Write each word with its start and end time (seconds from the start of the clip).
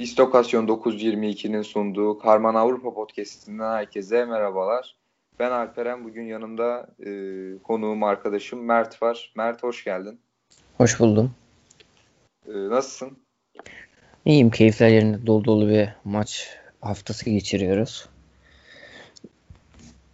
İstokasyon 0.00 0.66
922'nin 0.66 1.62
sunduğu 1.62 2.18
Karman 2.18 2.54
Avrupa 2.54 2.94
Podcast'inden 2.94 3.72
herkese 3.72 4.24
merhabalar. 4.24 4.96
Ben 5.38 5.50
Alperen, 5.50 6.04
bugün 6.04 6.24
yanımda 6.24 6.94
e, 7.06 7.10
konuğum 7.62 8.02
arkadaşım 8.02 8.64
Mert 8.64 9.02
var. 9.02 9.32
Mert 9.36 9.62
hoş 9.62 9.84
geldin. 9.84 10.20
Hoş 10.76 11.00
buldum. 11.00 11.34
E, 12.46 12.52
nasılsın? 12.52 13.18
İyiyim, 14.24 14.50
keyifler 14.50 14.88
yerinde 14.88 15.26
dolu 15.26 15.44
dolu 15.44 15.68
bir 15.68 15.88
maç 16.04 16.58
haftası 16.80 17.30
geçiriyoruz. 17.30 18.08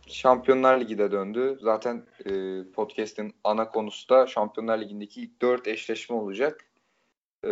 Şampiyonlar 0.07 0.80
Ligi 0.80 0.98
de 0.98 1.12
döndü. 1.12 1.59
Zaten 1.61 2.03
e, 2.25 2.30
podcast'in 2.75 3.34
ana 3.45 3.71
konusu 3.71 4.09
da 4.09 4.27
Şampiyonlar 4.27 4.79
Ligi'ndeki 4.79 5.21
ilk 5.23 5.43
4 5.43 5.68
eşleşme 5.68 6.17
olacak. 6.17 6.64
E, 7.45 7.50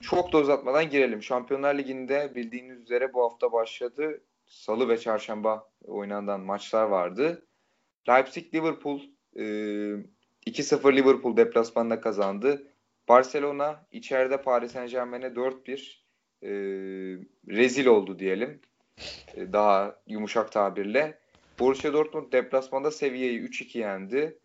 çok 0.00 0.32
da 0.32 0.38
uzatmadan 0.38 0.90
girelim. 0.90 1.22
Şampiyonlar 1.22 1.78
Ligi'nde 1.78 2.32
bildiğiniz 2.34 2.80
üzere 2.80 3.12
bu 3.14 3.22
hafta 3.22 3.52
başladı. 3.52 4.24
Salı 4.46 4.88
ve 4.88 4.98
çarşamba 4.98 5.70
oynanan 5.84 6.40
maçlar 6.40 6.84
vardı. 6.84 7.46
Leipzig-Liverpool 8.08 9.00
e, 9.36 9.42
2-0 10.46 10.96
Liverpool 10.96 11.36
deplasmanda 11.36 12.00
kazandı. 12.00 12.72
Barcelona 13.08 13.86
içeride 13.92 14.42
Paris 14.42 14.72
Saint 14.72 14.90
Germain'e 14.90 15.26
4-1 15.26 15.98
e, 16.42 16.50
rezil 17.48 17.86
oldu 17.86 18.18
diyelim. 18.18 18.60
E, 19.34 19.52
daha 19.52 20.00
yumuşak 20.06 20.52
tabirle. 20.52 21.18
Borussia 21.58 21.92
Dortmund 21.92 22.32
deplasmanda 22.32 22.90
Sevilla'yı 22.90 23.40
3-2 23.40 23.78
yendi. 23.78 24.38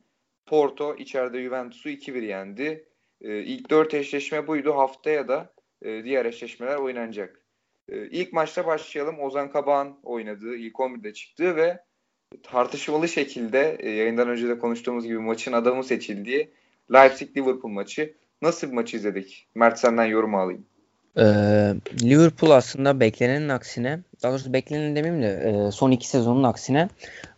Porto 0.45 0.95
içeride 0.95 1.43
Juventus'u 1.43 1.89
2-1 1.89 2.25
yendi. 2.25 2.87
E, 3.23 3.43
ilk 3.43 3.69
4 3.69 3.93
eşleşme 3.93 4.47
buydu. 4.47 4.75
Haftaya 4.75 5.27
da 5.27 5.53
e, 5.81 6.03
diğer 6.03 6.25
eşleşmeler 6.25 6.75
oynanacak. 6.75 7.41
E, 7.89 8.07
ilk 8.07 8.33
maçta 8.33 8.65
başlayalım. 8.65 9.19
Ozan 9.19 9.51
Kabağ'ın 9.51 9.95
oynadığı, 10.03 10.55
ilk 10.55 10.75
11'de 10.75 11.13
çıktığı 11.13 11.55
ve 11.55 11.79
tartışmalı 12.43 13.07
şekilde 13.07 13.77
e, 13.79 13.89
yayından 13.89 14.29
önce 14.29 14.47
de 14.47 14.59
konuştuğumuz 14.59 15.05
gibi 15.05 15.19
maçın 15.19 15.53
adamı 15.53 15.83
seçildiği 15.83 16.49
Leipzig-Liverpool 16.91 17.71
maçı. 17.71 18.13
Nasıl 18.41 18.67
bir 18.67 18.73
maçı 18.73 18.97
izledik? 18.97 19.47
Mert 19.55 19.79
senden 19.79 20.05
yorum 20.05 20.35
alayım. 20.35 20.65
Ee, 21.17 21.23
Liverpool 22.03 22.51
aslında 22.51 22.99
beklenenin 22.99 23.49
aksine, 23.49 23.99
daha 24.23 24.31
doğrusu 24.31 24.53
beklenenin 24.53 24.95
demeyeyim 24.95 25.23
de 25.23 25.27
e, 25.67 25.71
son 25.71 25.91
iki 25.91 26.07
sezonun 26.07 26.43
aksine 26.43 26.89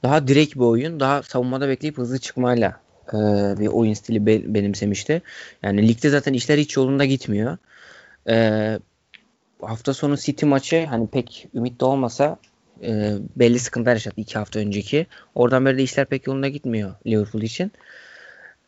daha 0.04 0.28
direkt 0.28 0.56
bir 0.56 0.62
oyun, 0.62 1.00
daha 1.00 1.24
savunmada 1.24 1.70
bekleyip 1.70 1.98
hızlı 1.98 2.20
çıkmayla 2.20 2.80
e, 3.14 3.18
bir 3.60 3.68
oyun 3.68 3.94
stili 3.94 4.26
be, 4.26 4.54
benimsemişti. 4.54 5.22
Yani 5.64 5.88
ligde 5.88 6.10
zaten 6.10 6.34
işler 6.34 6.58
hiç 6.58 6.78
yolunda 6.78 7.06
gitmiyor. 7.06 7.58
E, 8.30 8.80
hafta 9.62 9.94
sonu 9.94 10.18
City 10.18 10.46
maçı 10.46 10.86
hani 10.86 11.08
pek 11.08 11.48
ümit 11.56 11.82
de 11.82 11.86
olmasa 11.86 12.38
e, 12.84 13.14
belli 13.36 13.60
sıkıntılar 13.60 13.94
yaşadı 13.94 14.14
iki 14.18 14.38
hafta 14.38 14.60
önceki. 14.60 15.08
Oradan 15.36 15.66
beri 15.66 15.78
de 15.78 15.84
işler 15.84 16.06
pek 16.06 16.28
yolunda 16.28 16.48
gitmiyor 16.48 16.96
Liverpool 17.08 17.42
için. 17.44 17.72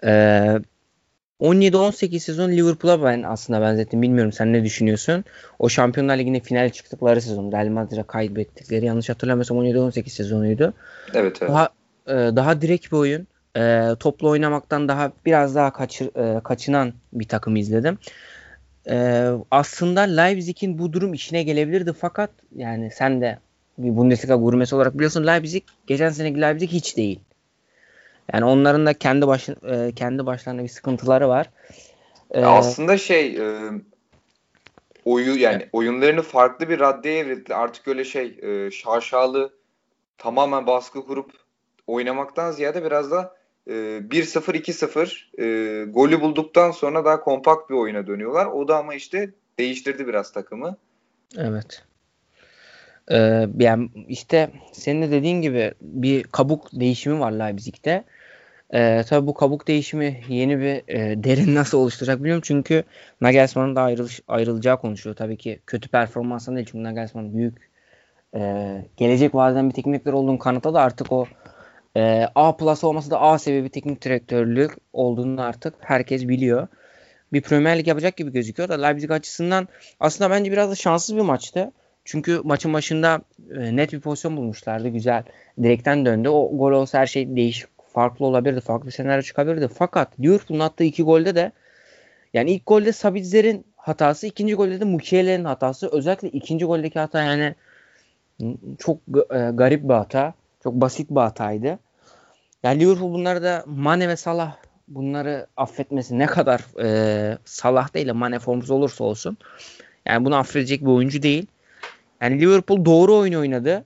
E, 0.04 0.60
17-18 1.42 2.20
sezon 2.20 2.52
Liverpool'a 2.52 3.04
ben 3.04 3.24
aslında 3.24 3.62
benzettim. 3.62 4.02
Bilmiyorum 4.02 4.32
sen 4.32 4.54
ne 4.54 4.64
düşünüyorsun? 4.64 5.24
O 5.60 5.70
Şampiyonlar 5.70 6.18
Ligi'ne 6.18 6.40
final 6.40 6.70
çıktıkları 6.70 7.22
sezon. 7.22 7.52
Real 7.52 7.68
Madrid'e 7.68 8.04
kaybettikleri 8.04 8.86
yanlış 8.86 9.10
hatırlamıyorsam 9.10 9.58
17-18 9.58 10.10
sezonuydu. 10.10 10.74
Evet 11.14 11.38
evet. 11.42 11.52
Daha, 11.52 11.70
e, 12.08 12.14
daha 12.14 12.62
direkt 12.62 12.92
bir 12.92 12.98
oyun. 12.98 13.28
E, 13.58 13.96
toplu 14.00 14.30
oynamaktan 14.30 14.88
daha 14.88 15.12
biraz 15.26 15.56
daha 15.56 15.74
kaçır, 15.74 16.38
e, 16.38 16.44
kaçınan 16.44 16.94
bir 17.14 17.28
takım 17.28 17.56
izledim. 17.56 17.98
E, 18.90 19.28
aslında 19.52 20.02
Leipzig'in 20.02 20.80
bu 20.80 20.94
durum 20.94 21.14
işine 21.14 21.44
gelebilirdi 21.44 21.94
fakat 21.94 22.30
yani 22.56 22.92
sen 22.92 23.22
de 23.22 23.40
bir 23.78 23.98
Bundesliga 23.98 24.36
gurmesi 24.36 24.76
olarak 24.76 24.94
biliyorsun 24.94 25.28
Leipzig 25.28 25.64
geçen 25.88 26.10
seneki 26.10 26.42
Leipzig 26.42 26.70
hiç 26.70 26.98
değil. 26.98 27.20
Yani 28.34 28.46
onların 28.46 28.86
da 28.86 28.94
kendi 28.94 29.28
baş, 29.28 29.50
e, 29.50 29.92
kendi 29.96 30.26
başlarına 30.26 30.64
bir 30.64 30.70
sıkıntıları 30.70 31.30
var. 31.30 31.50
E, 32.32 32.46
Aslında 32.46 32.98
şey 32.98 33.38
e, 33.38 33.72
oyu 35.06 35.36
yani 35.36 35.70
oyunlarını 35.72 36.22
farklı 36.22 36.70
bir 36.70 36.80
raddeye 36.80 37.20
evrildi. 37.20 37.56
Artık 37.56 37.88
öyle 37.88 38.04
şey 38.04 38.40
e, 38.42 38.72
şaşalı 38.72 39.54
tamamen 40.18 40.68
baskı 40.68 41.06
kurup 41.06 41.32
oynamaktan 41.88 42.52
ziyade 42.52 42.84
biraz 42.84 43.12
da 43.12 43.38
e, 43.68 43.74
1-0 43.74 44.54
2-0 44.54 45.42
e, 45.42 45.86
golü 45.86 46.22
bulduktan 46.22 46.72
sonra 46.72 47.06
daha 47.06 47.22
kompakt 47.22 47.70
bir 47.70 47.76
oyuna 47.76 48.08
dönüyorlar. 48.08 48.46
O 48.46 48.68
da 48.68 48.78
ama 48.78 48.96
işte 48.96 49.30
değiştirdi 49.60 50.08
biraz 50.08 50.32
takımı. 50.32 50.78
Evet. 51.38 51.84
Ee, 53.12 53.48
yani 53.60 53.90
işte 54.08 54.50
senin 54.72 55.02
de 55.02 55.12
dediğin 55.12 55.42
gibi 55.42 55.74
bir 55.82 56.24
kabuk 56.24 56.68
değişimi 56.74 57.20
var 57.20 57.32
Leipzig'te. 57.32 58.04
Ee, 58.74 59.04
tabii 59.10 59.28
bu 59.28 59.34
kabuk 59.34 59.68
değişimi 59.68 60.22
yeni 60.30 60.60
bir 60.60 60.96
e, 60.96 61.24
derin 61.24 61.56
nasıl 61.56 61.78
oluşturacak 61.78 62.18
bilmiyorum. 62.18 62.44
Çünkü 62.46 62.84
Nagelsmann'ın 63.22 63.76
da 63.76 63.82
ayrılış, 63.82 64.22
ayrılacağı 64.28 64.82
konuşuyor. 64.82 65.16
Tabii 65.16 65.38
ki 65.38 65.60
kötü 65.68 65.90
performansından 65.90 66.56
değil. 66.56 66.68
Çünkü 66.72 66.84
Nagelsmann 66.84 67.34
büyük 67.34 67.70
e, 68.36 68.42
gelecek 68.98 69.36
vadeden 69.36 69.70
bir 69.70 69.74
teknik 69.74 70.08
olduğunu 70.08 70.40
kanıtladı. 70.40 70.80
Artık 70.80 71.12
o 71.12 71.28
e, 71.98 72.28
A 72.36 72.58
plus 72.58 72.84
olması 72.84 73.12
da 73.12 73.22
A 73.22 73.40
seviye 73.40 73.64
bir 73.64 73.70
teknik 73.70 74.02
direktörlük 74.04 74.72
olduğunu 74.94 75.42
artık 75.42 75.74
herkes 75.80 76.28
biliyor. 76.28 76.68
Bir 77.34 77.42
Premier 77.42 77.80
Lig 77.80 77.88
yapacak 77.88 78.18
gibi 78.18 78.32
gözüküyor 78.32 78.70
da 78.70 78.82
Leipzig 78.82 79.12
açısından 79.12 79.68
aslında 80.00 80.30
bence 80.30 80.52
biraz 80.52 80.72
da 80.72 80.76
şanssız 80.76 81.16
bir 81.16 81.22
maçtı. 81.22 81.72
Çünkü 82.06 82.42
maçın 82.44 82.74
başında 82.74 83.22
e, 83.52 83.76
net 83.76 83.94
bir 83.94 84.00
pozisyon 84.00 84.38
bulmuşlardı. 84.38 84.88
Güzel 84.88 85.24
direkten 85.64 86.06
döndü. 86.06 86.30
O 86.30 86.58
gol 86.58 86.72
olsa 86.72 87.00
her 87.00 87.08
şey 87.08 87.36
değişik 87.36 87.70
farklı 87.94 88.26
olabilirdi. 88.26 88.62
Farklı 88.62 88.92
senaryo 88.92 89.22
çıkabilirdi. 89.22 89.68
Fakat 89.68 90.20
Liverpool'un 90.20 90.60
attığı 90.60 90.84
iki 90.84 91.04
golde 91.04 91.36
de 91.36 91.52
yani 92.34 92.52
ilk 92.52 92.66
golde 92.66 92.92
Sabitzer'in 92.92 93.66
hatası, 93.76 94.28
ikinci 94.28 94.56
golde 94.56 94.80
de 94.80 94.86
Mukieler'in 94.86 95.46
hatası. 95.46 95.90
Özellikle 95.92 96.30
ikinci 96.30 96.66
goldeki 96.66 97.00
hata 97.00 97.24
yani 97.24 97.56
çok 98.80 98.98
e, 99.32 99.38
garip 99.54 99.84
bir 99.84 99.94
hata. 99.94 100.34
Çok 100.64 100.74
basit 100.74 101.10
bir 101.10 101.22
hataydı. 101.22 101.80
Yani 102.68 102.80
Liverpool 102.80 103.14
bunları 103.14 103.44
da 103.44 103.64
Mane 103.68 104.10
ve 104.10 104.16
Salah 104.16 104.56
bunları 104.88 105.48
affetmesi 105.58 106.20
ne 106.20 106.26
kadar 106.26 106.62
e, 106.84 107.38
Salah 107.46 107.94
değil 107.94 108.08
de 108.08 108.12
Mane 108.12 108.40
formsuz 108.40 108.72
olursa 108.72 109.04
olsun. 109.04 109.38
Yani 110.06 110.26
bunu 110.26 110.36
affedecek 110.36 110.82
bir 110.82 110.88
oyuncu 110.88 111.22
değil. 111.22 111.48
Yani 112.22 112.42
Liverpool 112.42 112.86
doğru 112.86 113.16
oyun 113.16 113.34
oynadı 113.34 113.86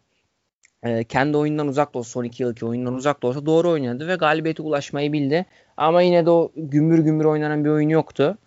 e, 0.84 1.04
kendi 1.04 1.38
oyundan 1.38 1.68
uzak 1.68 1.94
da 1.94 2.00
olsa 2.00 2.10
son 2.10 2.24
iki 2.24 2.44
yılki 2.44 2.66
oyundan 2.66 2.94
uzak 2.94 3.24
da 3.24 3.28
olsa 3.28 3.46
doğru 3.46 3.70
oynadı 3.70 4.08
ve 4.08 4.16
galibiyete 4.16 4.64
ulaşmayı 4.64 5.14
bildi. 5.14 5.46
Ama 5.78 6.02
yine 6.02 6.26
de 6.26 6.30
o 6.30 6.52
gümbür 6.56 7.00
gümbür 7.00 7.26
oynanan 7.26 7.66
bir 7.66 7.70
oyun 7.70 7.90
yoktu. 7.90 8.38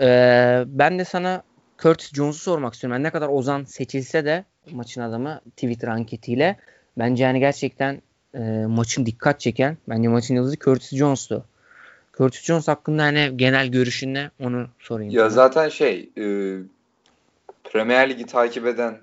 E, 0.00 0.06
ben 0.66 0.98
de 0.98 1.04
sana 1.04 1.42
Curtis 1.78 2.12
Jones'u 2.14 2.38
sormak 2.38 2.74
istiyorum. 2.74 2.94
Yani 2.94 3.04
ne 3.04 3.10
kadar 3.10 3.28
Ozan 3.28 3.64
seçilse 3.64 4.24
de 4.24 4.44
maçın 4.70 5.00
adamı 5.00 5.40
Twitter 5.50 5.88
anketiyle 5.88 6.56
bence 6.98 7.24
yani 7.24 7.40
gerçekten 7.40 8.02
e, 8.34 8.66
maçın 8.66 9.06
dikkat 9.06 9.40
çeken 9.40 9.76
bence 9.88 10.08
maçın 10.08 10.34
yıldızı 10.34 10.56
Curtis 10.56 10.98
Jones'tu. 10.98 11.44
Curtis 12.16 12.42
Jones 12.42 12.68
hakkında 12.68 13.02
hani 13.02 13.36
genel 13.36 13.66
görüşün 13.66 14.14
ne 14.14 14.30
onu 14.40 14.68
sorayım. 14.78 15.12
Ya 15.12 15.20
sana. 15.20 15.30
zaten 15.30 15.68
şey 15.68 16.10
e, 16.18 16.24
Premier 17.64 18.10
Ligi 18.10 18.26
takip 18.26 18.66
eden 18.66 19.00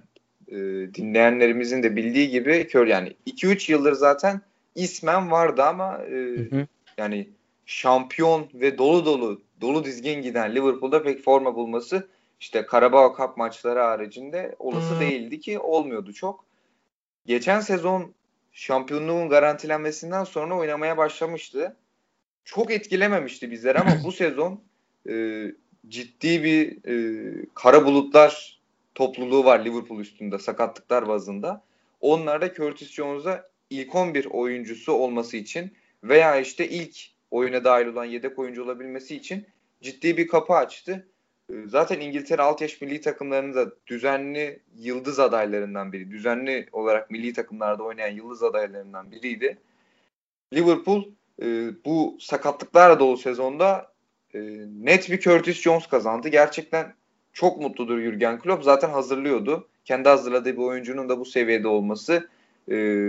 e, 0.47 0.55
dinleyenlerimizin 0.93 1.83
de 1.83 1.95
bildiği 1.95 2.29
gibi 2.29 2.67
kör 2.67 2.87
yani 2.87 3.15
2-3 3.27 3.71
yıldır 3.71 3.93
zaten 3.93 4.41
ismen 4.75 5.31
vardı 5.31 5.63
ama 5.63 5.97
e, 5.97 6.15
hı 6.15 6.55
hı. 6.55 6.67
yani 6.97 7.29
şampiyon 7.65 8.47
ve 8.53 8.77
dolu 8.77 9.05
dolu 9.05 9.41
dolu 9.61 9.85
dizgin 9.85 10.21
giden 10.21 10.55
Liverpool'da 10.55 11.03
pek 11.03 11.23
forma 11.23 11.55
bulması 11.55 12.07
işte 12.39 12.65
Karabağ 12.65 13.13
Cup 13.17 13.37
maçları 13.37 13.79
haricinde 13.79 14.55
olası 14.59 14.99
değildi 14.99 15.39
ki 15.39 15.59
olmuyordu 15.59 16.13
çok. 16.13 16.45
Geçen 17.25 17.59
sezon 17.59 18.13
şampiyonluğun 18.57 19.29
garantilenmesinden 19.29 20.23
sonra 20.23 20.57
oynamaya 20.57 20.97
başlamıştı. 20.97 21.75
Çok 22.45 22.71
etkilememişti 22.71 23.51
bizler 23.51 23.75
ama 23.75 23.91
bu 24.03 24.11
sezon 24.11 24.61
e, 25.09 25.45
ciddi 25.87 26.43
bir 26.43 26.77
e, 26.85 27.45
kara 27.53 27.85
bulutlar 27.85 28.59
topluluğu 28.95 29.45
var 29.45 29.65
Liverpool 29.65 29.99
üstünde 29.99 30.39
sakatlıklar 30.39 31.07
bazında. 31.07 31.63
Onlar 32.01 32.41
da 32.41 32.53
Curtis 32.53 32.91
Jones'a 32.91 33.49
ilk 33.69 33.95
11 33.95 34.25
oyuncusu 34.25 34.93
olması 34.93 35.37
için 35.37 35.73
veya 36.03 36.39
işte 36.39 36.69
ilk 36.69 36.97
oyuna 37.31 37.63
dahil 37.63 37.85
olan 37.85 38.05
yedek 38.05 38.39
oyuncu 38.39 38.63
olabilmesi 38.63 39.15
için 39.15 39.47
ciddi 39.81 40.17
bir 40.17 40.27
kapı 40.27 40.53
açtı. 40.53 41.07
Zaten 41.65 41.99
İngiltere 41.99 42.41
alt 42.41 42.61
yaş 42.61 42.81
milli 42.81 43.01
takımlarının 43.01 43.53
da 43.53 43.71
düzenli 43.87 44.59
yıldız 44.77 45.19
adaylarından 45.19 45.91
biri. 45.93 46.11
Düzenli 46.11 46.67
olarak 46.71 47.11
milli 47.11 47.33
takımlarda 47.33 47.83
oynayan 47.83 48.15
yıldız 48.15 48.43
adaylarından 48.43 49.11
biriydi. 49.11 49.57
Liverpool 50.53 51.03
e, 51.41 51.45
bu 51.85 52.17
sakatlıklarla 52.19 52.99
dolu 52.99 53.17
sezonda 53.17 53.91
e, 54.33 54.39
net 54.81 55.11
bir 55.11 55.19
Curtis 55.19 55.61
Jones 55.61 55.87
kazandı. 55.87 56.27
Gerçekten 56.27 56.93
çok 57.33 57.61
mutludur 57.61 58.01
Jurgen 58.01 58.39
Klopp. 58.39 58.63
Zaten 58.63 58.89
hazırlıyordu. 58.89 59.67
Kendi 59.85 60.09
hazırladığı 60.09 60.53
bir 60.53 60.61
oyuncunun 60.61 61.09
da 61.09 61.19
bu 61.19 61.25
seviyede 61.25 61.67
olması 61.67 62.29
e, 62.71 63.07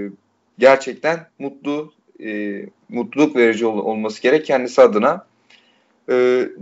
gerçekten 0.59 1.27
mutlu 1.39 1.93
e, 2.25 2.63
mutluluk 2.89 3.37
verici 3.37 3.67
ol, 3.67 3.79
olması 3.79 4.23
gerek 4.23 4.47
kendisi 4.47 4.83
adına. 4.83 5.27
E, 6.09 6.15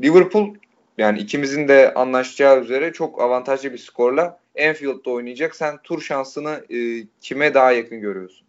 Liverpool 0.03 0.55
yani 0.99 1.19
ikimizin 1.19 1.69
de 1.69 1.95
anlaşacağı 1.95 2.61
üzere 2.61 2.93
çok 2.93 3.21
avantajlı 3.21 3.73
bir 3.73 3.79
skorla 3.79 4.39
Enfield'da 4.55 5.11
oynayacak. 5.11 5.57
Sen 5.57 5.79
tur 5.85 6.03
şansını 6.03 6.65
e, 6.71 7.07
kime 7.21 7.55
daha 7.55 7.73
yakın 7.73 8.01
görüyorsun? 8.01 8.47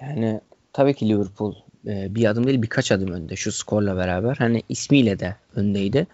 Yani 0.00 0.40
tabii 0.72 0.94
ki 0.94 1.08
Liverpool 1.08 1.54
e, 1.86 2.14
bir 2.14 2.24
adım 2.24 2.46
değil 2.46 2.62
birkaç 2.62 2.92
adım 2.92 3.12
önde 3.12 3.36
şu 3.36 3.52
skorla 3.52 3.96
beraber. 3.96 4.36
Hani 4.36 4.62
ismiyle 4.68 5.18
de 5.18 5.36
öndeydi. 5.54 6.06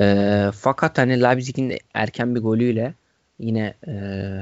E, 0.00 0.46
fakat 0.54 0.98
hani 0.98 1.22
Leipzig'in 1.22 1.78
erken 1.94 2.34
bir 2.34 2.40
golüyle 2.40 2.94
yine 3.38 3.74
e, 3.88 3.92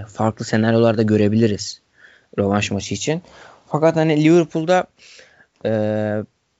farklı 0.08 0.44
senaryolarda 0.44 1.02
görebiliriz 1.02 1.81
rövanş 2.38 2.70
maçı 2.70 2.94
için. 2.94 3.22
Fakat 3.67 3.96
hani 3.96 4.25
Liverpool'da 4.25 4.87
e, 5.64 5.70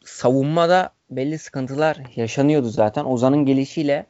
savunmada 0.05 0.91
belli 1.11 1.38
sıkıntılar 1.38 1.99
yaşanıyordu 2.17 2.69
zaten. 2.69 3.05
Ozan'ın 3.05 3.47
gelişiyle 3.47 4.06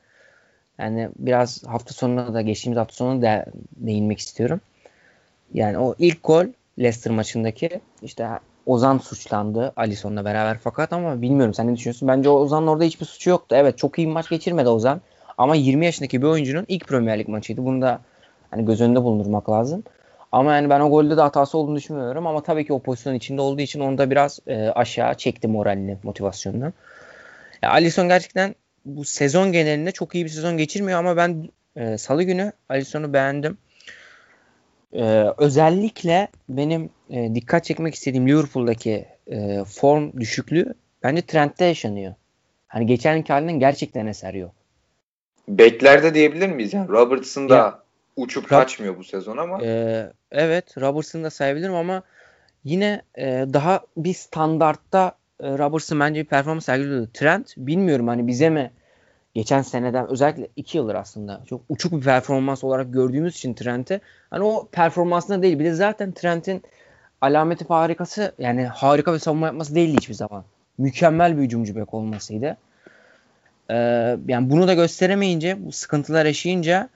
yani 0.78 1.08
biraz 1.19 1.64
hafta 1.66 1.94
sonuna 1.94 2.34
da 2.34 2.40
geçtiğimiz 2.40 2.78
hafta 2.78 2.94
sonuna 2.94 3.22
da 3.22 3.44
değinmek 3.76 4.19
istiyorum. 4.19 4.60
Yani 5.54 5.78
o 5.78 5.94
ilk 5.98 6.25
gol 6.25 6.44
Leicester 6.78 7.12
maçındaki 7.12 7.81
işte 8.02 8.28
Ozan 8.66 8.98
suçlandı 8.98 9.72
Alisson'la 9.76 10.25
beraber 10.25 10.58
fakat 10.58 10.93
ama 10.93 11.22
bilmiyorum 11.22 11.54
sen 11.54 11.69
ne 11.69 11.76
düşünüyorsun? 11.76 12.08
Bence 12.08 12.28
Ozan'ın 12.28 12.66
orada 12.66 12.84
hiçbir 12.84 13.06
suçu 13.06 13.31
yoktu. 13.31 13.56
Evet 13.58 13.78
çok 13.78 13.99
iyi 13.99 14.06
bir 14.06 14.12
maç 14.12 14.28
geçirmedi 14.28 14.69
Ozan. 14.69 15.00
Ama 15.38 15.54
20 15.54 15.84
yaşındaki 15.84 16.22
bir 16.22 16.26
oyuncunun 16.26 16.64
ilk 16.69 16.88
Premier 16.88 17.19
Lig 17.19 17.28
maçıydı. 17.28 17.64
Bunu 17.64 17.82
da 17.82 18.00
hani 18.50 18.64
göz 18.64 18.81
önünde 18.81 19.02
bulundurmak 19.02 19.50
lazım. 19.50 19.84
Ama 20.32 20.55
yani 20.55 20.70
ben 20.70 20.81
o 20.81 20.90
golde 20.90 21.17
de 21.17 21.20
hatası 21.20 21.58
olduğunu 21.58 21.76
düşünmüyorum. 21.76 22.26
Ama 22.26 22.43
tabii 22.43 22.67
ki 22.67 22.73
o 22.73 22.78
pozisyon 22.78 23.14
içinde 23.14 23.40
olduğu 23.40 23.61
için 23.61 23.81
onu 23.81 23.99
da 23.99 24.11
biraz 24.11 24.40
e, 24.46 24.69
aşağı 24.69 25.14
çekti 25.14 25.49
moralini, 25.49 25.99
motivasyonunu. 26.02 26.73
Ya 27.62 27.70
Alisson 27.70 28.08
gerçekten 28.08 28.55
bu 28.84 29.05
sezon 29.05 29.52
genelinde 29.52 29.93
çok 29.93 30.14
iyi 30.14 30.25
bir 30.25 30.31
sezon 30.31 30.56
geçirmiyor 30.56 30.99
ama 30.99 31.17
ben 31.17 31.49
e, 31.76 31.99
salı 31.99 32.23
günü 32.23 32.52
Alisson'u 32.69 33.12
beğendim. 33.12 33.58
E, 34.93 35.02
özellikle 35.38 36.28
benim 36.49 36.90
e, 37.11 37.34
dikkat 37.34 37.64
çekmek 37.64 37.94
istediğim 37.94 38.28
Liverpool'daki 38.28 39.06
e, 39.26 39.64
form 39.64 40.12
düşüklüğü 40.20 40.75
bence 41.02 41.23
Trent'te 41.23 41.64
yaşanıyor. 41.64 42.14
Hani 42.67 42.87
geçen 42.87 43.23
halinden 43.23 43.58
gerçekten 43.58 44.06
eser 44.06 44.34
yok. 44.34 44.52
Beklerde 45.49 46.14
diyebilir 46.14 46.49
miyiz? 46.49 46.73
Yani 46.75 46.88
Robertson 46.88 47.49
da 47.49 47.86
uçup 48.16 48.44
Rob- 48.44 48.48
kaçmıyor 48.48 48.98
bu 48.98 49.04
sezon 49.04 49.36
ama. 49.36 49.62
E, 49.62 50.12
evet 50.30 50.78
Robertson'ı 50.78 51.24
da 51.24 51.30
sayabilirim 51.30 51.74
ama 51.74 52.02
yine 52.64 53.02
e, 53.18 53.24
daha 53.52 53.80
bir 53.96 54.14
standartta 54.14 55.12
e, 55.40 55.58
Robertson 55.58 56.00
bence 56.00 56.20
bir 56.20 56.28
performans 56.28 56.64
sergiliyordu. 56.64 57.10
Trent 57.14 57.54
bilmiyorum 57.56 58.08
hani 58.08 58.26
bize 58.26 58.50
mi 58.50 58.70
geçen 59.34 59.62
seneden 59.62 60.08
özellikle 60.08 60.48
iki 60.56 60.78
yıldır 60.78 60.94
aslında 60.94 61.42
çok 61.46 61.60
uçuk 61.68 61.92
bir 61.92 62.00
performans 62.00 62.64
olarak 62.64 62.92
gördüğümüz 62.92 63.36
için 63.36 63.54
Trent'i 63.54 64.00
hani 64.30 64.44
o 64.44 64.68
performansına 64.72 65.42
değil 65.42 65.58
bir 65.58 65.64
de 65.64 65.74
zaten 65.74 66.12
Trent'in 66.12 66.62
alameti 67.20 67.64
harikası 67.64 68.34
yani 68.38 68.66
harika 68.66 69.14
bir 69.14 69.18
savunma 69.18 69.46
yapması 69.46 69.74
değildi 69.74 69.96
hiçbir 69.96 70.14
zaman. 70.14 70.44
Mükemmel 70.78 71.36
bir 71.36 71.42
hücumcu 71.42 71.76
bek 71.76 71.94
olmasıydı. 71.94 72.56
Ee, 73.70 73.74
yani 74.28 74.50
bunu 74.50 74.68
da 74.68 74.74
gösteremeyince 74.74 75.66
bu 75.66 75.72
sıkıntılar 75.72 76.26
yaşayınca 76.26 76.88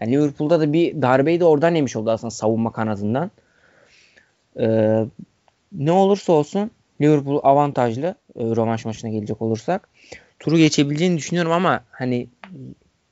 yani 0.00 0.12
Liverpool'da 0.12 0.60
da 0.60 0.72
bir 0.72 1.02
darbeyi 1.02 1.40
de 1.40 1.44
oradan 1.44 1.74
yemiş 1.74 1.96
oldu 1.96 2.10
aslında 2.10 2.30
savunma 2.30 2.72
kanadından. 2.72 3.30
Ee, 4.60 5.04
ne 5.72 5.92
olursa 5.92 6.32
olsun 6.32 6.70
Liverpool 7.00 7.40
avantajlı 7.42 8.14
e, 8.36 8.44
rövanş 8.44 8.84
maçına 8.84 9.10
gelecek 9.10 9.42
olursak. 9.42 9.88
Turu 10.38 10.56
geçebileceğini 10.56 11.16
düşünüyorum 11.16 11.52
ama 11.52 11.84
hani 11.90 12.28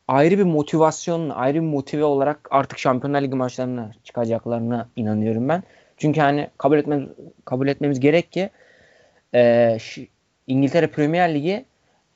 ayrı 0.09 0.39
bir 0.39 0.45
motivasyon, 0.45 1.31
ayrı 1.31 1.55
bir 1.55 1.69
motive 1.69 2.05
olarak 2.05 2.49
artık 2.51 2.79
Şampiyonlar 2.79 3.23
Ligi 3.23 3.37
maçlarına 3.37 3.93
çıkacaklarına 4.05 4.89
inanıyorum 4.97 5.49
ben. 5.49 5.63
Çünkü 5.97 6.21
hani 6.21 6.51
kabul 6.59 6.79
etmemiz 6.79 7.09
kabul 7.45 7.69
etmemiz 7.69 8.01
gerek 8.01 8.33
ki 8.33 8.51
e, 9.35 9.79
İngiltere 10.47 10.87
Premier 10.87 11.35
Ligi 11.35 11.65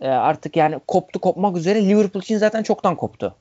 e, 0.01 0.09
artık 0.09 0.57
yani 0.57 0.81
koptu 0.87 1.21
kopmak 1.21 1.57
üzere 1.57 1.89
Liverpool 1.89 2.23
için 2.23 2.39
zaten 2.39 2.63
çoktan 2.63 2.97
koptu. 2.97 3.35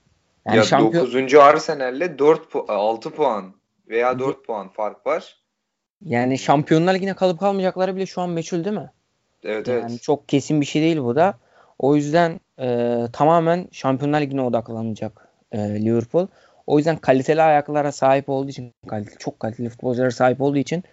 Yani 0.46 0.56
ya 0.56 0.62
şampiyon... 0.62 1.06
9. 1.06 1.34
Arsenal'le 1.34 2.18
4 2.18 2.52
pu- 2.52 2.72
6 2.72 3.10
puan 3.10 3.54
veya 3.88 4.18
4 4.18 4.46
puan 4.46 4.68
fark 4.68 5.06
var. 5.06 5.36
Yani 6.04 6.38
Şampiyonlar 6.38 6.94
Ligi'ne 6.94 7.14
kalıp 7.14 7.40
kalmayacakları 7.40 7.96
bile 7.96 8.06
şu 8.06 8.20
an 8.20 8.30
meçhul 8.30 8.64
değil 8.64 8.76
mi? 8.76 8.90
Evet 9.44 9.68
yani 9.68 9.86
evet. 9.90 10.02
Çok 10.02 10.28
kesin 10.28 10.60
bir 10.60 10.66
şey 10.66 10.82
değil 10.82 10.98
bu 10.98 11.16
da. 11.16 11.34
O 11.78 11.96
yüzden 11.96 12.40
e, 12.60 12.98
tamamen 13.12 13.68
Şampiyonlar 13.72 14.20
Ligi'ne 14.20 14.42
odaklanacak 14.42 15.28
e, 15.52 15.58
Liverpool. 15.58 16.26
O 16.66 16.78
yüzden 16.78 16.96
kaliteli 16.96 17.42
ayaklara 17.42 17.92
sahip 17.92 18.28
olduğu 18.28 18.50
için, 18.50 18.72
kaliteli, 18.88 19.18
çok 19.18 19.40
kaliteli 19.40 19.68
futbolculara 19.68 20.10
sahip 20.10 20.40
olduğu 20.40 20.58
için 20.58 20.84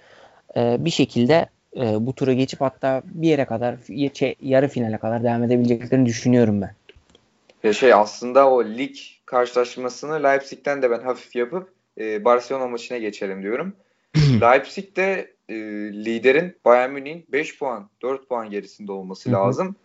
e, 0.55 0.77
bir 0.79 0.89
şekilde 0.89 1.45
e, 1.75 2.05
bu 2.05 2.15
tura 2.15 2.33
geçip 2.33 2.61
hatta 2.61 3.01
bir 3.05 3.27
yere 3.27 3.45
kadar 3.45 3.75
yarı 4.41 4.67
finale 4.67 4.97
kadar 4.97 5.23
devam 5.23 5.43
edebileceklerini 5.43 6.05
düşünüyorum 6.05 6.61
ben. 6.61 6.75
Ya 7.63 7.73
şey 7.73 7.93
aslında 7.93 8.49
o 8.49 8.65
lig 8.65 8.95
karşılaşmasını 9.27 10.23
Leipzig'ten 10.23 10.81
de 10.81 10.91
ben 10.91 10.99
hafif 10.99 11.35
yapıp 11.35 11.73
e, 11.97 12.25
Barcelona 12.25 12.67
maçına 12.67 12.97
geçelim 12.97 13.43
diyorum. 13.43 13.75
Leipzig'te 14.15 15.33
e, 15.49 15.55
liderin 16.05 16.55
Bayern 16.65 16.91
Münih'in 16.91 17.25
5 17.29 17.59
puan, 17.59 17.89
4 18.01 18.29
puan 18.29 18.49
gerisinde 18.49 18.91
olması 18.91 19.31
lazım. 19.31 19.75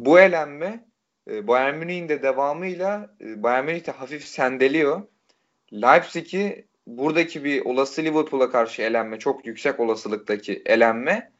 Bu 0.00 0.20
elenme 0.20 0.84
e, 1.30 1.46
Bayern 1.46 1.76
Münih'in 1.76 2.08
de 2.08 2.22
devamıyla 2.22 3.14
e, 3.20 3.42
Bayern 3.42 3.64
Münih 3.64 3.86
de 3.86 3.90
hafif 3.90 4.24
sendeliyor. 4.24 5.02
Leipzig'i 5.72 6.64
buradaki 6.86 7.44
bir 7.44 7.64
olası 7.64 8.02
Liverpool'a 8.02 8.50
karşı 8.50 8.82
elenme, 8.82 9.18
çok 9.18 9.46
yüksek 9.46 9.80
olasılıktaki 9.80 10.62
elenme 10.66 11.30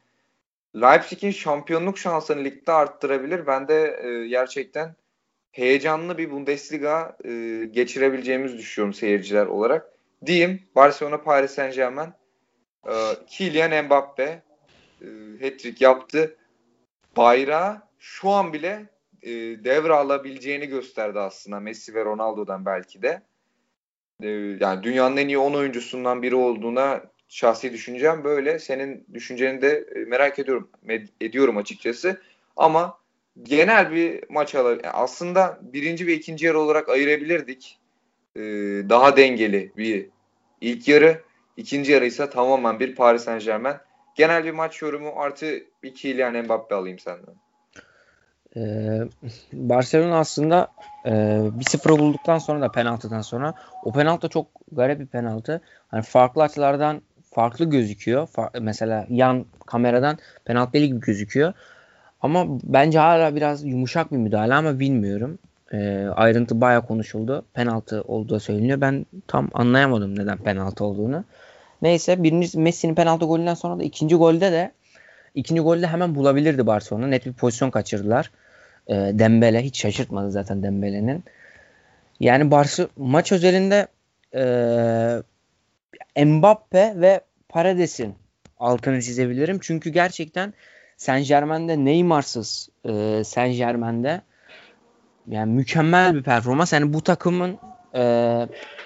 Leipzig'in 0.75 1.31
şampiyonluk 1.31 1.97
şansını 1.97 2.43
ligde 2.43 2.71
arttırabilir. 2.71 3.47
Ben 3.47 3.67
de 3.67 3.99
e, 4.03 4.27
gerçekten 4.27 4.95
heyecanlı 5.51 6.17
bir 6.17 6.31
Bundesliga 6.31 7.17
e, 7.25 7.29
geçirebileceğimizi 7.71 8.57
düşünüyorum 8.57 8.93
seyirciler 8.93 9.45
olarak. 9.45 9.91
Diyeyim 10.25 10.61
Barcelona 10.75 11.21
Paris 11.21 11.51
Saint 11.51 11.75
Germain 11.75 12.09
e, 12.87 12.93
Kylian 13.27 13.85
Mbappe 13.85 14.43
e, 15.01 15.07
hat-trick 15.41 15.83
yaptı. 15.85 16.37
Bayrağı 17.17 17.81
şu 17.99 18.29
an 18.29 18.53
bile 18.53 18.85
e, 19.21 19.29
devre 19.63 19.93
alabileceğini 19.93 20.67
gösterdi 20.67 21.19
aslında 21.19 21.59
Messi 21.59 21.93
ve 21.93 22.05
Ronaldo'dan 22.05 22.65
belki 22.65 23.01
de. 23.01 23.21
E, 24.23 24.29
yani 24.59 24.83
dünyanın 24.83 25.17
en 25.17 25.27
iyi 25.27 25.37
10 25.37 25.53
oyuncusundan 25.53 26.21
biri 26.21 26.35
olduğuna 26.35 27.01
şahsi 27.29 27.73
düşüncem 27.73 28.23
böyle. 28.23 28.59
Senin 28.59 29.05
düşünceni 29.13 29.61
de 29.61 29.87
e, 29.95 29.99
merak 29.99 30.39
ediyorum 30.39 30.69
ediyorum 31.21 31.57
açıkçası. 31.57 32.21
Ama 32.55 32.99
genel 33.43 33.91
bir 33.91 34.23
maç 34.29 34.55
alır. 34.55 34.81
aslında 34.93 35.59
birinci 35.61 36.07
ve 36.07 36.13
ikinci 36.13 36.45
yarı 36.45 36.59
olarak 36.59 36.89
ayırabilirdik. 36.89 37.79
Ee, 38.35 38.41
daha 38.89 39.17
dengeli 39.17 39.71
bir 39.77 40.09
ilk 40.61 40.87
yarı. 40.87 41.23
ikinci 41.57 41.91
yarı 41.91 42.05
ise 42.05 42.29
tamamen 42.29 42.79
bir 42.79 42.95
Paris 42.95 43.23
Saint 43.23 43.45
Germain. 43.45 43.75
Genel 44.15 44.45
bir 44.45 44.51
maç 44.51 44.81
yorumu 44.81 45.13
artı 45.15 45.59
bir 45.83 45.95
Kylian 45.95 46.45
Mbappe 46.45 46.75
alayım 46.75 46.99
senden. 46.99 47.35
Ee, 48.55 49.01
Barcelona 49.53 50.19
aslında 50.19 50.67
e, 51.05 51.09
1-0 51.11 51.99
bulduktan 51.99 52.37
sonra 52.37 52.61
da 52.61 52.71
penaltıdan 52.71 53.21
sonra 53.21 53.53
o 53.83 53.91
penaltı 53.91 54.29
çok 54.29 54.47
garip 54.71 54.99
bir 54.99 55.07
penaltı. 55.07 55.61
Hani 55.87 56.01
farklı 56.01 56.43
açılardan 56.43 57.01
farklı 57.31 57.65
gözüküyor. 57.65 58.27
Fa- 58.27 58.59
mesela 58.59 59.05
yan 59.09 59.45
kameradan 59.65 60.17
penaltı 60.45 60.77
gibi 60.77 60.99
gözüküyor. 60.99 61.53
Ama 62.21 62.45
bence 62.63 62.99
hala 62.99 63.35
biraz 63.35 63.65
yumuşak 63.65 64.11
bir 64.11 64.17
müdahale 64.17 64.53
ama 64.53 64.79
bilmiyorum. 64.79 65.39
E, 65.73 66.07
ayrıntı 66.15 66.61
baya 66.61 66.81
konuşuldu. 66.81 67.45
Penaltı 67.53 68.01
olduğu 68.01 68.39
söyleniyor. 68.39 68.81
Ben 68.81 69.05
tam 69.27 69.49
anlayamadım 69.53 70.19
neden 70.19 70.37
penaltı 70.37 70.85
olduğunu. 70.85 71.23
Neyse 71.81 72.23
birinci 72.23 72.59
Messi'nin 72.59 72.95
penaltı 72.95 73.25
golünden 73.25 73.53
sonra 73.53 73.79
da 73.79 73.83
ikinci 73.83 74.15
golde 74.15 74.51
de 74.51 74.71
ikinci 75.35 75.61
golde 75.61 75.87
hemen 75.87 76.15
bulabilirdi 76.15 76.67
Barcelona. 76.67 77.07
Net 77.07 77.25
bir 77.25 77.33
pozisyon 77.33 77.71
kaçırdılar. 77.71 78.31
E, 78.87 78.93
Dembele 78.93 79.61
hiç 79.63 79.81
şaşırtmadı 79.81 80.31
zaten 80.31 80.63
Dembele'nin. 80.63 81.23
Yani 82.19 82.51
Barça 82.51 82.87
maç 82.97 83.31
özelinde 83.31 83.87
e, 86.15 86.23
Mbappe 86.25 86.93
ve 86.95 87.21
Paredes'in 87.49 88.15
altını 88.57 89.01
çizebilirim. 89.01 89.59
Çünkü 89.61 89.89
gerçekten 89.89 90.53
Saint 90.99 91.27
Germain'de 91.27 91.85
Neymar'sız 91.85 92.69
e, 92.85 93.23
Saint 93.23 93.57
Germain'de 93.57 94.21
yani 95.27 95.51
mükemmel 95.53 96.15
bir 96.15 96.23
performans. 96.23 96.73
Yani 96.73 96.93
bu 96.93 97.01
takımın 97.01 97.57
e, 97.95 98.01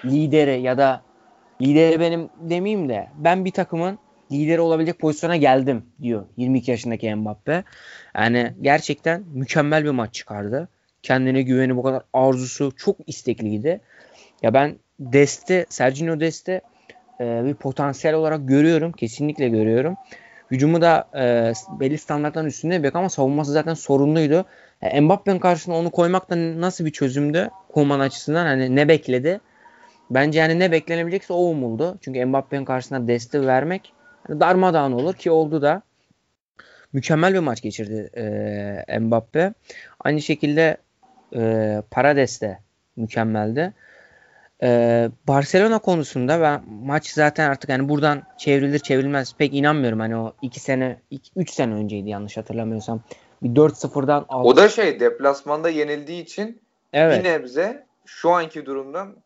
lideri 0.04 0.60
ya 0.60 0.78
da 0.78 1.02
lideri 1.62 2.00
benim 2.00 2.28
demeyeyim 2.40 2.88
de 2.88 3.08
ben 3.18 3.44
bir 3.44 3.50
takımın 3.50 3.98
lideri 4.32 4.60
olabilecek 4.60 4.98
pozisyona 4.98 5.36
geldim 5.36 5.82
diyor 6.02 6.24
22 6.36 6.70
yaşındaki 6.70 7.14
Mbappe. 7.14 7.64
Yani 8.16 8.54
gerçekten 8.62 9.24
mükemmel 9.32 9.84
bir 9.84 9.90
maç 9.90 10.14
çıkardı. 10.14 10.68
Kendine 11.02 11.42
güveni 11.42 11.76
bu 11.76 11.82
kadar 11.82 12.02
arzusu 12.12 12.72
çok 12.76 12.96
istekliydi. 13.06 13.80
Ya 14.42 14.54
ben 14.54 14.76
Deste, 15.00 15.66
Sergio 15.68 16.20
Deste 16.20 16.60
e, 17.20 17.44
bir 17.44 17.54
potansiyel 17.54 18.16
olarak 18.16 18.48
görüyorum. 18.48 18.92
Kesinlikle 18.92 19.48
görüyorum. 19.48 19.96
Hücumu 20.50 20.80
da 20.80 21.08
e, 21.16 21.52
belli 21.80 21.98
standartların 21.98 22.46
üstünde 22.46 22.82
bir 22.82 22.94
ama 22.94 23.08
savunması 23.08 23.52
zaten 23.52 23.74
sorunluydu. 23.74 24.44
E, 24.82 25.00
Mbappe'nin 25.00 25.38
karşısına 25.38 25.74
onu 25.76 25.90
koymak 25.90 26.30
da 26.30 26.60
nasıl 26.60 26.84
bir 26.84 26.90
çözümdü 26.90 27.50
Koman 27.72 28.00
açısından? 28.00 28.46
Hani 28.46 28.76
ne 28.76 28.88
bekledi? 28.88 29.40
Bence 30.10 30.38
yani 30.38 30.58
ne 30.58 30.72
beklenebilecekse 30.72 31.32
o 31.32 31.36
umuldu. 31.36 31.98
Çünkü 32.00 32.24
Mbappe'nin 32.24 32.64
karşısına 32.64 33.08
deste 33.08 33.46
vermek 33.46 33.92
yani 34.28 34.40
darmadağın 34.40 34.92
olur 34.92 35.14
ki 35.14 35.30
oldu 35.30 35.62
da. 35.62 35.82
Mükemmel 36.92 37.34
bir 37.34 37.38
maç 37.38 37.62
geçirdi 37.62 38.10
e, 38.88 38.98
Mbappe. 38.98 39.52
Aynı 40.00 40.22
şekilde 40.22 40.76
e, 41.36 41.82
Parades 41.90 42.40
de 42.40 42.58
mükemmeldi. 42.96 43.72
Ee, 44.64 45.10
Barcelona 45.28 45.78
konusunda 45.78 46.40
ben 46.40 46.62
maç 46.68 47.10
zaten 47.10 47.50
artık 47.50 47.70
hani 47.70 47.88
buradan 47.88 48.22
çevrilir 48.38 48.78
çevrilmez 48.78 49.34
pek 49.34 49.54
inanmıyorum. 49.54 50.00
Hani 50.00 50.16
o 50.16 50.32
2 50.42 50.60
sene 50.60 51.00
3 51.36 51.50
sene 51.50 51.74
önceydi 51.74 52.08
yanlış 52.08 52.36
hatırlamıyorsam. 52.36 53.00
Bir 53.42 53.48
4-0'dan 53.48 54.24
aldı. 54.28 54.48
O 54.48 54.56
da 54.56 54.68
şey 54.68 55.00
deplasmanda 55.00 55.68
yenildiği 55.68 56.22
için 56.22 56.60
evet. 56.92 57.18
bir 57.18 57.28
nebze 57.30 57.86
şu 58.04 58.30
anki 58.30 58.66
durumdan 58.66 59.16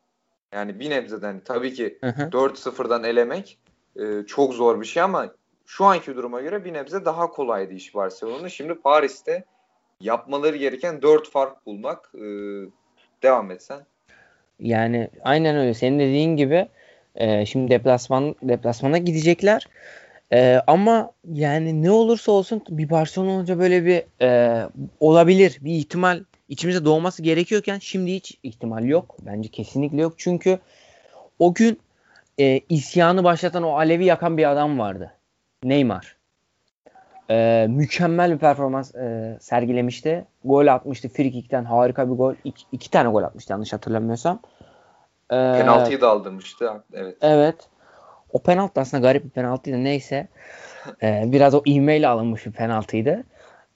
yani 0.53 0.81
bir 0.81 0.91
nebzeden 0.91 1.41
tabii 1.41 1.75
ki 1.75 1.99
hı 2.01 2.07
hı. 2.07 2.23
4-0'dan 2.23 3.05
elemek 3.05 3.59
e, 3.97 4.27
çok 4.27 4.55
zor 4.55 4.81
bir 4.81 4.87
şey 4.87 5.03
ama 5.03 5.33
şu 5.67 5.85
anki 5.85 6.17
duruma 6.17 6.41
göre 6.41 6.65
bir 6.65 6.73
nebze 6.73 7.05
daha 7.05 7.31
kolaydı 7.31 7.75
iş 7.75 7.95
Barcelona'nın. 7.95 8.49
Şimdi 8.49 8.75
Paris'te 8.75 9.45
yapmaları 10.01 10.57
gereken 10.57 11.03
4 11.03 11.31
fark 11.31 11.67
bulmak. 11.67 12.13
E, 12.15 12.21
devam 13.23 13.51
etsen. 13.51 13.87
Yani 14.61 15.09
aynen 15.23 15.57
öyle. 15.57 15.75
Senin 15.75 15.99
dediğin 15.99 16.37
gibi 16.37 16.69
e, 17.15 17.47
şimdi 17.47 17.71
deplasman 17.71 18.35
deplasmana 18.43 18.99
gidecekler. 18.99 19.67
E, 20.33 20.61
ama 20.67 21.13
yani 21.33 21.83
ne 21.83 21.91
olursa 21.91 22.33
olsun 22.33 22.63
bir 22.69 22.91
Barcelona 22.91 23.31
olunca 23.31 23.59
böyle 23.59 23.85
bir 23.85 24.25
e, 24.25 24.63
olabilir. 25.01 25.59
Bir 25.61 25.73
ihtimal 25.73 26.25
içimize 26.49 26.85
doğması 26.85 27.23
gerekiyorken 27.23 27.79
şimdi 27.79 28.15
hiç 28.15 28.39
ihtimal 28.43 28.85
yok. 28.85 29.17
Bence 29.27 29.49
kesinlikle 29.49 30.03
yok. 30.03 30.15
Çünkü 30.17 30.59
o 31.39 31.55
gün 31.55 31.81
e, 32.39 32.61
isyanı 32.69 33.25
başlatan 33.25 33.63
o 33.63 33.77
alevi 33.77 34.05
yakan 34.05 34.37
bir 34.39 34.51
adam 34.51 34.79
vardı. 34.79 35.13
Neymar. 35.65 36.18
E, 37.31 37.67
mükemmel 37.71 38.33
bir 38.33 38.39
performans 38.39 38.95
e, 38.95 39.37
sergilemişti. 39.41 40.25
Gol 40.45 40.67
atmıştı. 40.67 41.09
Frikik'ten 41.09 41.65
harika 41.65 42.11
bir 42.11 42.17
gol. 42.17 42.35
İki, 42.45 42.65
iki 42.73 42.91
tane 42.91 43.09
gol 43.09 43.23
atmıştı 43.23 43.53
yanlış 43.53 43.73
hatırlamıyorsam. 43.73 44.41
E, 45.31 45.37
Penaltıyı 45.37 46.01
da 46.01 46.09
aldırmıştı. 46.09 46.73
Evet. 46.93 47.17
Evet. 47.21 47.57
O 48.33 48.43
penaltı 48.43 48.81
aslında 48.81 49.03
garip 49.03 49.25
bir 49.25 49.31
penaltıydı. 49.31 49.85
Neyse. 49.85 50.29
E, 51.03 51.23
biraz 51.27 51.55
o 51.55 51.63
ivmeyle 51.67 52.09
alınmış 52.09 52.47
bir 52.47 52.53
penaltıydı. 52.53 53.25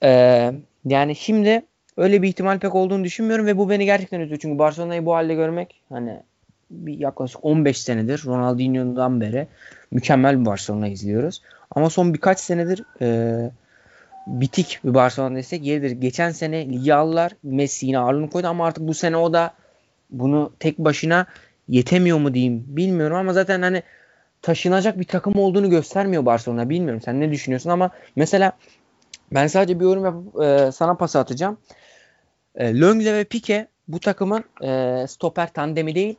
E, 0.03 0.53
yani 0.85 1.17
şimdi 1.17 1.63
öyle 1.97 2.23
bir 2.23 2.29
ihtimal 2.29 2.59
pek 2.59 2.75
olduğunu 2.75 3.05
düşünmüyorum 3.05 3.47
ve 3.47 3.59
bu 3.59 3.71
beni 3.71 3.85
gerçekten 3.85 4.21
üzüyor. 4.21 4.41
Çünkü 4.43 4.59
Barcelona'yı 4.59 5.07
bu 5.07 5.15
halde 5.15 5.35
görmek 5.35 5.83
hani 5.89 6.23
bir 6.71 6.99
yaklaşık 6.99 7.45
15 7.45 7.83
senedir 7.83 8.23
Ronaldinho'dan 8.27 9.21
beri 9.21 9.47
mükemmel 9.91 10.41
bir 10.41 10.47
Barcelona 10.47 10.89
izliyoruz. 10.89 11.43
Ama 11.75 11.91
son 11.91 12.15
birkaç 12.15 12.41
senedir 12.41 12.85
e, 13.01 13.51
bitik 14.27 14.81
bir 14.85 14.95
Barcelona 14.95 15.37
desek 15.37 15.65
yeridir. 15.65 15.91
Geçen 15.91 16.31
sene 16.31 16.69
ligi 16.69 16.95
aldılar. 16.95 17.33
Messi 17.43 17.87
yine 17.87 17.99
ağırlığını 17.99 18.31
koydu 18.31 18.47
ama 18.47 18.67
artık 18.67 18.89
bu 18.89 18.95
sene 18.95 19.17
o 19.17 19.33
da 19.33 19.55
bunu 20.11 20.53
tek 20.59 20.79
başına 20.79 21.27
yetemiyor 21.69 22.19
mu 22.19 22.35
diyeyim 22.35 22.65
bilmiyorum 22.67 23.17
ama 23.17 23.33
zaten 23.33 23.63
hani 23.63 23.83
taşınacak 24.43 24.99
bir 24.99 25.05
takım 25.05 25.37
olduğunu 25.37 25.71
göstermiyor 25.71 26.27
Barcelona. 26.27 26.69
Bilmiyorum 26.69 27.01
sen 27.05 27.21
ne 27.21 27.31
düşünüyorsun 27.31 27.71
ama 27.71 27.91
mesela 28.17 28.53
ben 29.33 29.47
sadece 29.47 29.81
bir 29.81 29.85
yorum 29.85 30.05
yapıp 30.05 30.43
e, 30.43 30.73
sana 30.73 30.95
pas 30.95 31.17
atacağım. 31.17 31.59
E, 32.55 32.81
Longle 32.81 33.15
ve 33.15 33.25
Pique 33.25 33.69
bu 33.89 34.01
takımın 34.01 34.45
e, 34.63 35.05
stoper 35.09 35.53
tandemi 35.53 35.95
değil. 35.95 36.17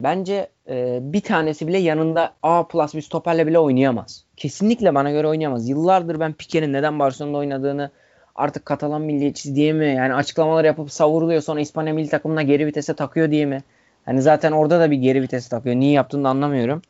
Bence 0.00 0.48
e, 0.68 0.98
bir 1.02 1.20
tanesi 1.20 1.68
bile 1.68 1.78
yanında 1.78 2.34
A 2.42 2.68
plus 2.68 2.94
bir 2.94 3.02
stoperle 3.02 3.46
bile 3.46 3.58
oynayamaz. 3.58 4.24
Kesinlikle 4.36 4.94
bana 4.94 5.10
göre 5.10 5.26
oynayamaz. 5.26 5.68
Yıllardır 5.68 6.20
ben 6.20 6.32
Pique'nin 6.32 6.72
neden 6.72 6.98
Barcelona'da 6.98 7.38
oynadığını 7.38 7.90
artık 8.34 8.66
Katalan 8.66 9.02
milliyetçisi 9.02 9.54
diye 9.54 9.72
mi? 9.72 9.86
Yani 9.86 10.14
açıklamalar 10.14 10.64
yapıp 10.64 10.92
savuruluyor 10.92 11.42
sonra 11.42 11.60
İspanya 11.60 11.94
milli 11.94 12.08
takımına 12.08 12.42
geri 12.42 12.66
vitese 12.66 12.94
takıyor 12.94 13.30
diye 13.30 13.46
mi? 13.46 13.62
Hani 14.04 14.22
zaten 14.22 14.52
orada 14.52 14.80
da 14.80 14.90
bir 14.90 14.96
geri 14.96 15.22
vitese 15.22 15.48
takıyor. 15.48 15.76
Niye 15.76 15.92
yaptığını 15.92 16.28
anlamıyorum. 16.28 16.82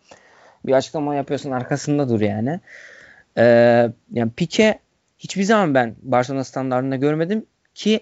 Bir 0.67 0.73
açıklama 0.73 1.15
yapıyorsun 1.15 1.51
arkasında 1.51 2.09
dur 2.09 2.21
yani. 2.21 2.61
Ee, 3.39 3.91
yani 4.13 4.31
Pique 4.37 4.79
hiçbir 5.19 5.43
zaman 5.43 5.75
ben 5.75 5.95
Barcelona 6.03 6.45
standartında 6.45 6.97
görmedim 6.97 7.47
ki 7.75 8.01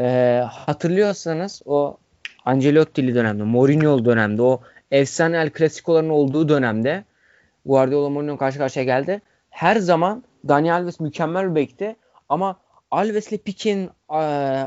e, 0.00 0.42
hatırlıyorsanız 0.50 1.62
o 1.64 1.98
Ancelotti'li 2.48 3.14
dönemde, 3.14 3.42
Mourinho 3.42 4.04
dönemde, 4.04 4.42
o 4.42 4.60
efsane 4.90 5.36
El 5.36 5.50
Clasico'ların 5.58 6.08
olduğu 6.08 6.48
dönemde 6.48 7.04
Guardiola 7.66 8.08
Mourinho 8.08 8.36
karşı 8.36 8.58
karşıya 8.58 8.84
geldi. 8.84 9.20
Her 9.50 9.76
zaman 9.76 10.24
Dani 10.48 10.72
Alves 10.72 11.00
mükemmel 11.00 11.50
bir 11.50 11.54
bekti 11.54 11.96
ama 12.28 12.56
Alves 12.90 13.28
ile 13.28 13.36
Pique'nin 13.36 13.90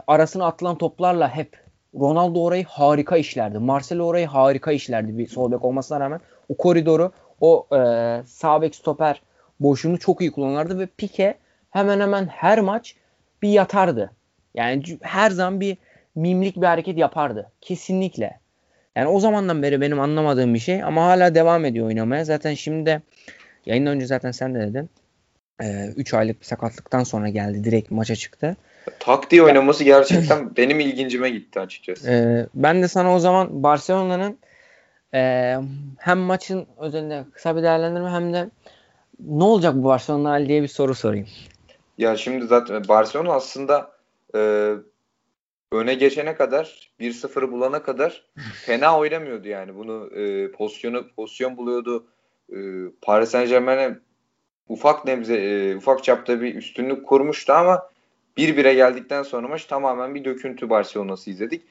arasına 0.07 0.45
atılan 0.45 0.77
toplarla 0.77 1.35
hep 1.35 1.59
Ronaldo 1.99 2.43
orayı 2.43 2.65
harika 2.65 3.17
işlerdi. 3.17 3.59
Marcelo 3.59 4.03
orayı 4.03 4.27
harika 4.27 4.71
işlerdi 4.71 5.17
bir 5.17 5.27
sol 5.27 5.51
bek 5.51 5.65
olmasına 5.65 5.99
rağmen. 5.99 6.19
O 6.49 6.57
koridoru, 6.57 7.11
o 7.41 7.67
e, 7.75 7.77
sağ 8.25 8.61
bek 8.61 8.75
stoper 8.75 9.21
boşluğunu 9.59 9.99
çok 9.99 10.21
iyi 10.21 10.31
kullanırdı 10.31 10.79
ve 10.79 10.85
Pique 10.85 11.37
hemen 11.69 11.99
hemen 11.99 12.25
her 12.25 12.59
maç 12.59 12.95
bir 13.41 13.49
yatardı. 13.49 14.11
Yani 14.55 14.83
her 15.01 15.31
zaman 15.31 15.59
bir 15.59 15.77
mimlik 16.15 16.55
bir 16.55 16.65
hareket 16.65 16.97
yapardı. 16.97 17.51
Kesinlikle. 17.61 18.39
Yani 18.95 19.07
o 19.07 19.19
zamandan 19.19 19.63
beri 19.63 19.81
benim 19.81 19.99
anlamadığım 19.99 20.53
bir 20.53 20.59
şey 20.59 20.83
ama 20.83 21.05
hala 21.05 21.35
devam 21.35 21.65
ediyor 21.65 21.87
oynamaya. 21.87 22.25
Zaten 22.25 22.53
şimdi 22.53 22.85
de 22.85 23.01
yayından 23.65 23.95
önce 23.95 24.05
zaten 24.05 24.31
sen 24.31 24.55
de 24.55 24.59
dedin. 24.59 24.89
3 25.95 26.13
ee, 26.13 26.17
aylık 26.17 26.39
bir 26.39 26.45
sakatlıktan 26.45 27.03
sonra 27.03 27.29
geldi. 27.29 27.63
Direkt 27.63 27.91
maça 27.91 28.15
çıktı. 28.15 28.55
Tak 28.99 29.31
diye 29.31 29.43
oynaması 29.43 29.83
gerçekten 29.83 30.55
benim 30.57 30.79
ilgincime 30.79 31.29
gitti 31.29 31.59
açıkçası. 31.59 32.11
Ee, 32.11 32.47
ben 32.55 32.81
de 32.81 32.87
sana 32.87 33.15
o 33.15 33.19
zaman 33.19 33.63
Barcelona'nın 33.63 34.37
e, 35.13 35.55
hem 35.97 36.17
maçın 36.17 36.67
özelinde 36.77 37.25
kısa 37.33 37.55
bir 37.55 37.63
değerlendirme 37.63 38.09
hem 38.09 38.33
de 38.33 38.49
ne 39.19 39.43
olacak 39.43 39.75
bu 39.75 39.83
Barcelona 39.83 40.47
diye 40.47 40.61
bir 40.61 40.67
soru 40.67 40.95
sorayım. 40.95 41.27
Ya 41.97 42.17
şimdi 42.17 42.45
zaten 42.47 42.87
Barcelona 42.87 43.33
aslında 43.33 43.91
e, 44.35 44.71
öne 45.71 45.93
geçene 45.93 46.35
kadar 46.35 46.91
1-0'ı 46.99 47.51
bulana 47.51 47.83
kadar 47.83 48.23
fena 48.65 48.99
oynamıyordu 48.99 49.47
yani. 49.47 49.75
Bunu 49.75 50.09
e, 50.15 50.51
pozisyonu 50.51 51.07
pozisyon 51.15 51.57
buluyordu. 51.57 52.07
E, 52.53 52.57
Paris 53.01 53.29
Saint-Germain'e 53.29 53.99
ufak 54.67 55.05
nebze 55.05 55.35
e, 55.35 55.75
ufak 55.75 56.03
çapta 56.03 56.41
bir 56.41 56.55
üstünlük 56.55 57.07
kurmuştu 57.07 57.53
ama 57.53 57.89
1-1'e 58.37 58.73
geldikten 58.73 59.23
sonra 59.23 59.47
maç 59.47 59.65
tamamen 59.65 60.15
bir 60.15 60.25
döküntü 60.25 60.69
Barcelona'sı 60.69 61.29
izledik. 61.29 61.61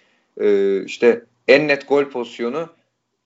E, 0.40 0.83
işte 0.85 1.25
en 1.49 1.69
net 1.69 1.88
gol 1.88 2.04
pozisyonu 2.04 2.69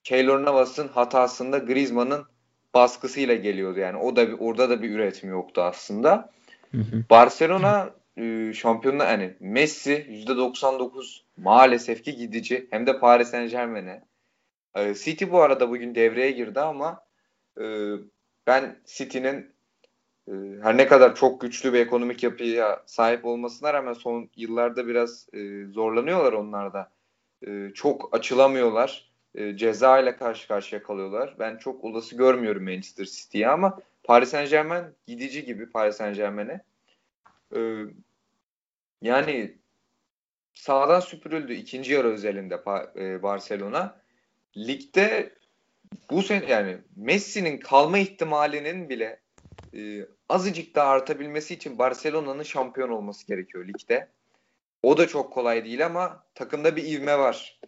Keylor 0.03 0.45
Navas'ın 0.45 0.87
hatasında 0.87 1.57
Griezmann'ın 1.57 2.25
baskısıyla 2.73 3.35
geliyordu 3.35 3.79
yani. 3.79 3.97
O 3.97 4.15
da 4.15 4.27
bir, 4.27 4.35
orada 4.39 4.69
da 4.69 4.81
bir 4.81 4.89
üretim 4.89 5.29
yoktu 5.29 5.61
aslında. 5.61 6.29
Hı 6.71 6.77
hı. 6.77 7.03
Barcelona 7.09 7.89
e, 8.17 8.53
şampiyonlar 8.53 9.07
yani 9.07 9.33
Messi 9.39 10.25
%99 10.27 11.21
maalesef 11.37 12.03
ki 12.03 12.15
gidici 12.15 12.67
hem 12.71 12.87
de 12.87 12.99
Paris 12.99 13.29
Saint 13.29 13.51
Germain'e. 13.51 14.03
E, 14.75 14.93
City 14.93 15.25
bu 15.31 15.41
arada 15.41 15.69
bugün 15.69 15.95
devreye 15.95 16.31
girdi 16.31 16.59
ama 16.59 17.03
e, 17.59 17.63
ben 18.47 18.77
City'nin 18.85 19.55
e, 20.27 20.31
her 20.61 20.77
ne 20.77 20.87
kadar 20.87 21.15
çok 21.15 21.41
güçlü 21.41 21.73
bir 21.73 21.79
ekonomik 21.79 22.23
yapıya 22.23 22.83
sahip 22.85 23.25
olmasına 23.25 23.73
rağmen 23.73 23.93
son 23.93 24.29
yıllarda 24.35 24.87
biraz 24.87 25.27
e, 25.33 25.65
zorlanıyorlar 25.65 26.33
onlar 26.33 26.73
da. 26.73 26.95
Çok 27.73 28.15
açılamıyorlar. 28.15 29.11
Ceza 29.55 29.99
ile 29.99 30.15
karşı 30.15 30.47
karşıya 30.47 30.83
kalıyorlar. 30.83 31.35
Ben 31.39 31.57
çok 31.57 31.83
olası 31.83 32.17
görmüyorum 32.17 32.63
Manchester 32.63 33.05
City'yi 33.05 33.47
ama 33.47 33.79
Paris 34.03 34.29
Saint 34.29 34.49
Germain 34.49 34.85
gidici 35.07 35.45
gibi 35.45 35.69
Paris 35.69 35.95
Saint 35.95 36.15
Germain'e. 36.15 36.61
E, 37.55 37.85
yani 39.01 39.57
sağdan 40.53 40.99
süpürüldü 40.99 41.53
ikinci 41.53 41.93
yarı 41.93 42.07
özelinde 42.07 42.55
e, 42.95 43.23
Barcelona. 43.23 44.01
Ligde 44.57 45.33
bu 46.09 46.23
sene 46.23 46.45
yani 46.45 46.77
Messi'nin 46.95 47.57
kalma 47.57 47.97
ihtimalinin 47.97 48.89
bile 48.89 49.19
e, 49.73 50.07
azıcık 50.29 50.75
daha 50.75 50.89
artabilmesi 50.89 51.53
için 51.53 51.77
Barcelona'nın 51.77 52.43
şampiyon 52.43 52.89
olması 52.89 53.27
gerekiyor 53.27 53.67
ligde. 53.67 54.07
O 54.83 54.97
da 54.97 55.07
çok 55.07 55.33
kolay 55.33 55.65
değil 55.65 55.85
ama 55.85 56.23
takımda 56.35 56.75
bir 56.75 56.83
ivme 56.83 57.19
var. 57.19 57.59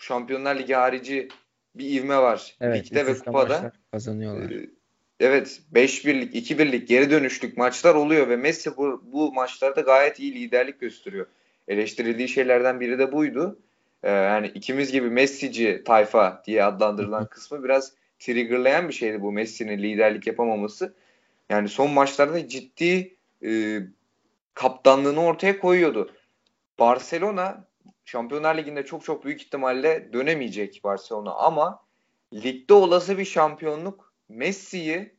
Şampiyonlar 0.00 0.58
Ligi 0.58 0.74
harici 0.74 1.28
bir 1.74 2.00
ivme 2.00 2.18
var. 2.18 2.56
Evet, 2.60 2.84
Ligde 2.84 3.06
ve 3.06 3.18
kupada. 3.18 3.72
Kazanıyorlar. 3.92 4.50
Ee, 4.50 4.70
evet 5.20 5.60
5-1'lik, 5.74 6.50
2-1'lik 6.50 6.88
geri 6.88 7.10
dönüşlük 7.10 7.56
maçlar 7.56 7.94
oluyor 7.94 8.28
ve 8.28 8.36
Messi 8.36 8.76
bu, 8.76 9.02
bu 9.12 9.32
maçlarda 9.32 9.80
gayet 9.80 10.20
iyi 10.20 10.34
liderlik 10.34 10.80
gösteriyor. 10.80 11.26
Eleştirildiği 11.68 12.28
şeylerden 12.28 12.80
biri 12.80 12.98
de 12.98 13.12
buydu. 13.12 13.58
Ee, 14.02 14.10
yani 14.10 14.46
ikimiz 14.54 14.92
gibi 14.92 15.10
Messi'ci 15.10 15.82
tayfa 15.86 16.42
diye 16.46 16.64
adlandırılan 16.64 17.26
kısmı 17.26 17.64
biraz 17.64 17.92
triggerlayan 18.18 18.88
bir 18.88 18.94
şeydi 18.94 19.22
bu 19.22 19.32
Messi'nin 19.32 19.78
liderlik 19.78 20.26
yapamaması. 20.26 20.94
Yani 21.50 21.68
son 21.68 21.90
maçlarda 21.90 22.48
ciddi 22.48 23.16
e, 23.44 23.80
kaptanlığını 24.54 25.24
ortaya 25.24 25.58
koyuyordu. 25.58 26.12
Barcelona 26.78 27.64
Şampiyonlar 28.04 28.56
Ligi'nde 28.56 28.84
çok 28.84 29.04
çok 29.04 29.24
büyük 29.24 29.42
ihtimalle 29.42 30.12
dönemeyecek 30.12 30.80
Barcelona 30.84 31.32
ama 31.32 31.82
ligde 32.34 32.74
olası 32.74 33.18
bir 33.18 33.24
şampiyonluk 33.24 34.07
Messi'yi 34.28 35.12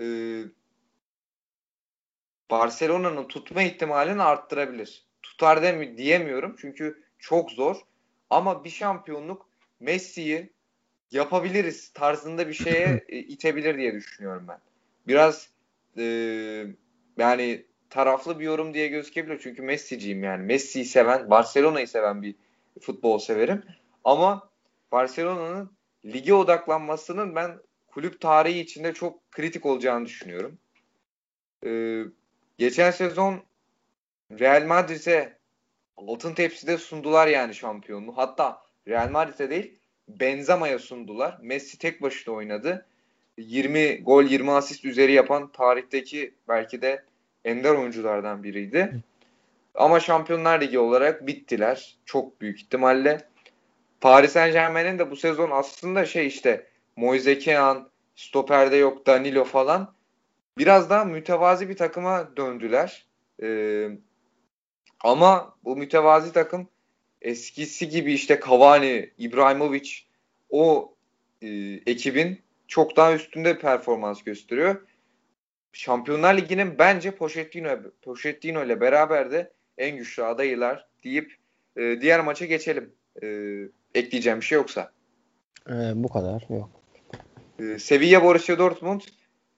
e, 0.00 0.04
Barcelona'nın 2.50 3.28
tutma 3.28 3.62
ihtimalini 3.62 4.22
arttırabilir. 4.22 5.04
Tutar 5.22 5.62
demi 5.62 5.98
diyemiyorum 5.98 6.56
çünkü 6.58 7.02
çok 7.18 7.50
zor. 7.50 7.76
Ama 8.30 8.64
bir 8.64 8.70
şampiyonluk 8.70 9.48
Messi'yi 9.80 10.50
yapabiliriz 11.10 11.92
tarzında 11.92 12.48
bir 12.48 12.54
şeye 12.54 13.04
e, 13.08 13.18
itebilir 13.18 13.78
diye 13.78 13.94
düşünüyorum 13.94 14.46
ben. 14.48 14.58
Biraz 15.06 15.50
e, 15.98 16.04
yani 17.16 17.66
taraflı 17.90 18.40
bir 18.40 18.44
yorum 18.44 18.74
diye 18.74 18.88
gözükebilir. 18.88 19.40
Çünkü 19.42 19.62
Messi'ciyim 19.62 20.24
yani. 20.24 20.42
Messi'yi 20.42 20.84
seven, 20.84 21.30
Barcelona'yı 21.30 21.88
seven 21.88 22.22
bir 22.22 22.34
futbol 22.80 23.18
severim. 23.18 23.64
Ama 24.04 24.50
Barcelona'nın 24.92 25.70
lige 26.04 26.34
odaklanmasının 26.34 27.34
ben 27.34 27.58
kulüp 27.96 28.20
tarihi 28.20 28.60
içinde 28.60 28.92
çok 28.92 29.30
kritik 29.30 29.66
olacağını 29.66 30.06
düşünüyorum. 30.06 30.58
Ee, 31.66 32.02
geçen 32.58 32.90
sezon 32.90 33.42
Real 34.30 34.66
Madrid'e 34.66 35.38
altın 35.96 36.34
tepside 36.34 36.78
sundular 36.78 37.26
yani 37.26 37.54
şampiyonluğu. 37.54 38.16
Hatta 38.16 38.62
Real 38.88 39.10
Madrid'e 39.10 39.50
değil 39.50 39.78
Benzema'ya 40.08 40.78
sundular. 40.78 41.38
Messi 41.42 41.78
tek 41.78 42.02
başına 42.02 42.34
oynadı. 42.34 42.86
20 43.38 44.02
gol 44.02 44.24
20 44.24 44.52
asist 44.52 44.84
üzeri 44.84 45.12
yapan 45.12 45.52
tarihteki 45.52 46.34
belki 46.48 46.82
de 46.82 47.04
ender 47.44 47.70
oyunculardan 47.70 48.42
biriydi. 48.42 49.02
Ama 49.74 50.00
Şampiyonlar 50.00 50.60
Ligi 50.60 50.78
olarak 50.78 51.26
bittiler. 51.26 51.96
Çok 52.04 52.40
büyük 52.40 52.60
ihtimalle. 52.60 53.28
Paris 54.00 54.32
Saint 54.32 54.52
Germain'in 54.52 54.98
de 54.98 55.10
bu 55.10 55.16
sezon 55.16 55.50
aslında 55.50 56.06
şey 56.06 56.26
işte 56.26 56.66
Moise 56.96 57.38
Kean, 57.38 57.88
stoperde 58.16 58.76
yok 58.76 59.06
Danilo 59.06 59.44
falan. 59.44 59.94
Biraz 60.58 60.90
daha 60.90 61.04
mütevazi 61.04 61.68
bir 61.68 61.76
takıma 61.76 62.36
döndüler. 62.36 63.06
Ee, 63.42 63.88
ama 65.00 65.54
bu 65.64 65.76
mütevazi 65.76 66.32
takım 66.32 66.68
eskisi 67.22 67.88
gibi 67.88 68.12
işte 68.12 68.40
Cavani, 68.46 69.10
İbrahimovic 69.18 69.90
o 70.50 70.94
e, 71.42 71.48
ekibin 71.86 72.40
çok 72.68 72.96
daha 72.96 73.14
üstünde 73.14 73.58
performans 73.58 74.22
gösteriyor. 74.22 74.86
Şampiyonlar 75.72 76.36
Ligi'nin 76.36 76.78
bence 76.78 77.10
Pochettino, 77.10 77.78
Pochettino 78.02 78.64
ile 78.64 78.80
beraber 78.80 79.30
de 79.30 79.52
en 79.78 79.96
güçlü 79.96 80.24
adaylar 80.24 80.88
deyip 81.04 81.36
e, 81.76 82.00
diğer 82.00 82.20
maça 82.20 82.44
geçelim. 82.44 82.92
E, 83.22 83.26
ekleyeceğim 83.94 84.40
bir 84.40 84.44
şey 84.44 84.56
yoksa. 84.56 84.92
E, 85.68 85.74
bu 85.94 86.08
kadar 86.08 86.44
yok. 86.48 86.70
E, 87.58 87.78
Sevilla 87.78 88.22
Borussia 88.22 88.58
Dortmund 88.58 89.00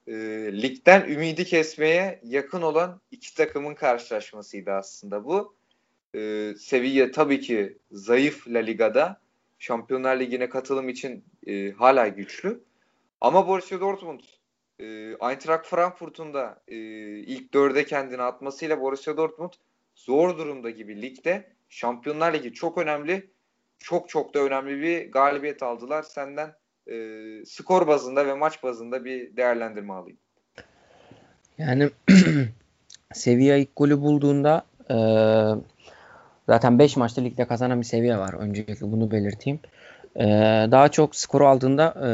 e, 0.07 0.13
ligden 0.61 1.09
ümidi 1.09 1.45
kesmeye 1.45 2.19
yakın 2.23 2.61
olan 2.61 3.01
iki 3.11 3.35
takımın 3.35 3.75
karşılaşmasıydı 3.75 4.71
aslında 4.71 5.25
bu. 5.25 5.55
E, 6.15 6.53
Sevilla 6.59 7.11
tabii 7.11 7.39
ki 7.39 7.77
zayıf 7.91 8.47
La 8.47 8.59
Liga'da. 8.59 9.21
Şampiyonlar 9.59 10.19
Ligi'ne 10.19 10.49
katılım 10.49 10.89
için 10.89 11.23
e, 11.47 11.71
hala 11.71 12.07
güçlü. 12.07 12.63
Ama 13.21 13.47
Borussia 13.47 13.79
Dortmund 13.79 14.19
e, 14.79 14.85
Eintracht 15.21 15.67
Frankfurt'un 15.67 16.33
da 16.33 16.61
e, 16.67 16.77
ilk 17.19 17.53
dörde 17.53 17.85
kendini 17.85 18.21
atmasıyla 18.21 18.81
Borussia 18.81 19.17
Dortmund 19.17 19.53
zor 19.95 20.37
durumda 20.37 20.69
gibi 20.69 21.01
ligde 21.01 21.53
Şampiyonlar 21.69 22.33
Ligi 22.33 22.53
çok 22.53 22.77
önemli. 22.77 23.31
Çok 23.79 24.09
çok 24.09 24.33
da 24.33 24.39
önemli 24.39 24.81
bir 24.81 25.11
galibiyet 25.11 25.63
aldılar. 25.63 26.03
Senden 26.03 26.55
e, 26.91 27.45
skor 27.45 27.87
bazında 27.87 28.27
ve 28.27 28.33
maç 28.33 28.63
bazında 28.63 29.05
bir 29.05 29.35
değerlendirme 29.37 29.93
alayım. 29.93 30.17
Yani 31.57 31.89
Sevilla 33.13 33.55
ilk 33.55 33.75
golü 33.75 34.01
bulduğunda 34.01 34.63
e, 34.89 34.97
zaten 36.47 36.79
5 36.79 36.97
maçta 36.97 37.21
ligde 37.21 37.45
kazanan 37.45 37.81
bir 37.81 37.85
seviye 37.85 38.17
var. 38.17 38.33
Öncelikle 38.33 38.91
bunu 38.91 39.11
belirteyim. 39.11 39.59
E, 40.15 40.25
daha 40.71 40.89
çok 40.89 41.15
skoru 41.15 41.47
aldığında 41.47 41.93
e, 42.07 42.09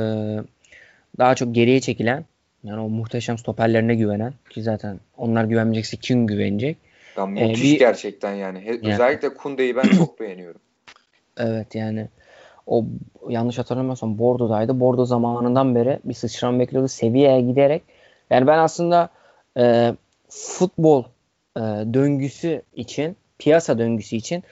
daha 1.18 1.36
çok 1.36 1.56
geriye 1.56 1.82
çekilen 1.82 2.26
yani 2.64 2.82
o 2.82 2.90
muhteşem 2.90 3.38
stoperlerine 3.38 3.96
güvenen 3.96 4.34
ki 4.50 4.64
zaten 4.64 5.00
onlar 5.18 5.44
güvenmeyecekse 5.44 5.98
kim 5.98 6.28
güvenecek? 6.28 6.78
Ya 7.18 7.24
ee, 7.24 7.28
müthiş 7.28 7.72
ee, 7.72 7.74
bir, 7.74 7.80
gerçekten 7.80 8.34
yani. 8.34 8.60
He, 8.60 8.72
yani. 8.72 8.94
Özellikle 8.94 9.34
Kunde'yi 9.34 9.76
ben 9.76 9.84
çok 9.84 10.20
beğeniyorum. 10.20 10.62
Evet 11.38 11.76
yani 11.76 12.08
o 12.68 12.86
yanlış 13.30 13.58
hatırlamıyorsam 13.58 14.18
Bordo'daydı. 14.18 14.80
Bordo 14.80 15.06
zamanından 15.06 15.76
beri 15.76 16.00
bir 16.06 16.14
sıçram 16.14 16.60
bekliyordu. 16.60 16.88
Seviyeye 16.88 17.42
giderek 17.42 17.84
yani 18.30 18.48
ben 18.48 18.58
aslında 18.58 19.10
e, 19.58 19.96
futbol 20.30 21.04
e, 21.58 21.62
döngüsü 21.94 22.62
için 22.74 23.18
piyasa 23.38 23.80
döngüsü 23.80 24.16
için 24.16 24.44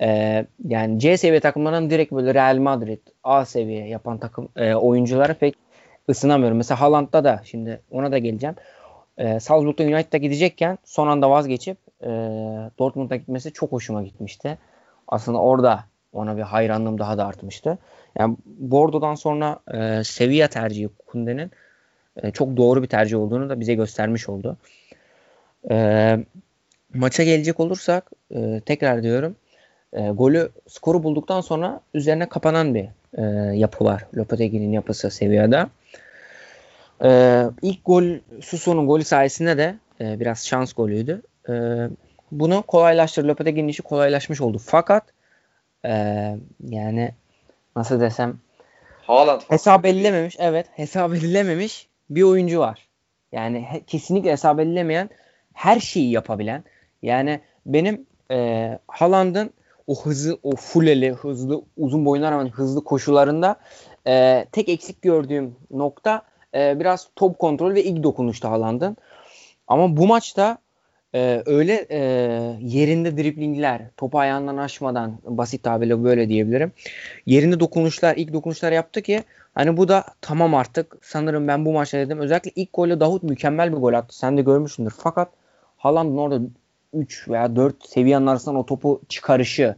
e, 0.00 0.46
yani 0.64 1.00
C 1.00 1.16
seviye 1.16 1.40
takımlarından 1.40 1.90
direkt 1.90 2.12
böyle 2.12 2.34
Real 2.34 2.56
Madrid 2.56 2.98
A 3.24 3.44
seviye 3.44 3.88
yapan 3.88 4.18
takım 4.18 4.48
e, 4.56 4.74
oyunculara 4.74 5.34
pek 5.34 5.54
ısınamıyorum. 6.10 6.56
Mesela 6.56 6.80
Haaland'da 6.80 7.24
da 7.24 7.40
şimdi 7.44 7.80
ona 7.90 8.12
da 8.12 8.18
geleceğim. 8.18 8.56
E, 9.18 9.40
Salzburg'da 9.40 9.82
United'a 9.82 10.18
gidecekken 10.18 10.78
son 10.84 11.06
anda 11.06 11.30
vazgeçip 11.30 11.78
e, 12.02 12.08
Dortmund'a 12.78 13.16
gitmesi 13.16 13.52
çok 13.52 13.72
hoşuma 13.72 14.02
gitmişti. 14.02 14.58
Aslında 15.08 15.38
orada 15.38 15.84
ona 16.12 16.36
bir 16.36 16.42
hayranlığım 16.42 16.98
daha 16.98 17.18
da 17.18 17.26
artmıştı. 17.26 17.78
Yani 18.18 18.36
Bordo'dan 18.46 19.14
sonra 19.14 19.58
e, 19.74 20.04
Sevilla 20.04 20.48
tercihi 20.48 20.88
Kunde'nin 21.06 21.50
e, 22.22 22.30
çok 22.30 22.56
doğru 22.56 22.82
bir 22.82 22.88
tercih 22.88 23.18
olduğunu 23.18 23.48
da 23.48 23.60
bize 23.60 23.74
göstermiş 23.74 24.28
oldu. 24.28 24.56
E, 25.70 26.18
maça 26.94 27.24
gelecek 27.24 27.60
olursak 27.60 28.10
e, 28.34 28.60
tekrar 28.66 29.02
diyorum 29.02 29.36
e, 29.92 30.08
golü 30.08 30.50
skoru 30.68 31.02
bulduktan 31.02 31.40
sonra 31.40 31.80
üzerine 31.94 32.28
kapanan 32.28 32.74
bir 32.74 32.88
e, 33.18 33.22
yapı 33.56 33.84
var. 33.84 34.06
Lopetegui'nin 34.16 34.72
yapısı 34.72 35.10
Sevilla'da. 35.10 35.70
E, 37.04 37.42
ilk 37.62 37.84
gol 37.84 38.04
Suso'nun 38.40 38.86
golü 38.86 39.04
sayesinde 39.04 39.58
de 39.58 39.74
e, 40.00 40.20
biraz 40.20 40.46
şans 40.46 40.72
golüydü. 40.72 41.22
E, 41.48 41.52
bunu 42.32 42.62
kolaylaştırdı. 42.62 43.28
Lopetegui'nin 43.28 43.68
işi 43.68 43.82
kolaylaşmış 43.82 44.40
oldu. 44.40 44.58
Fakat 44.64 45.04
e, 45.84 45.92
yani 46.68 47.14
nasıl 47.76 48.00
desem 48.00 48.38
Haaland 49.02 49.40
hesap 49.48 49.84
edilememiş. 49.84 50.36
Evet 50.38 50.66
hesap 50.72 51.14
edilememiş 51.14 51.88
bir 52.10 52.22
oyuncu 52.22 52.60
var. 52.60 52.88
Yani 53.32 53.60
he, 53.60 53.84
kesinlikle 53.84 54.32
hesap 54.32 54.60
edilemeyen 54.60 55.10
her 55.52 55.80
şeyi 55.80 56.10
yapabilen 56.10 56.64
yani 57.02 57.40
benim 57.66 58.06
e, 58.30 58.78
Haaland'ın 58.88 59.50
o 59.86 60.02
hızı, 60.02 60.38
o 60.42 60.56
fuleli, 60.56 61.12
hızlı, 61.12 61.62
uzun 61.76 62.04
boyuna 62.04 62.30
rağmen 62.30 62.48
hızlı 62.48 62.84
koşularında 62.84 63.56
e, 64.06 64.46
tek 64.52 64.68
eksik 64.68 65.02
gördüğüm 65.02 65.56
nokta 65.70 66.22
e, 66.54 66.80
biraz 66.80 67.08
top 67.16 67.38
kontrol 67.38 67.74
ve 67.74 67.84
ilk 67.84 68.02
dokunuşta 68.02 68.50
Haaland'ın. 68.50 68.96
Ama 69.66 69.96
bu 69.96 70.06
maçta 70.06 70.58
e, 71.14 71.42
öyle 71.46 71.86
e, 71.90 71.98
yerinde 72.60 73.16
driplingler, 73.16 73.82
topu 73.96 74.18
ayağından 74.18 74.56
aşmadan 74.56 75.18
basit 75.24 75.62
tabirle 75.62 76.04
böyle 76.04 76.28
diyebilirim. 76.28 76.72
Yerinde 77.26 77.60
dokunuşlar, 77.60 78.16
ilk 78.16 78.32
dokunuşlar 78.32 78.72
yaptı 78.72 79.02
ki 79.02 79.22
hani 79.54 79.76
bu 79.76 79.88
da 79.88 80.04
tamam 80.20 80.54
artık 80.54 80.96
sanırım 81.02 81.48
ben 81.48 81.64
bu 81.64 81.72
maçta 81.72 81.98
dedim. 81.98 82.18
Özellikle 82.18 82.50
ilk 82.56 82.72
golü 82.72 83.00
Davut 83.00 83.22
mükemmel 83.22 83.72
bir 83.72 83.76
gol 83.76 83.92
attı. 83.92 84.18
Sen 84.18 84.36
de 84.36 84.42
görmüşsündür. 84.42 84.94
Fakat 84.98 85.28
Haaland'ın 85.76 86.16
orada 86.16 86.40
3 86.94 87.28
veya 87.28 87.56
4 87.56 87.88
seviyenin 87.88 88.26
arasından 88.26 88.56
o 88.56 88.66
topu 88.66 89.00
çıkarışı 89.08 89.76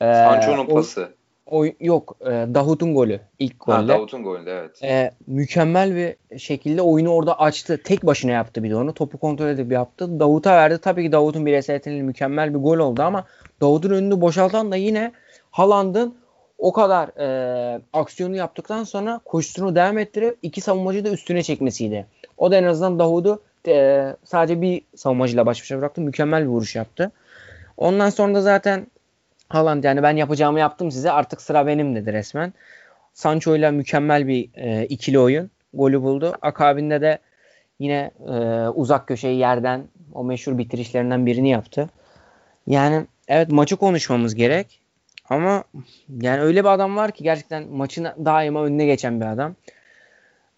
Ee, 0.00 0.12
Sancho'nun 0.12 0.66
pası. 0.66 1.15
O, 1.50 1.64
yok 1.80 2.16
e, 2.20 2.30
Davut'un 2.30 2.94
golü 2.94 3.20
ilk 3.38 3.60
golde. 3.60 3.76
Ha, 3.76 3.88
Davut'un 3.88 4.22
golü 4.22 4.50
evet. 4.50 4.82
E, 4.82 5.10
mükemmel 5.26 5.96
bir 5.96 6.38
şekilde 6.38 6.82
oyunu 6.82 7.10
orada 7.10 7.40
açtı. 7.40 7.80
Tek 7.84 8.06
başına 8.06 8.30
yaptı 8.30 8.62
bir 8.62 8.70
de 8.70 8.76
onu. 8.76 8.94
Topu 8.94 9.18
kontrol 9.18 9.48
edip 9.48 9.72
yaptı. 9.72 10.20
Davut'a 10.20 10.50
verdi. 10.50 10.78
Tabii 10.78 11.02
ki 11.02 11.12
Davut'un 11.12 11.46
bir 11.46 11.52
eseretinin 11.52 12.04
mükemmel 12.04 12.54
bir 12.54 12.58
gol 12.58 12.78
oldu 12.78 13.02
ama 13.02 13.24
Davut'un 13.60 13.90
önünü 13.90 14.20
boşaltan 14.20 14.72
da 14.72 14.76
yine 14.76 15.12
Haaland'ın 15.50 16.14
o 16.58 16.72
kadar 16.72 17.08
e, 17.08 17.80
aksiyonu 17.92 18.36
yaptıktan 18.36 18.84
sonra 18.84 19.20
koşusunu 19.24 19.74
devam 19.74 19.98
ettirip 19.98 20.38
iki 20.42 20.60
savunmacıyı 20.60 21.04
da 21.04 21.10
üstüne 21.10 21.42
çekmesiydi. 21.42 22.06
O 22.38 22.50
da 22.50 22.56
en 22.56 22.64
azından 22.64 22.98
Davud'u 22.98 23.42
e, 23.68 24.06
sadece 24.24 24.60
bir 24.60 24.82
savunmacıyla 24.96 25.46
baş 25.46 25.62
başa 25.62 25.78
bıraktı. 25.78 26.00
Mükemmel 26.00 26.42
bir 26.42 26.48
vuruş 26.48 26.76
yaptı. 26.76 27.12
Ondan 27.76 28.10
sonra 28.10 28.34
da 28.34 28.40
zaten 28.40 28.86
Haaland 29.48 29.84
yani 29.84 30.02
ben 30.02 30.16
yapacağımı 30.16 30.58
yaptım 30.58 30.90
size 30.90 31.10
artık 31.10 31.42
sıra 31.42 31.66
benim 31.66 31.94
dedi 31.96 32.12
resmen. 32.12 32.52
Sancho 33.14 33.56
ile 33.56 33.70
mükemmel 33.70 34.28
bir 34.28 34.48
e, 34.54 34.86
ikili 34.86 35.18
oyun. 35.18 35.50
Golü 35.74 36.02
buldu. 36.02 36.34
Akabinde 36.42 37.00
de 37.00 37.18
yine 37.78 38.10
e, 38.28 38.68
uzak 38.68 39.06
köşeyi 39.06 39.38
yerden 39.38 39.84
o 40.14 40.24
meşhur 40.24 40.58
bitirişlerinden 40.58 41.26
birini 41.26 41.48
yaptı. 41.48 41.90
Yani 42.66 43.06
evet 43.28 43.50
maçı 43.50 43.76
konuşmamız 43.76 44.34
gerek. 44.34 44.80
Ama 45.28 45.64
yani 46.20 46.40
öyle 46.40 46.64
bir 46.64 46.68
adam 46.68 46.96
var 46.96 47.12
ki 47.12 47.24
gerçekten 47.24 47.68
maçın 47.68 48.06
daima 48.24 48.64
önüne 48.64 48.86
geçen 48.86 49.20
bir 49.20 49.26
adam. 49.26 49.54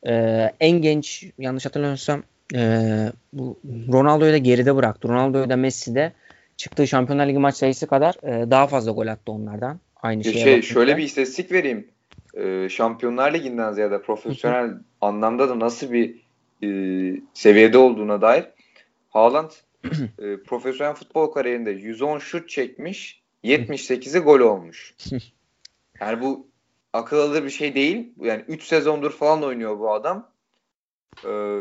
Ee, 0.07 0.53
en 0.61 0.83
genç 0.83 1.27
yanlış 1.38 1.66
hatırlamıyorsam 1.66 2.22
e, 2.55 3.12
bu 3.33 3.59
Ronaldo'yu 3.92 4.33
da 4.33 4.38
geride 4.38 4.77
bıraktı. 4.77 5.09
Ronaldo'yu 5.09 5.51
da 5.51 5.57
Messi 5.57 5.94
de 5.94 6.12
çıktığı 6.59 6.87
Şampiyonlar 6.87 7.27
Ligi 7.27 7.38
maç 7.38 7.57
sayısı 7.57 7.87
kadar 7.87 8.14
e, 8.23 8.51
daha 8.51 8.66
fazla 8.66 8.92
gol 8.92 9.07
attı 9.07 9.33
onlardan. 9.33 9.81
Aynı 10.03 10.25
şeye 10.25 10.44
şey, 10.44 10.62
şöyle 10.62 10.97
bir 10.97 11.03
istatistik 11.03 11.53
vereyim. 11.53 11.88
Ee, 12.35 12.68
Şampiyonlar 12.71 13.35
Ligi'nden 13.35 13.73
ziyade 13.73 14.03
profesyonel 14.03 14.71
anlamda 15.01 15.49
da 15.49 15.59
nasıl 15.59 15.92
bir 15.92 16.14
e, 16.62 16.68
seviyede 17.35 17.79
olduğuna 17.79 18.21
dair 18.21 18.44
Haaland 19.11 19.51
e, 20.18 20.37
profesyonel 20.47 20.94
futbol 20.94 21.27
kariyerinde 21.27 21.71
110 21.71 22.18
şut 22.18 22.49
çekmiş 22.49 23.23
78'i 23.44 24.21
gol 24.21 24.40
olmuş. 24.40 24.94
Yani 26.01 26.21
bu 26.21 26.47
akıl 26.92 27.18
alır 27.18 27.44
bir 27.44 27.51
şey 27.51 27.75
değil. 27.75 28.12
Yani 28.21 28.44
3 28.49 28.62
sezondur 28.62 29.11
falan 29.11 29.42
oynuyor 29.42 29.79
bu 29.79 29.92
adam. 29.92 30.31
Ee, 31.25 31.61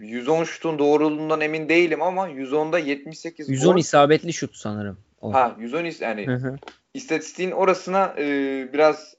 110 0.00 0.44
şutun 0.44 0.78
doğruluğundan 0.78 1.40
emin 1.40 1.68
değilim 1.68 2.02
ama 2.02 2.28
110'da 2.28 2.78
78 2.78 3.48
110 3.48 3.72
gol. 3.72 3.80
isabetli 3.80 4.32
şut 4.32 4.56
sanırım. 4.56 4.98
O. 5.20 5.32
Ha 5.32 5.56
110 5.58 5.84
is 5.84 6.00
yani 6.00 6.26
hı 6.26 6.34
hı. 6.34 6.56
istatistiğin 6.94 7.50
orasına 7.50 8.14
e, 8.18 8.24
biraz 8.72 9.14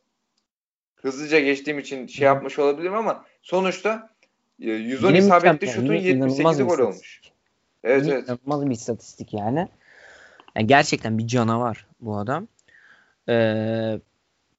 hızlıca 0.95 1.39
geçtiğim 1.39 1.79
için 1.79 2.07
şey 2.07 2.25
yapmış 2.25 2.59
olabilirim 2.59 2.93
ama 2.93 3.25
sonuçta 3.41 4.09
e, 4.61 4.71
110 4.71 5.07
Yine 5.07 5.19
isabetli 5.19 5.67
şutun 5.67 5.93
78'i 5.93 6.63
gol 6.63 6.79
olmuş. 6.79 7.21
Evet 7.83 8.03
Yine 8.05 8.13
evet. 8.13 8.29
İnanılmaz 8.29 8.65
bir 8.65 8.71
istatistik 8.71 9.33
yani. 9.33 9.67
yani. 10.55 10.67
Gerçekten 10.67 11.17
bir 11.17 11.27
canavar 11.27 11.87
bu 12.01 12.17
adam. 12.17 12.47
Ee, 13.29 13.99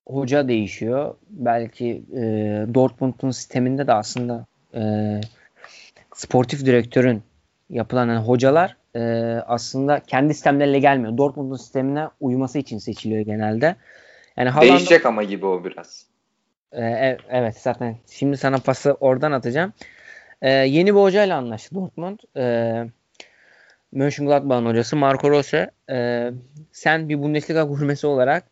hoca 0.07 0.49
değişiyor. 0.49 1.15
Belki 1.31 2.03
e, 2.17 2.21
Dortmund'un 2.75 3.31
sisteminde 3.31 3.87
de 3.87 3.93
aslında 3.93 4.47
e, 4.75 4.81
sportif 6.17 6.67
direktörün 6.67 7.23
yapılan 7.71 8.09
yani 8.09 8.21
hocalar 8.21 8.77
e, 8.95 9.01
aslında 9.47 10.01
kendi 10.01 10.35
sistemleriyle 10.35 10.79
gelmiyor. 10.79 11.17
Dortmund'un 11.19 11.57
sistemine 11.57 12.09
uyması 12.21 12.59
için 12.59 12.79
seçiliyor 12.79 13.21
genelde. 13.21 13.77
Yani 14.37 14.49
Haaland, 14.49 14.69
Değişecek 14.69 15.07
ama 15.07 15.23
gibi 15.23 15.47
o 15.47 15.65
biraz. 15.65 16.07
E, 16.73 17.17
evet 17.29 17.59
zaten 17.59 17.97
şimdi 18.11 18.37
sana 18.37 18.59
pası 18.59 18.93
oradan 18.93 19.33
atacağım. 19.33 19.73
E, 20.43 20.51
yeni 20.51 20.95
bir 20.95 21.01
hocayla 21.01 21.37
anlaştı 21.37 21.75
Dortmund. 21.75 22.19
E, 22.37 22.85
Mönchengladbach'ın 23.93 24.67
hocası 24.67 24.97
Marco 24.97 25.31
Rose. 25.31 25.71
E, 25.91 26.31
sen 26.73 27.09
bir 27.09 27.23
Bundesliga 27.23 27.63
gurmesi 27.63 28.07
olarak 28.07 28.45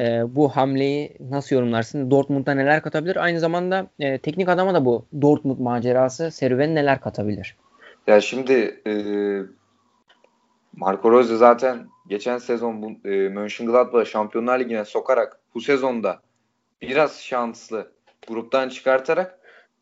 e, 0.00 0.22
bu 0.28 0.48
hamleyi 0.48 1.16
nasıl 1.20 1.56
yorumlarsın? 1.56 2.10
Dortmund'a 2.10 2.54
neler 2.54 2.82
katabilir? 2.82 3.16
Aynı 3.16 3.40
zamanda 3.40 3.86
e, 3.98 4.18
teknik 4.18 4.48
adama 4.48 4.74
da 4.74 4.84
bu 4.84 5.06
Dortmund 5.22 5.58
macerası 5.58 6.30
serüveni 6.30 6.74
neler 6.74 7.00
katabilir? 7.00 7.56
Ya 8.06 8.20
şimdi 8.20 8.80
e, 8.86 8.92
Marco 10.76 11.10
Rose 11.10 11.36
zaten 11.36 11.88
geçen 12.06 12.38
sezon 12.38 12.82
bu, 12.82 13.08
e, 13.08 13.28
Mönchengladbach'ı 13.28 14.10
Şampiyonlar 14.10 14.60
Ligi'ne 14.60 14.84
sokarak 14.84 15.40
bu 15.54 15.60
sezonda 15.60 16.20
biraz 16.82 17.20
şanslı 17.20 17.92
gruptan 18.28 18.68
çıkartarak 18.68 19.38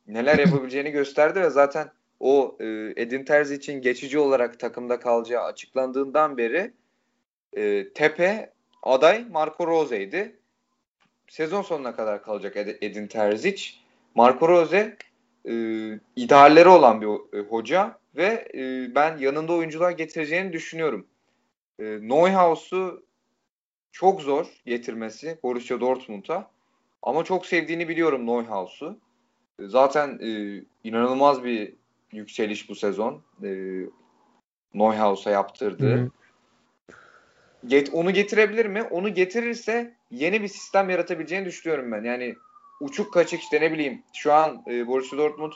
neler 0.08 0.38
yapabileceğini 0.38 0.90
gösterdi 0.90 1.40
ve 1.40 1.50
zaten 1.50 1.90
o 2.20 2.56
e, 2.60 2.64
Edin 2.96 3.24
Terzi 3.24 3.54
için 3.54 3.82
geçici 3.82 4.18
olarak 4.18 4.60
takımda 4.60 5.00
kalacağı 5.00 5.42
açıklandığından 5.42 6.38
beri 6.38 6.72
e, 7.52 7.88
tepe 7.92 8.53
aday 8.84 9.24
Marco 9.30 9.66
Rose'ydi. 9.66 10.36
Sezon 11.28 11.62
sonuna 11.62 11.96
kadar 11.96 12.22
kalacak 12.22 12.56
Edin 12.56 13.06
Terzic. 13.06 13.70
Marco 14.14 14.48
Rose 14.48 14.96
e, 15.48 15.54
idealleri 16.16 16.68
olan 16.68 17.00
bir 17.00 17.38
e, 17.38 17.42
hoca 17.42 17.98
ve 18.16 18.48
e, 18.54 18.94
ben 18.94 19.18
yanında 19.18 19.52
oyuncular 19.52 19.90
getireceğini 19.90 20.52
düşünüyorum. 20.52 21.06
E, 21.78 21.84
Neuhaus'u 21.84 23.04
çok 23.92 24.20
zor 24.20 24.46
getirmesi 24.66 25.38
Borussia 25.42 25.80
Dortmund'a 25.80 26.50
ama 27.02 27.24
çok 27.24 27.46
sevdiğini 27.46 27.88
biliyorum 27.88 28.26
Neuhaus'u. 28.26 28.98
E, 29.60 29.66
zaten 29.66 30.18
e, 30.22 30.60
inanılmaz 30.84 31.44
bir 31.44 31.74
yükseliş 32.12 32.68
bu 32.68 32.74
sezon. 32.74 33.22
E, 33.42 33.80
Neuhaus'a 34.74 35.30
yaptırdığı. 35.30 35.96
Hı 35.96 36.10
get, 37.66 37.90
onu 37.92 38.10
getirebilir 38.10 38.66
mi? 38.66 38.82
Onu 38.82 39.14
getirirse 39.14 39.94
yeni 40.10 40.42
bir 40.42 40.48
sistem 40.48 40.90
yaratabileceğini 40.90 41.46
düşünüyorum 41.46 41.92
ben. 41.92 42.04
Yani 42.04 42.34
uçuk 42.80 43.12
kaçık 43.12 43.40
işte 43.40 43.60
ne 43.60 43.72
bileyim 43.72 44.02
şu 44.14 44.32
an 44.32 44.62
e, 44.66 44.86
Borussia 44.86 45.18
Dortmund 45.18 45.52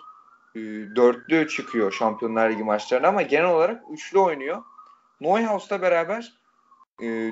e, 0.55 0.61
dörtlü 0.97 1.49
çıkıyor 1.49 1.92
Şampiyonlar 1.92 2.51
Ligi 2.51 2.64
maçlarına 2.64 3.09
ama 3.09 3.23
genel 3.23 3.51
olarak 3.51 3.83
üçlü 3.90 4.18
oynuyor. 4.18 4.62
Neuhaus'la 5.21 5.83
beraber 5.83 6.33
e, 7.03 7.31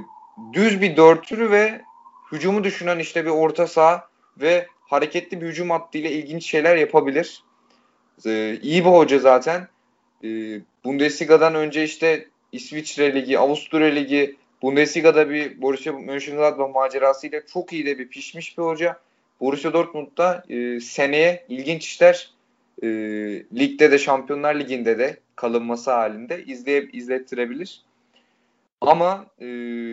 düz 0.52 0.80
bir 0.80 0.96
dörtlü 0.96 1.50
ve 1.50 1.82
hücumu 2.32 2.64
düşünen 2.64 2.98
işte 2.98 3.24
bir 3.24 3.30
orta 3.30 3.66
saha 3.66 4.08
ve 4.40 4.66
hareketli 4.80 5.40
bir 5.40 5.46
hücum 5.46 5.70
hattıyla 5.70 6.10
ilginç 6.10 6.46
şeyler 6.46 6.76
yapabilir. 6.76 7.42
E, 8.26 8.58
iyi 8.62 8.84
bir 8.84 8.90
hoca 8.90 9.18
zaten. 9.18 9.68
E, 10.24 10.28
Bundesliga'dan 10.84 11.54
önce 11.54 11.84
işte 11.84 12.28
İsviçre 12.52 13.14
Ligi, 13.14 13.38
Avusturya 13.38 13.88
Ligi, 13.88 14.36
Bundesliga'da 14.62 15.30
bir 15.30 15.62
Borussia 15.62 15.92
Mönchengladbach 15.92 16.74
macerasıyla 16.74 17.46
çok 17.46 17.72
iyi 17.72 17.86
de 17.86 17.98
bir 17.98 18.08
pişmiş 18.08 18.58
bir 18.58 18.62
hoca. 18.62 19.00
Borussia 19.40 19.72
Dortmund'da 19.72 20.44
e, 20.48 20.80
seneye 20.80 21.46
ilginç 21.48 21.84
işler 21.84 22.30
e, 22.82 22.88
ligde 23.58 23.90
de 23.90 23.98
Şampiyonlar 23.98 24.54
Ligi'nde 24.54 24.98
de 24.98 25.16
kalınması 25.36 25.90
halinde 25.90 26.44
izleyip 26.44 26.94
izlettirebilir. 26.94 27.82
Ama 28.80 29.26
e, 29.40 29.48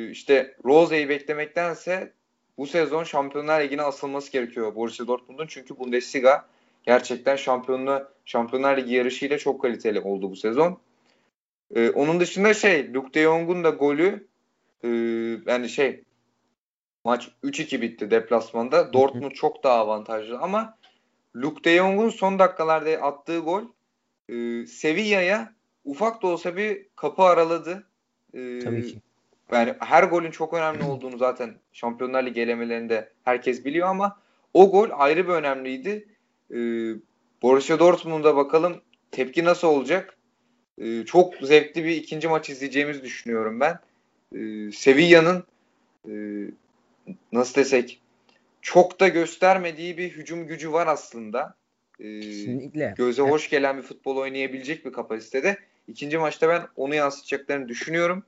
işte 0.09 0.55
Rose'yi 0.65 1.09
beklemektense 1.09 2.11
bu 2.57 2.67
sezon 2.67 3.03
Şampiyonlar 3.03 3.61
Ligi'ne 3.61 3.81
asılması 3.81 4.31
gerekiyor 4.31 4.75
Borussia 4.75 5.07
Dortmund'un. 5.07 5.47
Çünkü 5.47 5.77
Bundesliga 5.79 6.45
gerçekten 6.83 7.35
şampiyonluğu 7.35 8.07
Şampiyonlar 8.25 8.77
Ligi 8.77 8.93
yarışıyla 8.93 9.37
çok 9.37 9.61
kaliteli 9.61 9.99
oldu 9.99 10.31
bu 10.31 10.35
sezon. 10.35 10.79
Ee, 11.75 11.89
onun 11.89 12.19
dışında 12.19 12.53
şey 12.53 12.93
Luke 12.93 13.13
de 13.13 13.23
Jong'un 13.23 13.63
da 13.63 13.69
golü 13.69 14.27
e, 14.83 14.89
yani 15.45 15.69
şey 15.69 16.03
maç 17.03 17.29
3-2 17.43 17.81
bitti 17.81 18.11
deplasmanda. 18.11 18.93
Dortmund 18.93 19.31
çok 19.31 19.63
daha 19.63 19.79
avantajlı 19.79 20.39
ama 20.39 20.77
Luke 21.35 21.63
de 21.63 21.77
Jong'un 21.77 22.09
son 22.09 22.39
dakikalarda 22.39 23.01
attığı 23.01 23.39
gol 23.39 23.63
e, 24.29 24.65
Sevilla'ya 24.65 25.53
ufak 25.85 26.23
da 26.23 26.27
olsa 26.27 26.57
bir 26.57 26.85
kapı 26.95 27.23
araladı. 27.23 27.87
E, 28.33 28.59
Tabii 28.59 28.87
ki. 28.87 28.97
Yani 29.51 29.73
her 29.79 30.03
golün 30.03 30.31
çok 30.31 30.53
önemli 30.53 30.83
olduğunu 30.83 31.17
zaten 31.17 31.55
Şampiyonlar 31.73 32.25
Ligi 32.25 32.41
elemelerinde 32.41 33.09
herkes 33.23 33.65
biliyor 33.65 33.87
ama 33.87 34.17
o 34.53 34.71
gol 34.71 34.89
ayrı 34.91 35.27
bir 35.27 35.33
önemliydi. 35.33 36.07
E, 36.51 36.57
Borussia 37.41 37.79
Dortmund'a 37.79 38.35
bakalım 38.35 38.81
tepki 39.11 39.45
nasıl 39.45 39.67
olacak? 39.67 40.17
E, 40.77 41.05
çok 41.05 41.35
zevkli 41.35 41.83
bir 41.83 41.95
ikinci 41.95 42.27
maç 42.27 42.49
izleyeceğimizi 42.49 43.03
düşünüyorum 43.03 43.59
ben 43.59 43.79
e, 44.33 44.71
Sevilla'nın 44.71 45.43
e, 46.09 46.13
nasıl 47.31 47.55
desek 47.55 48.01
çok 48.61 48.99
da 48.99 49.07
göstermediği 49.07 49.97
bir 49.97 50.09
hücum 50.09 50.47
gücü 50.47 50.71
var 50.71 50.87
aslında. 50.87 51.55
E, 51.99 52.19
Kesinlikle. 52.19 52.93
Göze 52.97 53.21
evet. 53.21 53.31
hoş 53.31 53.49
gelen 53.49 53.77
bir 53.77 53.81
futbol 53.81 54.17
oynayabilecek 54.17 54.85
bir 54.85 54.93
kapasitede. 54.93 55.57
İkinci 55.87 56.17
maçta 56.17 56.49
ben 56.49 56.61
onu 56.75 56.95
yansıtacaklarını 56.95 57.67
düşünüyorum. 57.69 58.23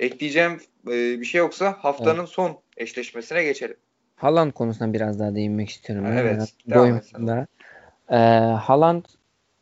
ekleyeceğim 0.00 0.60
e, 0.86 1.20
bir 1.20 1.24
şey 1.24 1.38
yoksa 1.38 1.76
haftanın 1.78 2.18
evet. 2.18 2.28
son 2.28 2.58
eşleşmesine 2.76 3.44
geçelim. 3.44 3.76
Haaland 4.16 4.52
konusuna 4.52 4.92
biraz 4.92 5.18
daha 5.18 5.34
değinmek 5.34 5.70
istiyorum. 5.70 6.06
Evet. 6.06 6.54
Boyumda. 6.66 7.46
Ee, 8.10 8.16
Haaland 8.60 9.04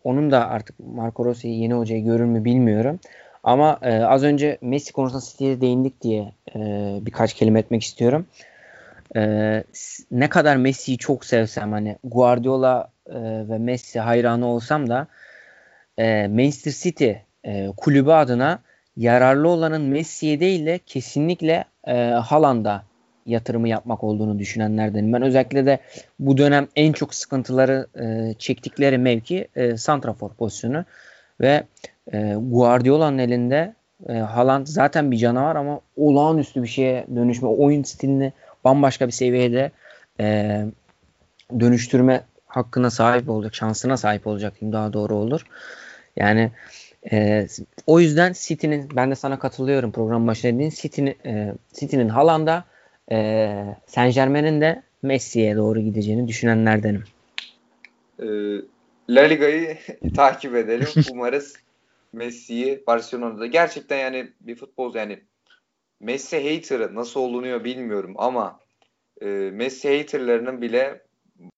onun 0.05 0.31
da 0.31 0.49
artık 0.49 0.81
Marco 0.81 1.25
Rossi 1.25 1.49
yeni 1.49 1.75
hocayı 1.75 2.05
görür 2.05 2.25
mü 2.25 2.45
bilmiyorum. 2.45 3.01
Ama 3.49 3.79
e, 3.83 4.05
az 4.05 4.25
önce 4.25 4.59
Messi 4.63 4.93
konusunda 4.93 5.25
City'ye 5.25 5.61
değindik 5.61 6.03
diye 6.03 6.33
e, 6.57 6.59
birkaç 7.03 7.35
kelime 7.35 7.61
etmek 7.61 7.83
istiyorum. 7.83 8.27
E, 9.17 9.23
ne 10.11 10.29
kadar 10.29 10.57
Messi'yi 10.57 10.99
çok 10.99 11.25
sevsem 11.25 11.73
hani 11.73 11.97
Guardiola 12.05 12.91
e, 13.07 13.15
ve 13.49 13.59
Messi 13.59 14.01
hayranı 14.01 14.47
olsam 14.47 14.89
da 14.89 15.07
e, 15.99 16.29
Manchester 16.29 16.73
City 16.73 17.11
e, 17.45 17.69
kulübü 17.77 18.11
adına 18.11 18.59
yararlı 18.97 19.49
olanın 19.49 19.83
Messi'ye 19.83 20.41
değil 20.41 20.67
de 20.67 20.81
kesinlikle 20.87 21.65
e, 21.87 21.95
Haaland'a 22.03 22.83
yatırımı 23.27 23.69
yapmak 23.69 24.05
olduğunu 24.05 24.39
düşünenlerdenim. 24.39 25.13
Ben 25.13 25.23
özellikle 25.23 25.67
de 25.67 25.79
bu 26.19 26.39
dönem 26.39 26.69
en 26.77 26.93
çok 26.93 27.15
sıkıntıları 27.15 27.87
e, 28.01 28.35
çektikleri 28.39 28.99
mevki 28.99 29.49
e, 29.57 29.77
santrafor 29.77 30.35
pozisyonu 30.35 30.85
ve 31.41 31.65
e, 32.13 32.35
Guardiola'nın 32.39 33.19
elinde 33.19 33.75
e, 34.09 34.13
Haaland 34.13 34.67
zaten 34.67 35.11
bir 35.11 35.17
canavar 35.17 35.57
ama 35.57 35.81
olağanüstü 35.97 36.63
bir 36.63 36.69
şeye 36.69 37.07
dönüşme, 37.17 37.49
oyun 37.49 37.83
stilini 37.83 38.33
bambaşka 38.65 39.07
bir 39.07 39.13
seviyede 39.13 39.71
e, 40.21 40.61
dönüştürme 41.61 42.23
hakkına 42.47 42.91
sahip 42.91 43.29
olacak, 43.29 43.55
şansına 43.55 43.97
sahip 43.97 44.27
olacak 44.27 44.55
daha 44.63 44.93
doğru 44.93 45.15
olur. 45.15 45.47
Yani 46.17 46.51
e, 47.13 47.47
o 47.87 48.01
yüzden 48.01 48.33
City'nin 48.39 48.89
ben 48.97 49.11
de 49.11 49.15
sana 49.15 49.39
katılıyorum 49.39 49.93
program 49.93 50.27
başında 50.27 50.53
dediğin 50.53 50.71
City'nin 50.71 51.17
e, 51.27 51.55
City'nin 51.73 52.09
Haaland'a 52.09 52.65
e, 53.13 53.77
Saint 53.87 54.15
Germain'in 54.15 54.61
de 54.61 54.83
Messi'ye 55.03 55.57
doğru 55.57 55.81
gideceğini 55.81 56.29
düşünenlerdenim. 56.29 57.05
Ee, 58.23 58.27
La 59.11 59.23
Liga'yı 59.23 59.79
takip 60.17 60.55
edelim. 60.55 60.89
Umarız 61.13 61.57
Messi'yi 62.13 62.87
Barcelona'da 62.87 63.47
gerçekten 63.47 63.99
yani 63.99 64.33
bir 64.41 64.57
futbol 64.57 64.95
yani 64.95 65.21
Messi 66.01 66.55
hater'ı 66.55 66.95
nasıl 66.95 67.21
olunuyor 67.21 67.65
bilmiyorum 67.65 68.15
ama 68.17 68.61
e, 69.21 69.27
Messi 69.27 69.99
hater'larının 69.99 70.63
bile 70.63 71.03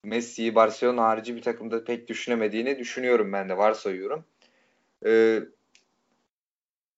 Messi'yi 0.05 0.55
Barcelona 0.55 1.03
harici 1.03 1.37
bir 1.37 1.43
takımda 1.43 1.85
pek 1.85 2.09
düşünemediğini 2.09 2.79
düşünüyorum 2.79 3.33
ben 3.33 3.49
de 3.49 3.57
varsayıyorum. 3.57 4.25
E, 5.07 5.41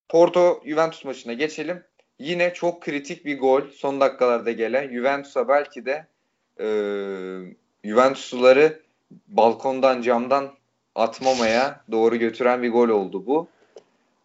Porto 0.09 0.63
Juventus 0.67 1.05
maçına 1.05 1.33
geçelim. 1.33 1.85
Yine 2.19 2.55
çok 2.55 2.83
kritik 2.83 3.25
bir 3.25 3.39
gol 3.39 3.63
son 3.71 4.01
dakikalarda 4.01 4.53
gelen 4.53 4.89
Juventus'a 4.93 5.49
belki 5.49 5.87
de 5.87 6.07
e, 6.61 6.67
Juventusluları 7.85 8.83
balkondan 9.29 10.03
camdan 10.03 10.51
atmamaya 10.95 11.85
doğru 11.91 12.17
götüren 12.17 12.63
bir 12.63 12.71
gol 12.71 12.89
oldu 12.89 13.27
bu. 13.27 13.49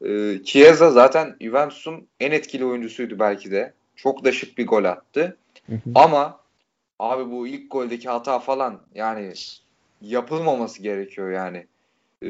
E, 0.05 0.43
Chiesa 0.43 0.91
zaten 0.91 1.35
Juventus'un 1.41 2.07
en 2.19 2.31
etkili 2.31 2.65
oyuncusuydu 2.65 3.19
belki 3.19 3.51
de. 3.51 3.73
Çok 3.95 4.25
da 4.25 4.31
şık 4.31 4.57
bir 4.57 4.67
gol 4.67 4.83
attı. 4.83 5.37
Hı 5.69 5.75
hı. 5.75 5.79
Ama 5.95 6.39
abi 6.99 7.31
bu 7.31 7.47
ilk 7.47 7.71
goldeki 7.71 8.09
hata 8.09 8.39
falan 8.39 8.81
yani 8.95 9.33
yapılmaması 10.01 10.83
gerekiyor 10.83 11.31
yani. 11.31 11.67
E, 12.23 12.29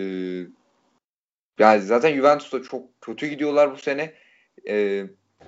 yani 1.59 1.81
zaten 1.81 2.15
Juventus'ta 2.15 2.63
çok 2.63 3.01
kötü 3.01 3.27
gidiyorlar 3.27 3.71
bu 3.71 3.77
sene. 3.77 4.13
E, 4.67 5.05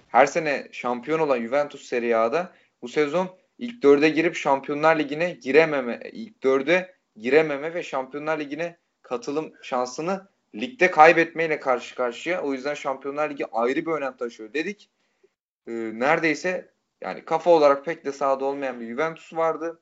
her 0.08 0.26
sene 0.26 0.68
şampiyon 0.72 1.20
olan 1.20 1.42
Juventus 1.42 1.86
Serie 1.86 2.16
A'da 2.16 2.54
bu 2.82 2.88
sezon 2.88 3.30
ilk 3.60 3.84
dörde 3.84 4.10
girip 4.10 4.36
Şampiyonlar 4.36 5.00
Ligi'ne 5.00 5.32
girememe, 5.32 6.00
ilk 6.12 6.44
dörde 6.44 6.99
girememe 7.20 7.74
ve 7.74 7.84
Şampiyonlar 7.84 8.40
Ligi'ne 8.40 8.78
katılım 9.02 9.54
şansını 9.62 10.28
ligde 10.56 10.92
kaybetmeyle 10.92 11.60
karşı 11.60 11.96
karşıya. 11.96 12.42
O 12.42 12.54
yüzden 12.54 12.74
Şampiyonlar 12.74 13.30
Ligi 13.30 13.46
ayrı 13.52 13.86
bir 13.86 13.92
önem 13.92 14.18
taşıyor 14.18 14.54
dedik. 14.54 14.90
Ee, 15.68 15.72
neredeyse 15.94 16.72
yani 17.02 17.26
kafa 17.26 17.50
olarak 17.50 17.86
pek 17.86 18.06
de 18.06 18.12
sahada 18.12 18.46
olmayan 18.46 18.80
bir 18.80 18.88
Juventus 18.88 19.34
vardı. 19.34 19.80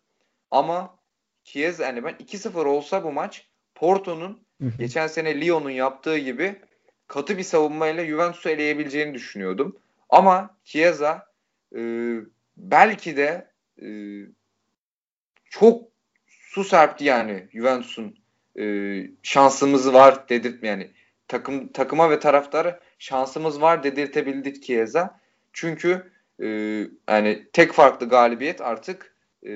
Ama 0.51 0.97
Chiesa 1.43 1.83
yani 1.83 2.03
ben 2.03 2.13
2-0 2.13 2.65
olsa 2.65 3.03
bu 3.03 3.11
maç 3.11 3.47
Porto'nun 3.75 4.41
geçen 4.77 5.07
sene 5.07 5.41
Lyon'un 5.41 5.69
yaptığı 5.69 6.17
gibi 6.17 6.61
katı 7.07 7.37
bir 7.37 7.43
savunmayla 7.43 8.05
Juventus'u 8.05 8.49
eleyebileceğini 8.49 9.13
düşünüyordum. 9.13 9.77
Ama 10.09 10.57
Chiesa 10.63 11.31
e, 11.75 11.81
belki 12.57 13.17
de 13.17 13.51
e, 13.81 13.87
çok 15.45 15.96
su 16.47 16.63
serpti 16.63 17.05
yani 17.05 17.47
Juventus'un 17.53 18.15
e, 18.59 18.65
şansımız 19.23 19.93
var 19.93 20.29
dedirtme 20.29 20.67
yani 20.67 20.91
takım 21.27 21.67
takıma 21.67 22.09
ve 22.09 22.19
taraftara 22.19 22.79
şansımız 22.99 23.61
var 23.61 23.83
dedirtebildik 23.83 24.63
Chiesa. 24.63 25.19
Çünkü 25.53 26.11
e, 26.39 26.47
yani 27.09 27.47
tek 27.53 27.71
farklı 27.71 28.09
galibiyet 28.09 28.61
artık 28.61 29.15
e, 29.43 29.51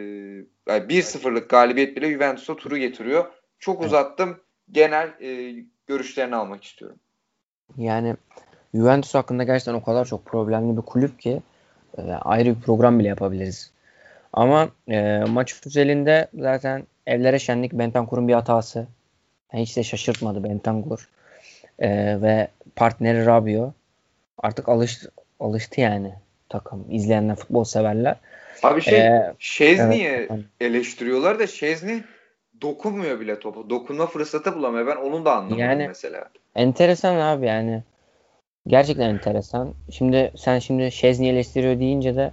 yani 0.68 0.84
1-0'lık 0.90 1.50
galibiyet 1.50 1.96
bile 1.96 2.12
Juventus'a 2.12 2.56
turu 2.56 2.78
getiriyor. 2.78 3.26
Çok 3.60 3.82
uzattım. 3.82 4.40
Genel 4.72 5.22
e, 5.22 5.56
görüşlerini 5.88 6.36
almak 6.36 6.64
istiyorum. 6.64 6.98
Yani 7.78 8.16
Juventus 8.74 9.16
hakkında 9.16 9.44
gerçekten 9.44 9.74
o 9.74 9.84
kadar 9.84 10.06
çok 10.06 10.26
problemli 10.26 10.78
bir 10.78 10.82
kulüp 10.82 11.20
ki 11.20 11.42
e, 11.98 12.02
ayrı 12.02 12.56
bir 12.56 12.62
program 12.62 13.00
bile 13.00 13.08
yapabiliriz. 13.08 13.72
Ama 14.34 14.70
e, 14.88 15.24
maç 15.28 15.56
özelinde 15.66 16.28
zaten 16.34 16.84
evlere 17.08 17.40
şenlik 17.40 17.74
Bentancur'un 17.74 18.28
bir 18.28 18.34
hatası. 18.34 18.88
Yani 19.54 19.64
hiç 19.64 19.78
de 19.78 19.84
şaşırtmadı 19.84 20.44
Bentancur. 20.44 21.10
E, 21.80 22.22
ve 22.22 22.48
partneri 22.76 23.26
Rabio. 23.26 23.74
Artık 24.38 24.70
alıştı, 24.70 25.12
alıştı 25.40 25.82
yani 25.82 26.14
takım. 26.50 26.86
İzleyenler, 26.90 27.36
futbol 27.36 27.64
severler. 27.64 28.16
Abi 28.64 28.82
şey, 28.82 29.00
ee, 29.00 29.34
Şezni'yi 29.40 30.08
evet. 30.08 30.32
eleştiriyorlar 30.62 31.40
da 31.40 31.48
Şezni 31.48 32.04
dokunmuyor 32.62 33.20
bile 33.20 33.40
topu. 33.40 33.70
Dokunma 33.70 34.08
fırsatı 34.08 34.56
bulamıyor. 34.56 34.88
Ben 34.88 34.96
onu 34.96 35.26
da 35.26 35.36
anlamadım 35.36 35.60
yani, 35.60 35.88
mesela. 35.88 36.30
Enteresan 36.56 37.16
abi 37.16 37.46
yani. 37.46 37.84
Gerçekten 38.68 39.10
enteresan. 39.10 39.74
Şimdi 39.92 40.32
sen 40.38 40.60
şimdi 40.60 40.92
Şezni 40.92 41.30
eleştiriyor 41.30 41.80
deyince 41.80 42.16
de 42.16 42.32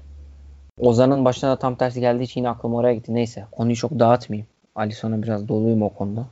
Ozan'ın 0.81 1.25
başına 1.25 1.51
da 1.51 1.57
tam 1.59 1.75
tersi 1.75 2.01
geldiği 2.01 2.23
için 2.23 2.41
yine 2.41 2.49
aklım 2.49 2.75
oraya 2.75 2.95
gitti. 2.95 3.15
Neyse 3.15 3.45
konuyu 3.53 3.77
çok 3.77 3.99
dağıtmayayım. 3.99 4.47
Alisson'a 4.75 5.23
biraz 5.23 5.49
doluyum 5.49 5.83
o 5.83 5.89
konuda. 5.89 6.27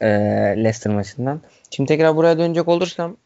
Ee, 0.00 0.08
Leicester 0.56 0.94
maçından. 0.94 1.40
Şimdi 1.70 1.88
tekrar 1.88 2.16
buraya 2.16 2.38
dönecek 2.38 2.68
olursam 2.68 3.16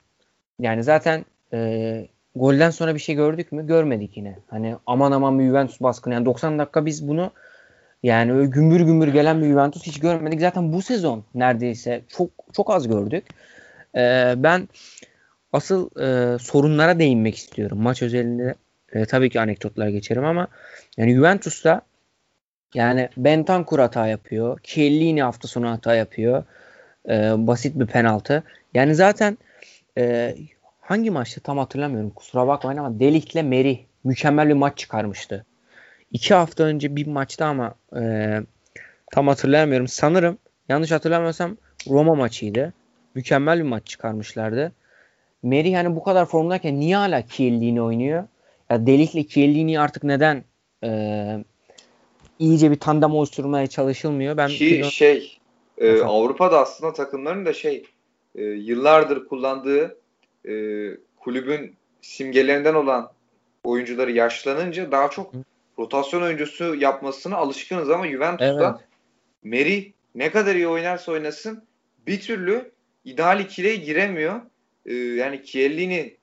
yani 0.61 0.83
zaten 0.83 1.25
e, 1.53 2.09
golden 2.37 2.71
sonra 2.71 2.95
bir 2.95 3.01
şey 3.01 3.15
gördük 3.15 3.53
mü? 3.53 3.67
Görmedik 3.67 4.17
yine. 4.17 4.39
Hani 4.49 4.77
aman 4.87 5.13
aman 5.13 5.39
bir 5.39 5.45
Juventus 5.47 5.81
baskını. 5.81 6.15
Yani 6.15 6.27
90 6.27 6.59
dakika 6.59 6.87
biz 6.87 7.09
bunu 7.09 7.31
yani 8.03 8.33
öyle 8.33 8.47
gümbür 8.47 8.81
gümbür 8.81 9.09
gelen 9.09 9.43
bir 9.43 9.47
Juventus 9.47 9.83
hiç 9.83 10.01
görmedik. 10.01 10.41
Zaten 10.41 10.73
bu 10.73 10.83
sezon 10.83 11.25
neredeyse 11.35 12.03
çok 12.09 12.31
çok 12.53 12.71
az 12.71 12.89
gördük. 12.89 13.25
Ee, 13.97 14.35
ben 14.37 14.69
asıl 15.53 16.01
e, 16.01 16.39
sorunlara 16.39 16.99
değinmek 16.99 17.37
istiyorum. 17.37 17.79
Maç 17.83 18.03
özelinde 18.03 18.55
e, 18.93 19.05
tabii 19.05 19.31
ki 19.31 19.41
anekdotlar 19.41 19.89
geçerim 19.89 20.25
ama 20.25 20.49
yani 20.97 21.15
Juventus'ta 21.15 21.83
yani 22.75 23.09
Bentancur 23.17 23.79
hata 23.79 24.07
yapıyor. 24.07 24.61
Chiellini 24.63 25.23
hafta 25.23 25.49
sonu 25.49 25.71
hata 25.71 25.95
yapıyor. 25.95 26.45
E, 27.09 27.47
basit 27.47 27.79
bir 27.79 27.87
penaltı. 27.87 28.43
Yani 28.75 28.95
zaten 28.95 29.39
e, 29.99 30.35
hangi 30.81 31.11
maçta 31.11 31.41
tam 31.41 31.59
hatırlamıyorum. 31.59 32.11
Kusura 32.11 32.47
bakmayın 32.49 32.79
ama 32.79 33.01
Delik'le 33.01 33.43
Meri 33.43 33.87
mükemmel 34.05 34.49
bir 34.49 34.55
maç 34.55 34.79
çıkarmıştı. 34.79 35.47
İki 36.13 36.35
hafta 36.35 36.65
önce 36.65 36.97
bir 36.97 37.07
maçta 37.07 37.47
ama 37.47 37.75
e, 37.97 38.35
tam 39.13 39.29
hatırlamıyorum. 39.29 39.89
Sanırım 39.89 40.39
yanlış 40.69 40.91
hatırlamıyorsam 40.91 41.57
Roma 41.89 42.15
maçıydı. 42.15 42.73
Mükemmel 43.15 43.59
bir 43.59 43.65
maç 43.65 43.87
çıkarmışlardı. 43.87 44.73
Meri 45.43 45.71
yani 45.71 45.97
bu 45.97 46.03
kadar 46.03 46.27
formdayken 46.27 46.81
niye 46.81 46.97
hala 46.97 47.27
Chiellini 47.27 47.83
oynuyor? 47.83 48.25
Delik'le 48.71 49.29
Chiellini 49.31 49.81
artık 49.81 50.05
neden 50.05 50.45
e, 50.85 50.91
iyice 52.39 52.71
bir 52.71 52.81
tandem 52.81 53.15
oluşturmaya 53.15 53.67
çalışılmıyor? 53.67 54.37
Ben 54.37 54.49
Ki 54.49 54.67
biliyorum. 54.67 54.91
şey 54.91 55.39
e, 55.79 56.01
Avrupa'da 56.01 56.61
aslında 56.61 56.93
takımların 56.93 57.47
da 57.47 57.53
şey 57.53 57.85
e, 58.35 58.43
yıllardır 58.43 59.27
kullandığı 59.29 59.99
e, 60.49 60.53
kulübün 61.17 61.75
simgelerinden 62.01 62.75
olan 62.75 63.11
oyuncuları 63.65 64.13
yaşlanınca 64.13 64.93
daha 64.93 65.11
çok 65.11 65.35
Hı. 65.35 65.39
rotasyon 65.79 66.23
oyuncusu 66.23 66.75
yapmasına 66.75 67.37
alışkınız 67.37 67.91
ama 67.91 68.09
Juventus'ta 68.09 68.79
evet. 68.79 68.89
Meri 69.43 69.93
ne 70.15 70.31
kadar 70.31 70.55
iyi 70.55 70.69
oynarsa 70.69 71.13
oynasın 71.13 71.63
bir 72.07 72.21
türlü 72.21 72.73
ideal 73.05 73.41
ikiliye 73.41 73.77
giremiyor. 73.77 74.41
Ee, 74.87 74.95
yani 74.95 75.45
Chiellini 75.45 76.17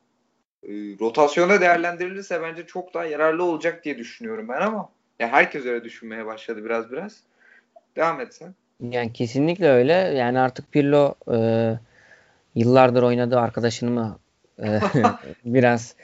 rotasyona 1.00 1.62
değerlendirilirse 1.62 2.42
bence 2.42 2.66
çok 2.66 2.94
daha 2.94 3.06
yararlı 3.06 3.44
olacak 3.44 3.86
diye 3.86 3.98
düşünüyorum 3.98 4.48
ben 4.50 4.62
ama 4.62 4.90
ya 5.20 5.28
herkes 5.28 5.66
öyle 5.66 5.84
düşünmeye 5.84 6.26
başladı 6.26 6.66
biraz 6.66 6.92
biraz. 6.92 7.20
Devam 7.96 8.22
et 8.22 8.34
sen. 8.34 8.56
Yani 8.82 9.14
kesinlikle 9.14 9.70
öyle. 9.70 9.94
Yani 9.94 10.40
artık 10.40 10.72
Pirlo 10.72 11.16
e, 11.34 11.38
yıllardır 12.56 13.04
oynadığı 13.04 13.40
arkadaşını 13.40 13.92
mı 13.92 14.20
e, 14.64 14.80
biraz 15.46 15.96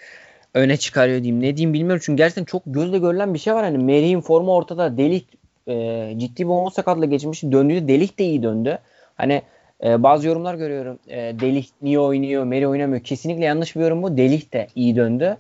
öne 0.54 0.78
çıkarıyor 0.78 1.24
diyeyim. 1.24 1.42
Ne 1.42 1.58
diyeyim 1.58 1.74
bilmiyorum. 1.74 2.02
Çünkü 2.06 2.18
gerçekten 2.18 2.46
çok 2.46 2.64
gözle 2.66 2.98
görülen 2.98 3.34
bir 3.34 3.40
şey 3.40 3.54
var. 3.54 3.64
Hani 3.64 3.78
Merih'in 3.78 4.22
formu 4.22 4.56
ortada. 4.56 4.98
Delik 4.98 5.28
e, 5.68 6.14
ciddi 6.18 6.44
bir 6.44 6.50
omuz 6.50 6.74
sakatla 6.74 7.06
geçmiş. 7.06 7.44
Döndüğü 7.44 7.88
Delik 7.88 8.20
de 8.20 8.24
iyi 8.24 8.44
döndü. 8.44 8.80
Hani 9.16 9.42
e, 9.84 10.04
bazı 10.04 10.28
yorumlar 10.28 10.56
görüyorum. 10.56 11.00
E, 11.08 11.18
Delik 11.18 11.70
niye 11.82 12.00
oynuyor, 12.00 12.44
Merih 12.44 12.70
oynamıyor. 12.70 13.04
Kesinlikle 13.04 13.46
yanlış 13.46 13.76
bir 13.76 13.82
yorum 13.82 14.04
bu. 14.04 14.18
Delik 14.18 14.54
de 14.54 14.68
iyi 14.76 14.96
döndü. 14.96 15.38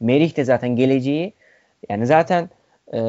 Merih 0.00 0.36
de 0.36 0.44
zaten 0.44 0.76
geleceği. 0.76 1.32
Yani 1.88 2.06
zaten 2.06 2.50
e, 2.94 3.00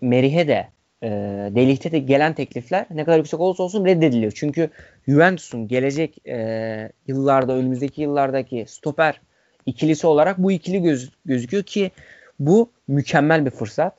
Merih'e 0.00 0.48
de 0.48 0.68
e, 1.02 1.08
Delik'te 1.54 1.92
de 1.92 1.98
gelen 1.98 2.32
teklifler 2.32 2.86
ne 2.90 3.04
kadar 3.04 3.18
yüksek 3.18 3.40
olursa 3.40 3.62
olsun 3.62 3.84
reddediliyor. 3.84 4.32
Çünkü 4.32 4.70
Juventus'un 5.08 5.68
gelecek 5.68 6.28
e, 6.28 6.92
yıllarda, 7.06 7.52
önümüzdeki 7.52 8.02
yıllardaki 8.02 8.64
stoper 8.68 9.20
ikilisi 9.66 10.06
olarak 10.06 10.38
bu 10.38 10.52
ikili 10.52 10.82
göz, 10.82 11.10
gözüküyor 11.24 11.62
ki 11.62 11.90
bu 12.40 12.70
mükemmel 12.88 13.46
bir 13.46 13.50
fırsat. 13.50 13.94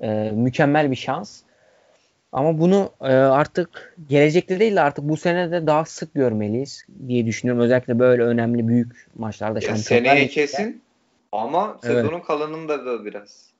E, 0.00 0.30
mükemmel 0.34 0.90
bir 0.90 0.96
şans. 0.96 1.40
Ama 2.32 2.58
bunu 2.58 2.90
e, 3.00 3.12
artık 3.12 3.96
gelecekte 4.08 4.60
değil 4.60 4.76
de 4.76 4.80
artık 4.80 5.04
bu 5.04 5.16
sene 5.16 5.50
de 5.50 5.66
daha 5.66 5.84
sık 5.84 6.14
görmeliyiz 6.14 6.84
diye 7.08 7.26
düşünüyorum. 7.26 7.62
Özellikle 7.62 7.98
böyle 7.98 8.22
önemli 8.22 8.68
büyük 8.68 9.06
maçlarda. 9.14 9.60
Ya 9.66 9.76
seneye 9.76 10.28
kesin 10.28 10.82
ama 11.32 11.78
sezonun 11.82 12.12
evet. 12.14 12.26
kalanında 12.26 12.86
da 12.86 13.04
biraz. 13.04 13.50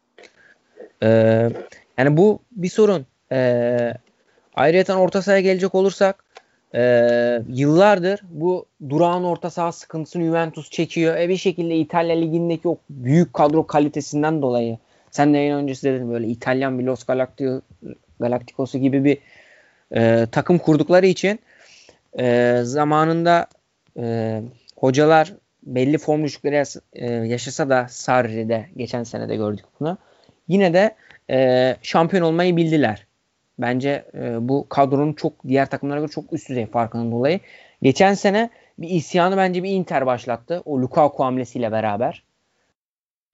Ee, 1.02 1.50
yani 1.98 2.16
bu 2.16 2.38
bir 2.52 2.68
sorun. 2.68 3.06
Ee, 3.33 3.94
ayrıca 4.54 4.96
orta 4.96 5.22
sahaya 5.22 5.40
gelecek 5.40 5.74
olursak 5.74 6.24
e, 6.74 7.42
yıllardır 7.48 8.20
bu 8.30 8.66
durağan 8.88 9.24
orta 9.24 9.50
saha 9.50 9.72
sıkıntısını 9.72 10.24
Juventus 10.24 10.70
çekiyor. 10.70 11.16
E 11.16 11.28
bir 11.28 11.37
şekilde 11.37 11.76
İtalya 11.76 12.16
Ligi'ndeki 12.16 12.68
o 12.68 12.78
büyük 12.90 13.35
kadro 13.35 13.66
kalitesinden 13.66 14.42
dolayı 14.42 14.78
sen 15.11 15.35
de 15.35 15.38
yayın 15.38 15.56
öncesi 15.56 15.83
dedin 15.83 16.12
böyle 16.12 16.26
İtalyan 16.26 16.78
bir 16.78 16.85
Los 16.85 17.04
Galacticos, 17.04 17.62
Galacticos'u 18.20 18.78
gibi 18.78 19.04
bir 19.04 19.18
e, 19.96 20.26
takım 20.33 20.59
kurdukları 20.59 21.06
için 21.06 21.40
e, 22.18 22.56
zamanında 22.62 23.46
e, 23.98 24.42
hocalar 24.76 25.35
belli 25.62 25.98
form 25.98 26.24
düşükleri 26.24 26.64
e, 26.92 27.12
yaşasa 27.12 27.68
da 27.68 27.87
Sarri'de 27.88 28.66
geçen 28.76 29.02
sene 29.02 29.28
de 29.28 29.37
gördük 29.37 29.64
bunu. 29.80 29.98
Yine 30.48 30.74
de 30.74 30.94
e, 31.30 31.76
şampiyon 31.83 32.22
olmayı 32.22 32.56
bildiler. 32.56 33.06
Bence 33.59 34.04
e, 34.14 34.48
bu 34.48 34.66
kadronun 34.68 35.12
çok 35.12 35.33
diğer 35.48 35.70
takımlara 35.70 36.00
göre 36.00 36.11
çok 36.11 36.33
üst 36.33 36.48
düzey 36.48 36.66
farkının 36.66 37.12
dolayı. 37.12 37.40
Geçen 37.83 38.14
sene 38.14 38.50
bir 38.78 38.88
isyanı 38.88 39.37
bence 39.37 39.62
bir 39.62 39.70
Inter 39.70 40.06
başlattı. 40.06 40.62
O 40.64 40.80
Lukaku 40.80 41.24
hamlesiyle 41.24 41.72
beraber. 41.72 42.24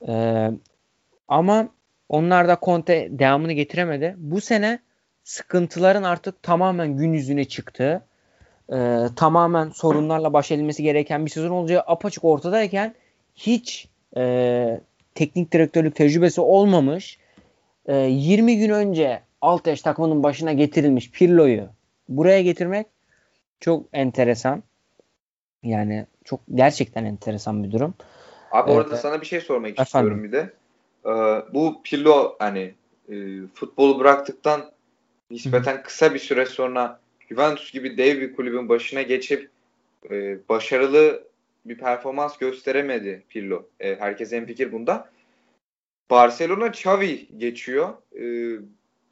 E, 0.08 0.50
ama 1.28 1.68
onlar 2.08 2.48
da 2.48 2.58
Conte 2.62 3.08
devamını 3.10 3.52
getiremedi. 3.52 4.14
Bu 4.18 4.40
sene 4.40 4.78
sıkıntıların 5.24 6.02
artık 6.02 6.42
tamamen 6.42 6.96
gün 6.96 7.12
yüzüne 7.12 7.44
çıktığı, 7.44 8.02
e, 8.72 9.06
tamamen 9.16 9.68
sorunlarla 9.68 10.32
baş 10.32 10.50
edilmesi 10.50 10.82
gereken 10.82 11.26
bir 11.26 11.30
sezon 11.30 11.50
olacağı 11.50 11.82
apaçık 11.86 12.24
ortadayken 12.24 12.94
hiç 13.34 13.88
e, 14.16 14.80
teknik 15.14 15.52
direktörlük 15.52 15.96
tecrübesi 15.96 16.40
olmamış, 16.40 17.18
e, 17.86 17.96
20 17.96 18.58
gün 18.58 18.70
önce 18.70 19.22
alt 19.40 19.66
yaş 19.66 19.82
takımının 19.82 20.22
başına 20.22 20.52
getirilmiş 20.52 21.10
Pirlo'yu 21.10 21.68
buraya 22.08 22.42
getirmek 22.42 22.86
çok 23.60 23.86
enteresan. 23.92 24.62
Yani 25.62 26.06
çok 26.24 26.40
gerçekten 26.54 27.04
enteresan 27.04 27.64
bir 27.64 27.70
durum. 27.70 27.94
Abi 28.50 28.70
orada 28.70 28.94
ee, 28.94 28.98
sana 28.98 29.20
bir 29.20 29.26
şey 29.26 29.40
sormak 29.40 29.70
efendim. 29.70 29.84
istiyorum 29.84 30.24
bir 30.24 30.32
de. 30.32 30.50
Ee, 31.06 31.10
bu 31.54 31.82
Pirlo 31.84 32.36
hani 32.38 32.74
e, 33.08 33.14
futbolu 33.54 33.98
bıraktıktan 33.98 34.70
nispeten 35.30 35.82
kısa 35.82 36.14
bir 36.14 36.18
süre 36.18 36.46
sonra 36.46 37.00
Juventus 37.28 37.72
gibi 37.72 37.98
dev 37.98 38.20
bir 38.20 38.36
kulübün 38.36 38.68
başına 38.68 39.02
geçip 39.02 39.50
e, 40.10 40.38
başarılı 40.48 41.22
bir 41.64 41.78
performans 41.78 42.38
gösteremedi 42.38 43.22
Pirlo. 43.28 43.62
E, 43.80 43.96
herkes 43.96 44.32
en 44.32 44.46
fikir 44.46 44.72
bunda. 44.72 45.10
Barcelona 46.10 46.66
Xavi 46.66 47.28
geçiyor. 47.36 47.88
E, 48.20 48.24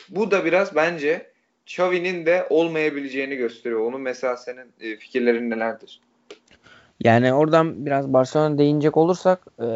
bu 0.09 0.30
da 0.30 0.44
biraz 0.44 0.76
bence 0.76 1.30
Xavi'nin 1.66 2.26
de 2.26 2.46
olmayabileceğini 2.50 3.37
gösteriyor. 3.37 3.80
Onun 3.80 4.00
mesela 4.00 4.37
senin 4.37 4.72
e, 4.80 4.96
fikirlerin 4.96 5.50
nelerdir? 5.50 6.00
Yani 7.00 7.35
oradan 7.35 7.87
biraz 7.87 8.12
Barcelona 8.12 8.59
değinecek 8.59 8.96
olursak 8.96 9.46
e, 9.62 9.66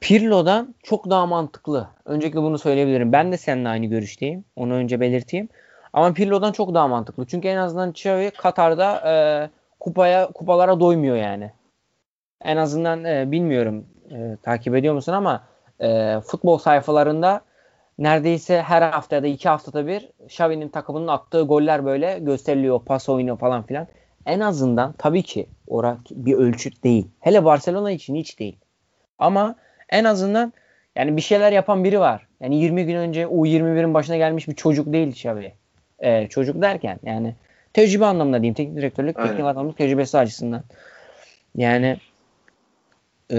Pirlo'dan 0.00 0.74
çok 0.82 1.10
daha 1.10 1.26
mantıklı. 1.26 1.88
Öncelikle 2.04 2.42
bunu 2.42 2.58
söyleyebilirim. 2.58 3.12
Ben 3.12 3.32
de 3.32 3.36
seninle 3.36 3.68
aynı 3.68 3.86
görüşteyim. 3.86 4.44
Onu 4.56 4.72
önce 4.72 5.00
belirteyim. 5.00 5.48
Ama 5.92 6.12
Pirlo'dan 6.12 6.52
çok 6.52 6.74
daha 6.74 6.88
mantıklı. 6.88 7.26
Çünkü 7.26 7.48
en 7.48 7.56
azından 7.56 7.90
Xavi 7.90 8.30
Katar'da 8.30 9.02
e, 9.10 9.14
kupaya 9.80 10.32
kupalara 10.32 10.80
doymuyor 10.80 11.16
yani. 11.16 11.52
En 12.44 12.56
azından 12.56 13.04
e, 13.04 13.30
bilmiyorum 13.30 13.86
e, 14.10 14.36
takip 14.42 14.74
ediyor 14.74 14.94
musun 14.94 15.12
ama 15.12 15.42
e, 15.80 16.20
futbol 16.20 16.58
sayfalarında 16.58 17.40
neredeyse 17.98 18.62
her 18.62 18.82
hafta 18.82 19.16
ya 19.16 19.22
da 19.22 19.26
iki 19.26 19.48
haftada 19.48 19.86
bir 19.86 20.10
Xavi'nin 20.24 20.68
takımının 20.68 21.08
attığı 21.08 21.42
goller 21.42 21.84
böyle 21.84 22.18
gösteriliyor. 22.18 22.80
Pas 22.84 23.08
oyunu 23.08 23.36
falan 23.36 23.62
filan. 23.62 23.86
En 24.26 24.40
azından 24.40 24.92
tabii 24.98 25.22
ki 25.22 25.46
orak 25.66 25.98
bir 26.10 26.34
ölçüt 26.34 26.84
değil. 26.84 27.08
Hele 27.20 27.44
Barcelona 27.44 27.90
için 27.90 28.14
hiç 28.14 28.38
değil. 28.38 28.56
Ama 29.18 29.56
en 29.90 30.04
azından 30.04 30.52
yani 30.96 31.16
bir 31.16 31.22
şeyler 31.22 31.52
yapan 31.52 31.84
biri 31.84 32.00
var. 32.00 32.26
Yani 32.40 32.56
20 32.60 32.86
gün 32.86 32.96
önce 32.96 33.22
U21'in 33.22 33.94
başına 33.94 34.16
gelmiş 34.16 34.48
bir 34.48 34.54
çocuk 34.54 34.92
değil 34.92 35.08
Xavi. 35.08 35.52
Ee, 35.98 36.26
çocuk 36.28 36.62
derken 36.62 36.98
yani 37.02 37.34
tecrübe 37.72 38.04
anlamında 38.04 38.36
diyeyim. 38.36 38.54
Teknik 38.54 38.76
direktörlük, 38.76 39.16
teknik 39.16 39.44
adamlık 39.44 39.78
tecrübesi 39.78 40.18
açısından. 40.18 40.62
Yani 41.56 41.96
e, 43.32 43.38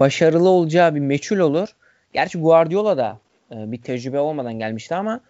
başarılı 0.00 0.48
olacağı 0.48 0.94
bir 0.94 1.00
meçhul 1.00 1.38
olur. 1.38 1.68
Gerçi 2.12 2.38
Guardiola 2.38 2.96
da 2.96 3.18
e, 3.52 3.72
bir 3.72 3.82
tecrübe 3.82 4.20
olmadan 4.20 4.58
gelmişti 4.58 4.94
ama 4.94 5.20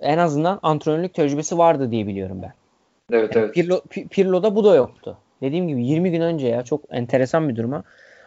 en 0.00 0.18
azından 0.18 0.58
antrenörlük 0.62 1.14
tecrübesi 1.14 1.58
vardı 1.58 1.90
diye 1.90 2.06
biliyorum 2.06 2.42
ben. 2.42 2.52
Evet 3.12 3.36
yani 3.36 3.44
evet. 3.44 3.54
Pirlo, 3.54 3.80
Pirlo'da 4.10 4.56
bu 4.56 4.64
da 4.64 4.74
yoktu. 4.74 5.18
Dediğim 5.42 5.68
gibi 5.68 5.84
20 5.86 6.10
gün 6.10 6.20
önce 6.20 6.48
ya 6.48 6.64
çok 6.64 6.80
enteresan 6.90 7.48
bir 7.48 7.56
duruma. 7.56 7.82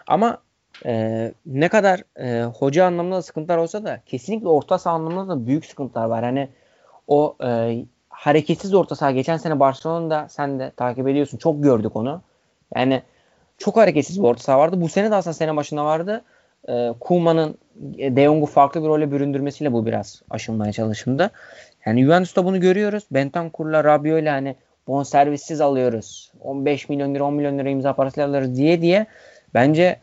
Ama 0.07 0.37
e, 0.85 1.31
ne 1.45 1.69
kadar 1.69 2.03
e, 2.19 2.43
hoca 2.43 2.85
anlamında 2.85 3.15
da 3.15 3.21
sıkıntılar 3.21 3.57
olsa 3.57 3.83
da 3.83 3.99
kesinlikle 4.05 4.47
orta 4.47 4.77
saha 4.77 4.95
anlamında 4.95 5.33
da 5.33 5.47
büyük 5.47 5.65
sıkıntılar 5.65 6.05
var. 6.05 6.23
Hani 6.23 6.49
o 7.07 7.35
e, 7.43 7.77
hareketsiz 8.09 8.73
orta 8.73 8.95
saha 8.95 9.11
geçen 9.11 9.37
sene 9.37 9.59
Barcelona'da 9.59 10.27
sen 10.29 10.59
de 10.59 10.71
takip 10.77 11.07
ediyorsun. 11.07 11.37
Çok 11.37 11.63
gördük 11.63 11.95
onu. 11.95 12.21
Yani 12.75 13.01
çok 13.57 13.77
hareketsiz 13.77 14.19
bir 14.19 14.27
orta 14.27 14.43
saha 14.43 14.59
vardı. 14.59 14.81
Bu 14.81 14.89
sene 14.89 15.11
de 15.11 15.15
aslında 15.15 15.33
sene 15.33 15.55
başında 15.55 15.85
vardı. 15.85 16.21
E, 16.69 16.89
Kuman'ın 16.99 17.57
De 17.99 18.23
Jong'u 18.23 18.45
farklı 18.45 18.83
bir 18.83 18.87
role 18.87 19.11
büründürmesiyle 19.11 19.73
bu 19.73 19.85
biraz 19.85 20.21
aşılmaya 20.29 20.71
çalışıldı. 20.71 21.31
Yani 21.85 22.03
Juventus'ta 22.03 22.45
bunu 22.45 22.59
görüyoruz. 22.59 23.03
Bentancur'la 23.11 23.83
Rabiot'la 23.83 24.33
hani 24.33 24.55
bonservissiz 24.87 25.61
alıyoruz. 25.61 26.31
15 26.41 26.89
milyon 26.89 27.15
lira 27.15 27.23
10 27.23 27.33
milyon 27.33 27.59
lira 27.59 27.69
imza 27.69 27.95
parası 27.95 28.23
alırız 28.23 28.57
diye 28.57 28.81
diye 28.81 29.05
bence 29.53 29.99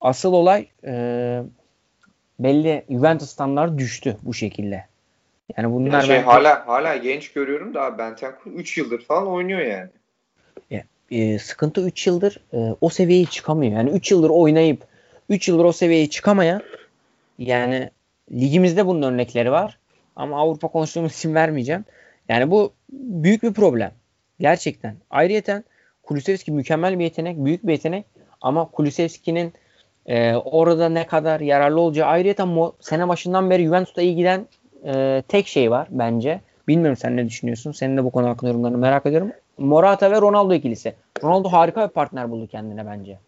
asıl 0.00 0.32
olay 0.32 0.66
e, 0.86 1.42
belli 2.38 2.84
Juventus 2.90 3.30
standartları 3.30 3.78
düştü 3.78 4.16
bu 4.22 4.34
şekilde. 4.34 4.84
Yani 5.56 5.72
bunlar 5.72 5.92
yani 5.92 6.06
şey, 6.06 6.16
bence... 6.16 6.26
hala 6.26 6.66
hala 6.66 6.96
genç 6.96 7.32
görüyorum 7.32 7.74
da 7.74 7.98
Bentancur 7.98 8.52
3 8.54 8.78
yıldır 8.78 9.04
falan 9.04 9.28
oynuyor 9.28 9.60
yani. 9.60 9.88
Ya, 10.70 10.84
e, 11.10 11.38
sıkıntı 11.38 11.86
3 11.86 12.06
yıldır 12.06 12.40
e, 12.52 12.76
o 12.80 12.88
seviyeye 12.88 13.26
çıkamıyor. 13.26 13.72
Yani 13.72 13.90
3 13.90 14.10
yıldır 14.10 14.30
oynayıp 14.30 14.82
3 15.28 15.48
yıldır 15.48 15.64
o 15.64 15.72
seviyeye 15.72 16.10
çıkamayan 16.10 16.62
yani 17.38 17.90
ligimizde 18.32 18.86
bunun 18.86 19.02
örnekleri 19.02 19.52
var. 19.52 19.78
Ama 20.16 20.40
Avrupa 20.40 20.68
konuştuğumuz 20.68 21.16
için 21.16 21.34
vermeyeceğim. 21.34 21.84
Yani 22.28 22.50
bu 22.50 22.72
büyük 22.92 23.42
bir 23.42 23.52
problem. 23.52 23.92
Gerçekten. 24.40 24.96
Ayrıyeten 25.10 25.64
Kulusevski 26.02 26.52
mükemmel 26.52 26.98
bir 26.98 27.04
yetenek, 27.04 27.36
büyük 27.36 27.66
bir 27.66 27.72
yetenek. 27.72 28.04
Ama 28.40 28.64
Kulusevski'nin 28.64 29.52
e, 30.06 30.34
orada 30.34 30.88
ne 30.88 31.06
kadar 31.06 31.40
yararlı 31.40 31.80
olacağı 31.80 32.08
ayrıyeten 32.08 32.48
mo- 32.48 32.72
sene 32.80 33.08
başından 33.08 33.50
beri 33.50 33.64
Juventus'ta 33.64 34.02
iyi 34.02 34.16
giden 34.16 34.46
e, 34.84 35.22
tek 35.28 35.46
şey 35.46 35.70
var 35.70 35.88
bence. 35.90 36.40
Bilmiyorum 36.68 36.96
sen 36.96 37.16
ne 37.16 37.26
düşünüyorsun. 37.26 37.72
Senin 37.72 37.96
de 37.96 38.04
bu 38.04 38.10
konu 38.10 38.28
hakkında 38.28 38.50
yorumlarını 38.50 38.78
merak 38.78 39.06
ediyorum. 39.06 39.32
Morata 39.58 40.10
ve 40.10 40.20
Ronaldo 40.20 40.54
ikilisi. 40.54 40.94
Ronaldo 41.22 41.48
harika 41.48 41.88
bir 41.88 41.92
partner 41.92 42.30
buldu 42.30 42.46
kendine 42.46 42.86
bence. 42.86 43.18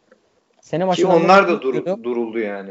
Sene 0.61 0.87
başından 0.87 1.19
Ki 1.19 1.25
onlar 1.25 1.49
da 1.49 1.63
dur, 1.63 2.03
duruldu 2.05 2.39
yani. 2.39 2.71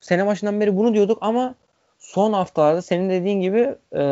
Sene 0.00 0.26
başından 0.26 0.60
beri 0.60 0.76
bunu 0.76 0.94
diyorduk 0.94 1.18
ama 1.20 1.54
son 1.98 2.32
haftalarda 2.32 2.82
senin 2.82 3.10
dediğin 3.10 3.40
gibi 3.40 3.74
e, 3.92 4.02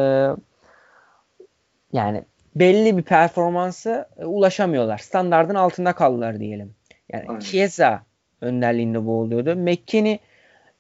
yani 1.93 2.25
belli 2.57 2.97
bir 2.97 3.03
performansı 3.03 4.09
e, 4.19 4.25
ulaşamıyorlar. 4.25 4.99
Standardın 4.99 5.55
altında 5.55 5.93
kaldılar 5.93 6.41
diyelim. 6.41 6.75
Yani 7.13 7.25
Aynen. 7.29 7.41
Chiesa 7.41 8.03
önderliğinde 8.45 9.07
bu 9.07 9.21
oluyordu. 9.21 9.57
McKinney 9.57 10.19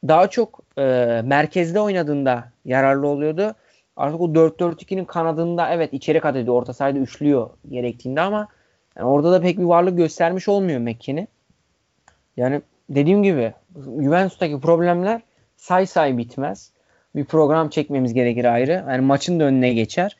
daha 0.09 0.31
çok 0.31 0.61
e, 0.79 0.83
merkezde 1.25 1.81
oynadığında 1.81 2.45
yararlı 2.65 3.07
oluyordu. 3.07 3.55
Artık 3.97 4.21
o 4.21 4.25
4-4-2'nin 4.25 5.05
kanadında 5.05 5.71
evet 5.71 5.93
içeri 5.93 6.21
kat 6.21 6.37
ediyor. 6.37 6.57
Orta 6.57 6.73
sahada 6.73 6.99
üçlüyor 6.99 7.51
gerektiğinde 7.71 8.21
ama 8.21 8.49
yani 8.97 9.07
orada 9.07 9.33
da 9.33 9.41
pek 9.41 9.59
bir 9.59 9.65
varlık 9.65 9.97
göstermiş 9.97 10.49
olmuyor 10.49 10.81
McKinney. 10.81 11.27
Yani 12.37 12.62
dediğim 12.91 13.23
gibi 13.23 13.53
Juventus'taki 13.75 14.61
problemler 14.61 15.21
say 15.57 15.87
say 15.87 16.19
bitmez. 16.19 16.73
Bir 17.17 17.25
program 17.25 17.69
çekmemiz 17.69 18.15
gerekir 18.15 18.45
ayrı. 18.45 18.85
Yani 18.89 19.01
maçın 19.01 19.41
da 19.41 19.45
önüne 19.45 19.75
geçer. 19.75 20.17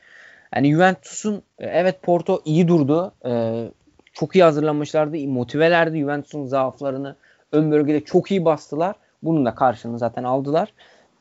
Yani 0.55 0.71
Juventus'un 0.71 1.43
evet 1.59 2.01
Porto 2.01 2.41
iyi 2.45 2.67
durdu. 2.67 3.13
Ee, 3.25 3.65
çok 4.13 4.35
iyi 4.35 4.43
hazırlanmışlardı. 4.43 5.27
Motivelerdi. 5.27 5.99
Juventus'un 5.99 6.45
zaaflarını 6.45 7.15
ön 7.55 7.71
bölgede 7.71 8.03
çok 8.03 8.31
iyi 8.31 8.45
bastılar. 8.45 8.95
Bunun 9.23 9.45
da 9.45 9.55
karşılığını 9.55 9.99
zaten 9.99 10.23
aldılar. 10.23 10.73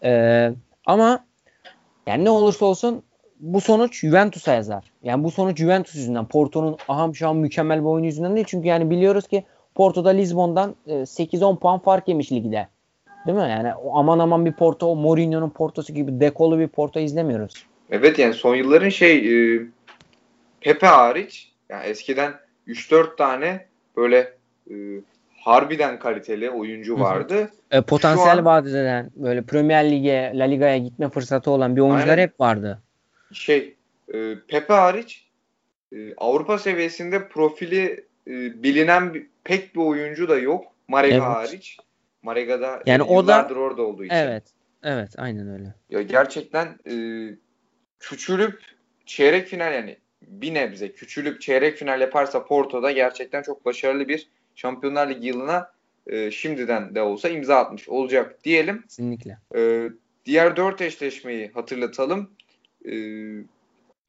Ee, 0.05 0.53
ama 0.87 1.25
yani 2.07 2.25
ne 2.25 2.31
olursa 2.31 2.65
olsun 2.65 3.03
bu 3.41 3.61
sonuç 3.61 4.01
Juventus'a 4.01 4.55
yazar. 4.55 4.85
Yani 5.03 5.25
bu 5.25 5.31
sonuç 5.31 5.59
Juventus 5.59 5.95
yüzünden. 5.95 6.27
Porto'nun 6.27 6.77
aham 6.89 7.15
şu 7.15 7.29
an 7.29 7.37
mükemmel 7.37 7.81
bir 7.81 7.85
oyun 7.85 8.05
yüzünden 8.05 8.35
değil. 8.35 8.47
Çünkü 8.49 8.69
yani 8.69 8.91
biliyoruz 8.91 9.29
ki 9.29 9.45
Porto'da 9.75 10.11
Lisbon'dan 10.11 10.75
8-10 10.89 11.59
puan 11.59 11.79
fark 11.79 12.09
yemiş 12.09 12.33
ligde. 12.33 12.69
Değil 13.27 13.39
mi? 13.39 13.51
Yani 13.51 13.73
aman 13.93 14.19
aman 14.19 14.47
bir 14.47 14.53
Porto, 14.53 14.97
Mourinho'nun 14.97 15.51
Porto'su 15.51 15.95
gibi 15.95 16.21
dekolu 16.21 16.59
bir 16.59 16.69
Porto 16.69 17.01
izlemiyoruz. 17.01 17.67
Evet 17.91 18.19
yani 18.19 18.35
son 18.35 18.55
yılların 18.55 18.89
şey 18.89 19.17
e, 19.17 19.61
Pepe 20.61 20.87
hariç 20.87 21.53
yani 21.69 21.87
eskiden 21.87 22.35
3-4 22.69 23.17
tane 23.17 23.67
böyle 23.97 24.33
e, 24.71 24.75
harbiden 25.45 25.99
kaliteli 25.99 26.51
oyuncu 26.51 27.01
vardı. 27.01 27.51
E, 27.71 27.81
potansiyel 27.81 28.39
an, 28.39 28.45
vaat 28.45 28.67
eden 28.67 29.11
böyle 29.17 29.43
Premier 29.43 29.91
Lig'e, 29.91 30.33
La 30.35 30.45
Liga'ya 30.45 30.79
gitme 30.79 31.09
fırsatı 31.09 31.51
olan 31.51 31.77
bir 31.77 31.81
oyuncular 31.81 32.09
aynen. 32.09 32.23
hep 32.23 32.41
vardı. 32.41 32.83
Şey 33.33 33.77
e, 34.15 34.35
Pepe 34.49 34.75
hariç 34.75 35.27
e, 35.93 36.15
Avrupa 36.17 36.59
seviyesinde 36.59 37.29
profili 37.29 38.07
e, 38.27 38.63
bilinen 38.63 39.15
bir, 39.15 39.27
pek 39.45 39.75
bir 39.75 39.81
oyuncu 39.81 40.29
da 40.29 40.39
yok. 40.39 40.65
Marega 40.89 41.15
evet. 41.15 41.25
hariç. 41.25 41.79
Marega'da 42.23 42.83
yani 42.87 43.03
o 43.03 43.27
da 43.27 43.49
orada 43.57 43.83
olduğu 43.83 44.05
için. 44.05 44.15
Evet. 44.15 44.45
Evet, 44.83 45.15
aynen 45.19 45.49
öyle. 45.49 45.75
Ya 45.91 46.03
gerçekten 46.03 46.67
e, 46.91 46.95
küçülüp 48.01 48.61
çeyrek 49.07 49.49
final 49.49 49.75
yani 49.75 49.97
bir 50.23 50.55
nebze 50.55 50.93
küçülüp 50.93 51.41
çeyrek 51.41 51.77
final 51.77 52.01
yaparsa 52.01 52.45
Porto'da 52.45 52.93
gerçekten 52.93 53.43
çok 53.43 53.65
başarılı 53.65 54.09
bir 54.09 54.29
Şampiyonlar 54.55 55.11
Ligi 55.11 55.27
yılına 55.27 55.73
e, 56.07 56.31
şimdiden 56.31 56.95
de 56.95 57.03
olsa 57.03 57.29
imza 57.29 57.57
atmış 57.57 57.89
olacak 57.89 58.45
diyelim. 58.45 58.83
Kesinlikle. 58.83 59.39
E, 59.57 59.91
diğer 60.25 60.57
dört 60.57 60.81
eşleşmeyi 60.81 61.51
hatırlatalım. 61.55 62.31
E, 62.89 62.95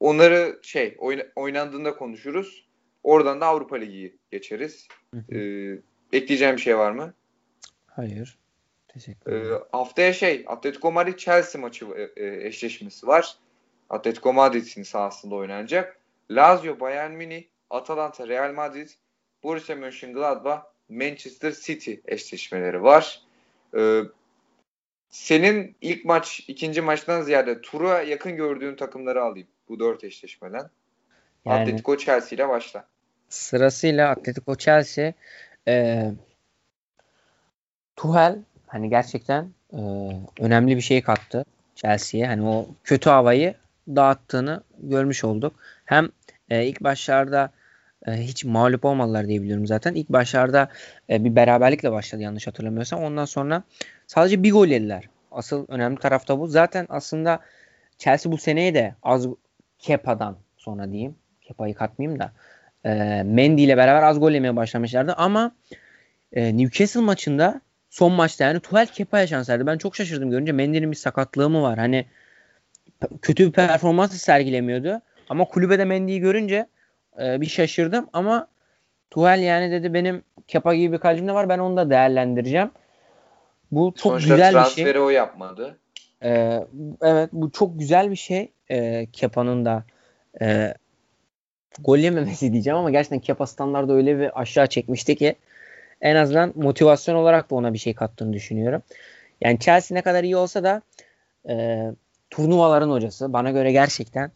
onları 0.00 0.58
şey 0.62 0.96
oynandığında 1.36 1.96
konuşuruz. 1.96 2.66
Oradan 3.02 3.40
da 3.40 3.46
Avrupa 3.46 3.76
Ligi'yi 3.76 4.16
geçeriz. 4.30 4.88
E, 5.32 5.38
ekleyeceğim 6.12 6.56
bir 6.56 6.62
şey 6.62 6.78
var 6.78 6.90
mı? 6.90 7.14
Hayır. 7.86 8.38
Teşekkür 8.88 9.32
ederim. 9.32 9.54
E, 9.54 9.58
haftaya 9.72 10.12
şey 10.12 10.44
Atletico 10.46 10.92
Madrid 10.92 11.18
Chelsea 11.18 11.60
maçı 11.60 11.86
e, 12.16 12.24
e, 12.24 12.46
eşleşmesi 12.46 13.06
var. 13.06 13.36
Atletico 13.90 14.32
Madrid'in 14.32 14.82
sahasında 14.82 15.34
oynanacak. 15.34 16.00
Lazio, 16.30 16.80
Bayern 16.80 17.12
Münih, 17.12 17.44
Atalanta, 17.70 18.28
Real 18.28 18.52
Madrid, 18.52 18.88
Borussia 19.46 19.76
Mönchengladbach, 19.76 20.62
Manchester 20.88 21.52
City 21.52 21.94
eşleşmeleri 22.04 22.82
var. 22.82 23.22
Ee, 23.76 24.00
senin 25.08 25.76
ilk 25.80 26.04
maç, 26.04 26.44
ikinci 26.48 26.80
maçtan 26.80 27.22
ziyade 27.22 27.60
tura 27.60 28.02
yakın 28.02 28.36
gördüğün 28.36 28.76
takımları 28.76 29.22
alayım 29.22 29.48
bu 29.68 29.80
dört 29.80 30.04
eşleşmeden. 30.04 30.70
Yani, 31.44 31.60
Atletico 31.60 31.96
Chelsea 31.96 32.36
ile 32.36 32.48
başla. 32.48 32.84
Sırasıyla 33.28 34.10
Atletico 34.10 34.54
Chelsea 34.56 35.12
e, 35.68 36.04
Tuhel 37.96 38.38
hani 38.66 38.90
gerçekten 38.90 39.50
e, 39.72 39.80
önemli 40.40 40.76
bir 40.76 40.80
şey 40.80 41.02
kattı 41.02 41.44
Chelsea'ye. 41.74 42.26
Hani 42.26 42.48
o 42.48 42.68
kötü 42.84 43.10
havayı 43.10 43.54
dağıttığını 43.88 44.62
görmüş 44.78 45.24
olduk. 45.24 45.54
Hem 45.84 46.08
e, 46.50 46.64
ilk 46.64 46.80
başlarda 46.80 47.52
hiç 48.06 48.44
mağlup 48.44 48.84
olmadılar 48.84 49.28
diye 49.28 49.42
biliyorum 49.42 49.66
zaten. 49.66 49.94
İlk 49.94 50.08
başlarda 50.08 50.68
e, 51.10 51.24
bir 51.24 51.36
beraberlikle 51.36 51.92
başladı 51.92 52.22
yanlış 52.22 52.46
hatırlamıyorsam. 52.46 53.02
Ondan 53.04 53.24
sonra 53.24 53.62
sadece 54.06 54.42
bir 54.42 54.52
gol 54.52 54.66
yediler. 54.66 55.08
Asıl 55.30 55.66
önemli 55.68 55.98
tarafta 55.98 56.38
bu. 56.38 56.46
Zaten 56.46 56.86
aslında 56.88 57.40
Chelsea 57.98 58.32
bu 58.32 58.38
seneye 58.38 58.74
de 58.74 58.94
az 59.02 59.26
Kepa'dan 59.78 60.36
sonra 60.56 60.92
diyeyim. 60.92 61.16
Kepa'yı 61.42 61.74
katmayayım 61.74 62.20
da. 62.20 62.32
E, 62.84 63.22
Mendy 63.22 63.64
ile 63.64 63.76
beraber 63.76 64.02
az 64.02 64.20
gol 64.20 64.32
yemeye 64.32 64.56
başlamışlardı 64.56 65.12
ama 65.12 65.52
e, 66.32 66.56
Newcastle 66.56 67.00
maçında 67.00 67.60
son 67.90 68.12
maçta 68.12 68.44
yani 68.44 68.60
Tuchel 68.60 68.86
Kepa'ya 68.86 69.26
şans 69.26 69.48
verdi. 69.50 69.66
Ben 69.66 69.78
çok 69.78 69.96
şaşırdım 69.96 70.30
görünce 70.30 70.52
Mendy'nin 70.52 70.90
bir 70.90 70.96
sakatlığı 70.96 71.50
mı 71.50 71.62
var? 71.62 71.78
Hani 71.78 72.06
kötü 73.22 73.46
bir 73.46 73.52
performans 73.52 74.16
sergilemiyordu. 74.16 75.00
Ama 75.28 75.44
kulübede 75.44 75.84
Mendy'yi 75.84 76.20
görünce 76.20 76.66
e, 77.22 77.40
bir 77.40 77.46
şaşırdım 77.46 78.08
ama 78.12 78.48
Tuhel 79.10 79.42
yani 79.42 79.70
dedi 79.70 79.94
benim 79.94 80.22
Kepa 80.48 80.74
gibi 80.74 80.92
bir 80.92 80.98
kalecim 80.98 81.28
de 81.28 81.34
var 81.34 81.48
ben 81.48 81.58
onu 81.58 81.76
da 81.76 81.90
değerlendireceğim. 81.90 82.70
Bu 83.72 83.94
çok 83.96 84.12
Sonuçta 84.12 84.34
güzel 84.34 84.48
bir 84.48 84.52
şey. 84.52 84.62
transferi 84.62 85.00
o 85.00 85.10
yapmadı. 85.10 85.78
Ee, 86.22 86.60
evet 87.02 87.30
bu 87.32 87.50
çok 87.50 87.78
güzel 87.78 88.10
bir 88.10 88.16
şey. 88.16 88.52
Ee, 88.70 89.06
Kepa'nın 89.12 89.64
da 89.64 89.84
e, 90.40 90.74
gol 91.78 91.98
yememesi 91.98 92.52
diyeceğim 92.52 92.78
ama 92.78 92.90
gerçekten 92.90 93.18
Kepa 93.18 93.46
standardı 93.46 93.92
öyle 93.92 94.18
bir 94.18 94.40
aşağı 94.40 94.66
çekmişti 94.66 95.16
ki 95.16 95.34
en 96.00 96.16
azından 96.16 96.52
motivasyon 96.54 97.14
olarak 97.14 97.50
da 97.50 97.54
ona 97.54 97.72
bir 97.72 97.78
şey 97.78 97.94
kattığını 97.94 98.32
düşünüyorum. 98.32 98.82
Yani 99.40 99.58
Chelsea 99.58 99.94
ne 99.94 100.02
kadar 100.02 100.24
iyi 100.24 100.36
olsa 100.36 100.62
da 100.64 100.82
e, 101.48 101.86
turnuvaların 102.30 102.90
hocası 102.90 103.32
bana 103.32 103.50
göre 103.50 103.72
gerçekten 103.72 104.30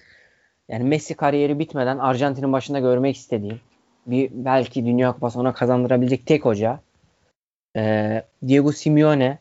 yani 0.70 0.84
Messi 0.84 1.14
kariyeri 1.14 1.58
bitmeden 1.58 1.98
Arjantin'in 1.98 2.52
başında 2.52 2.80
görmek 2.80 3.16
istediğim 3.16 3.60
bir 4.06 4.30
belki 4.32 4.86
Dünya 4.86 5.12
Kupası 5.12 5.40
ona 5.40 5.52
kazandırabilecek 5.52 6.26
tek 6.26 6.44
hoca 6.44 6.80
e, 7.76 8.22
Diego 8.48 8.72
Simeone 8.72 9.38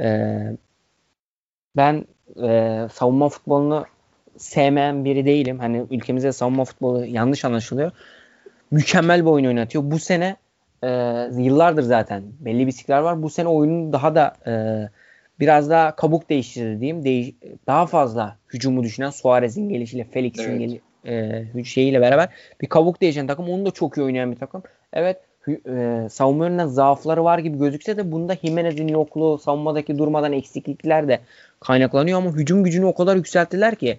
e, 0.00 0.38
ben 1.76 2.06
e, 2.42 2.80
savunma 2.92 3.28
futbolunu 3.28 3.84
sevmeyen 4.36 5.04
biri 5.04 5.26
değilim. 5.26 5.58
Hani 5.58 5.86
ülkemizde 5.90 6.32
savunma 6.32 6.64
futbolu 6.64 7.06
yanlış 7.06 7.44
anlaşılıyor. 7.44 7.92
Mükemmel 8.70 9.20
bir 9.20 9.30
oyun 9.30 9.46
oynatıyor. 9.46 9.84
Bu 9.90 9.98
sene 9.98 10.36
e, 10.82 10.88
yıllardır 11.38 11.82
zaten 11.82 12.22
belli 12.40 12.66
bir 12.66 12.88
var. 12.88 13.22
Bu 13.22 13.30
sene 13.30 13.48
oyunun 13.48 13.92
daha 13.92 14.14
da 14.14 14.36
e, 14.46 14.52
biraz 15.40 15.70
daha 15.70 15.96
kabuk 15.96 16.30
değiştirdi 16.30 16.80
diyeyim. 16.80 17.04
Değiş 17.04 17.30
daha 17.66 17.86
fazla 17.86 18.36
hücumu 18.52 18.82
düşünen 18.82 19.10
Suarez'in 19.10 19.68
gelişiyle 19.68 20.04
Felix'in 20.04 20.50
evet. 20.50 20.58
geli 20.58 20.80
e, 21.56 21.64
şeyiyle 21.64 22.00
beraber 22.00 22.28
bir 22.60 22.66
kabuk 22.66 23.00
değişen 23.00 23.26
takım. 23.26 23.48
Onu 23.48 23.66
da 23.66 23.70
çok 23.70 23.96
iyi 23.96 24.02
oynayan 24.02 24.32
bir 24.32 24.36
takım. 24.36 24.62
Evet 24.92 25.20
e, 25.48 26.08
savunma 26.10 26.46
yönünden 26.46 26.66
zaafları 26.66 27.24
var 27.24 27.38
gibi 27.38 27.58
gözükse 27.58 27.96
de 27.96 28.12
bunda 28.12 28.36
Jimenez'in 28.36 28.88
yokluğu, 28.88 29.38
savunmadaki 29.38 29.98
durmadan 29.98 30.32
eksiklikler 30.32 31.08
de 31.08 31.20
kaynaklanıyor 31.60 32.18
ama 32.18 32.32
hücum 32.32 32.64
gücünü 32.64 32.84
o 32.84 32.94
kadar 32.94 33.16
yükselttiler 33.16 33.74
ki 33.74 33.98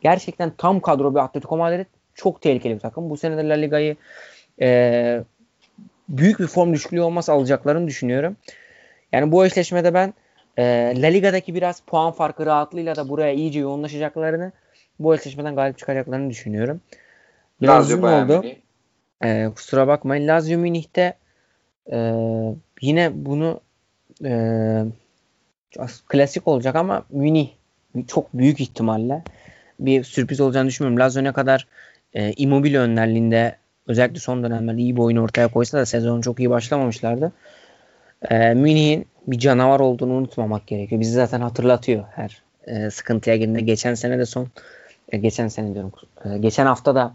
gerçekten 0.00 0.52
tam 0.58 0.80
kadro 0.80 1.14
bir 1.14 1.20
Atletico 1.20 1.56
Madrid 1.56 1.86
çok 2.14 2.42
tehlikeli 2.42 2.74
bir 2.74 2.80
takım. 2.80 3.10
Bu 3.10 3.16
sene 3.16 3.36
de 3.36 3.48
La 3.48 3.54
Liga'yı 3.54 3.96
e, 4.60 5.20
büyük 6.08 6.40
bir 6.40 6.46
form 6.46 6.72
düşüklüğü 6.72 7.00
olmaz 7.00 7.28
alacaklarını 7.28 7.86
düşünüyorum. 7.86 8.36
Yani 9.12 9.32
bu 9.32 9.46
eşleşmede 9.46 9.94
ben 9.94 10.14
e, 10.56 10.62
La 11.02 11.06
Liga'daki 11.06 11.54
biraz 11.54 11.80
puan 11.80 12.12
farkı 12.12 12.46
rahatlığıyla 12.46 12.96
da 12.96 13.08
buraya 13.08 13.32
iyice 13.32 13.60
yoğunlaşacaklarını 13.60 14.52
bu 14.98 15.14
eşleşmeden 15.14 15.54
galip 15.54 15.78
çıkacaklarını 15.78 16.30
düşünüyorum. 16.30 16.80
Biraz 17.62 17.92
Lazio 17.92 18.08
oldu. 18.08 18.46
E, 19.24 19.48
kusura 19.54 19.86
bakmayın. 19.86 20.28
Lazio 20.28 20.58
Münih'te 20.58 21.14
e, 21.92 22.12
yine 22.80 23.10
bunu 23.14 23.60
e, 24.24 24.32
klasik 26.08 26.48
olacak 26.48 26.76
ama 26.76 27.04
Münih 27.10 27.48
çok 28.06 28.34
büyük 28.34 28.60
ihtimalle 28.60 29.22
bir 29.80 30.04
sürpriz 30.04 30.40
olacağını 30.40 30.68
düşünmüyorum. 30.68 31.00
Lazio 31.00 31.24
ne 31.24 31.32
kadar 31.32 31.66
e, 32.14 32.32
Immobile 32.32 32.78
önlerliğinde 32.78 33.56
özellikle 33.86 34.20
son 34.20 34.42
dönemlerde 34.42 34.80
iyi 34.80 34.96
bir 34.96 35.00
oyun 35.00 35.16
ortaya 35.16 35.48
koysa 35.48 35.78
da 35.78 35.86
sezonu 35.86 36.22
çok 36.22 36.38
iyi 36.38 36.50
başlamamışlardı. 36.50 37.32
E, 38.30 38.54
Münih'in 38.54 39.06
bir 39.26 39.38
canavar 39.38 39.80
olduğunu 39.80 40.12
unutmamak 40.12 40.66
gerekiyor. 40.66 41.00
Bizi 41.00 41.12
zaten 41.12 41.40
hatırlatıyor 41.40 42.04
her 42.14 42.42
e, 42.66 42.90
sıkıntıya 42.90 43.36
girdiğinde. 43.36 43.60
Geçen 43.60 43.94
sene 43.94 44.18
de 44.18 44.26
son 44.26 44.48
e, 45.12 45.18
geçen 45.18 45.48
sene 45.48 45.74
diyorum. 45.74 45.92
E, 46.24 46.38
geçen 46.38 46.66
hafta 46.66 46.94
da 46.94 47.14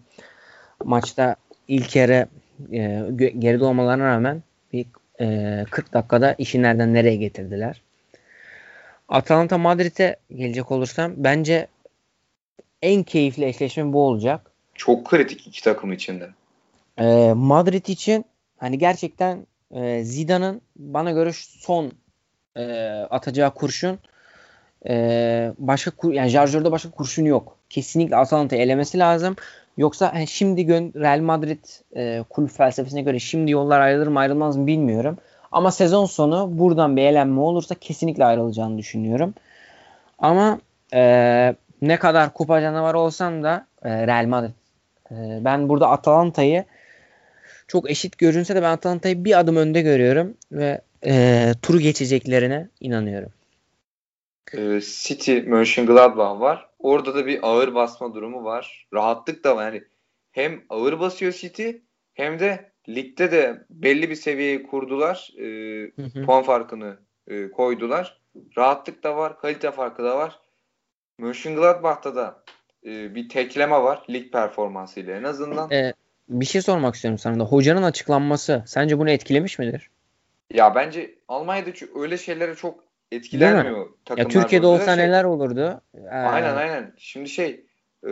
maçta 0.83 1.35
ilk 1.67 1.95
yarı 1.95 2.27
e, 2.71 3.05
geride 3.39 3.65
olmalarına 3.65 4.05
rağmen 4.05 4.43
bir 4.73 4.85
e, 5.21 5.65
40 5.71 5.93
dakikada 5.93 6.35
işi 6.37 6.61
nereden 6.61 6.93
nereye 6.93 7.15
getirdiler. 7.15 7.81
Atalanta 9.09 9.57
Madrid'e 9.57 10.15
gelecek 10.35 10.71
olursam 10.71 11.13
bence 11.17 11.67
en 12.81 13.03
keyifli 13.03 13.45
eşleşme 13.45 13.93
bu 13.93 14.01
olacak. 14.07 14.51
Çok 14.75 15.05
kritik 15.05 15.47
iki 15.47 15.63
takım 15.63 15.91
içinde. 15.93 16.29
E, 16.97 17.33
Madrid 17.33 17.85
için 17.85 18.25
hani 18.57 18.77
gerçekten 18.77 19.47
e, 19.73 20.03
Zidane'ın 20.03 20.61
bana 20.75 21.11
göre 21.11 21.31
son 21.33 21.91
e, 22.57 22.63
atacağı 23.09 23.53
kurşun 23.53 23.99
e, 24.89 25.53
başka 25.57 25.91
kur, 25.91 26.13
yani 26.13 26.29
Jarjör'de 26.29 26.71
başka 26.71 26.91
kurşun 26.91 27.25
yok. 27.25 27.57
Kesinlikle 27.69 28.15
Atalanta'yı 28.15 28.61
elemesi 28.61 28.99
lazım. 28.99 29.35
Yoksa 29.77 30.11
yani 30.15 30.27
şimdi 30.27 30.67
Real 30.99 31.19
Madrid 31.19 31.65
e, 31.95 32.23
kulüp 32.29 32.51
felsefesine 32.51 33.01
göre 33.01 33.19
şimdi 33.19 33.51
yollar 33.51 33.79
ayrılır 33.79 34.07
mı 34.07 34.19
ayrılmaz 34.19 34.57
mı 34.57 34.67
bilmiyorum. 34.67 35.17
Ama 35.51 35.71
sezon 35.71 36.05
sonu 36.05 36.49
buradan 36.51 36.97
bir 36.97 37.01
elenme 37.01 37.41
olursa 37.41 37.75
kesinlikle 37.75 38.25
ayrılacağını 38.25 38.77
düşünüyorum. 38.77 39.33
Ama 40.19 40.59
e, 40.93 41.55
ne 41.81 41.99
kadar 41.99 42.33
kupa 42.33 42.61
canavarı 42.61 42.99
olsam 42.99 43.43
da 43.43 43.65
e, 43.83 44.07
Real 44.07 44.25
Madrid. 44.25 44.51
E, 45.11 45.45
ben 45.45 45.69
burada 45.69 45.89
Atalanta'yı 45.89 46.65
çok 47.71 47.91
eşit 47.91 48.17
görünse 48.17 48.55
de 48.55 48.61
ben 48.61 48.71
Atalanta'yı 48.71 49.25
bir 49.25 49.39
adım 49.39 49.55
önde 49.55 49.81
görüyorum 49.81 50.37
ve 50.51 50.81
e, 51.05 51.45
turu 51.61 51.79
geçeceklerine 51.79 52.69
inanıyorum. 52.79 53.29
E, 54.53 54.81
City 54.81 55.39
Mönchengladbach 55.39 56.39
var. 56.39 56.69
Orada 56.79 57.15
da 57.15 57.25
bir 57.25 57.39
ağır 57.41 57.73
basma 57.73 58.13
durumu 58.13 58.43
var. 58.43 58.87
Rahatlık 58.93 59.43
da 59.43 59.55
var. 59.55 59.65
Yani 59.65 59.83
hem 60.31 60.61
ağır 60.69 60.99
basıyor 60.99 61.33
City 61.33 61.69
hem 62.13 62.39
de 62.39 62.71
ligde 62.89 63.31
de 63.31 63.65
belli 63.69 64.09
bir 64.09 64.15
seviyeyi 64.15 64.63
kurdular. 64.63 65.31
E, 65.37 65.45
hı 65.95 66.03
hı. 66.03 66.25
Puan 66.25 66.43
farkını 66.43 66.97
e, 67.27 67.51
koydular. 67.51 68.21
Rahatlık 68.57 69.03
da 69.03 69.17
var. 69.17 69.39
Kalite 69.39 69.71
farkı 69.71 70.03
da 70.03 70.17
var. 70.17 70.39
Mönchengladbach'ta 71.17 72.15
da 72.15 72.43
e, 72.85 73.15
bir 73.15 73.29
tekleme 73.29 73.83
var 73.83 74.05
lig 74.09 74.31
performansıyla 74.31 75.17
en 75.17 75.23
azından. 75.23 75.71
E, 75.71 75.93
bir 76.31 76.45
şey 76.45 76.61
sormak 76.61 76.95
istiyorum 76.95 77.17
sana 77.17 77.39
da. 77.39 77.43
Hocanın 77.43 77.83
açıklanması 77.83 78.63
sence 78.65 78.99
bunu 78.99 79.09
etkilemiş 79.09 79.59
midir? 79.59 79.89
Ya 80.53 80.75
bence 80.75 81.15
Almanya'da 81.27 81.69
öyle 81.95 82.17
şeylere 82.17 82.55
çok 82.55 82.83
etkilenmiyor 83.11 83.89
takımlar. 84.05 84.23
Ya 84.23 84.41
Türkiye'de 84.41 84.67
olsa 84.67 84.95
şey, 84.95 85.05
neler 85.05 85.23
olurdu? 85.23 85.81
Ee... 85.95 86.07
Aynen 86.09 86.55
aynen. 86.55 86.93
Şimdi 86.97 87.29
şey 87.29 87.65
e, 88.03 88.09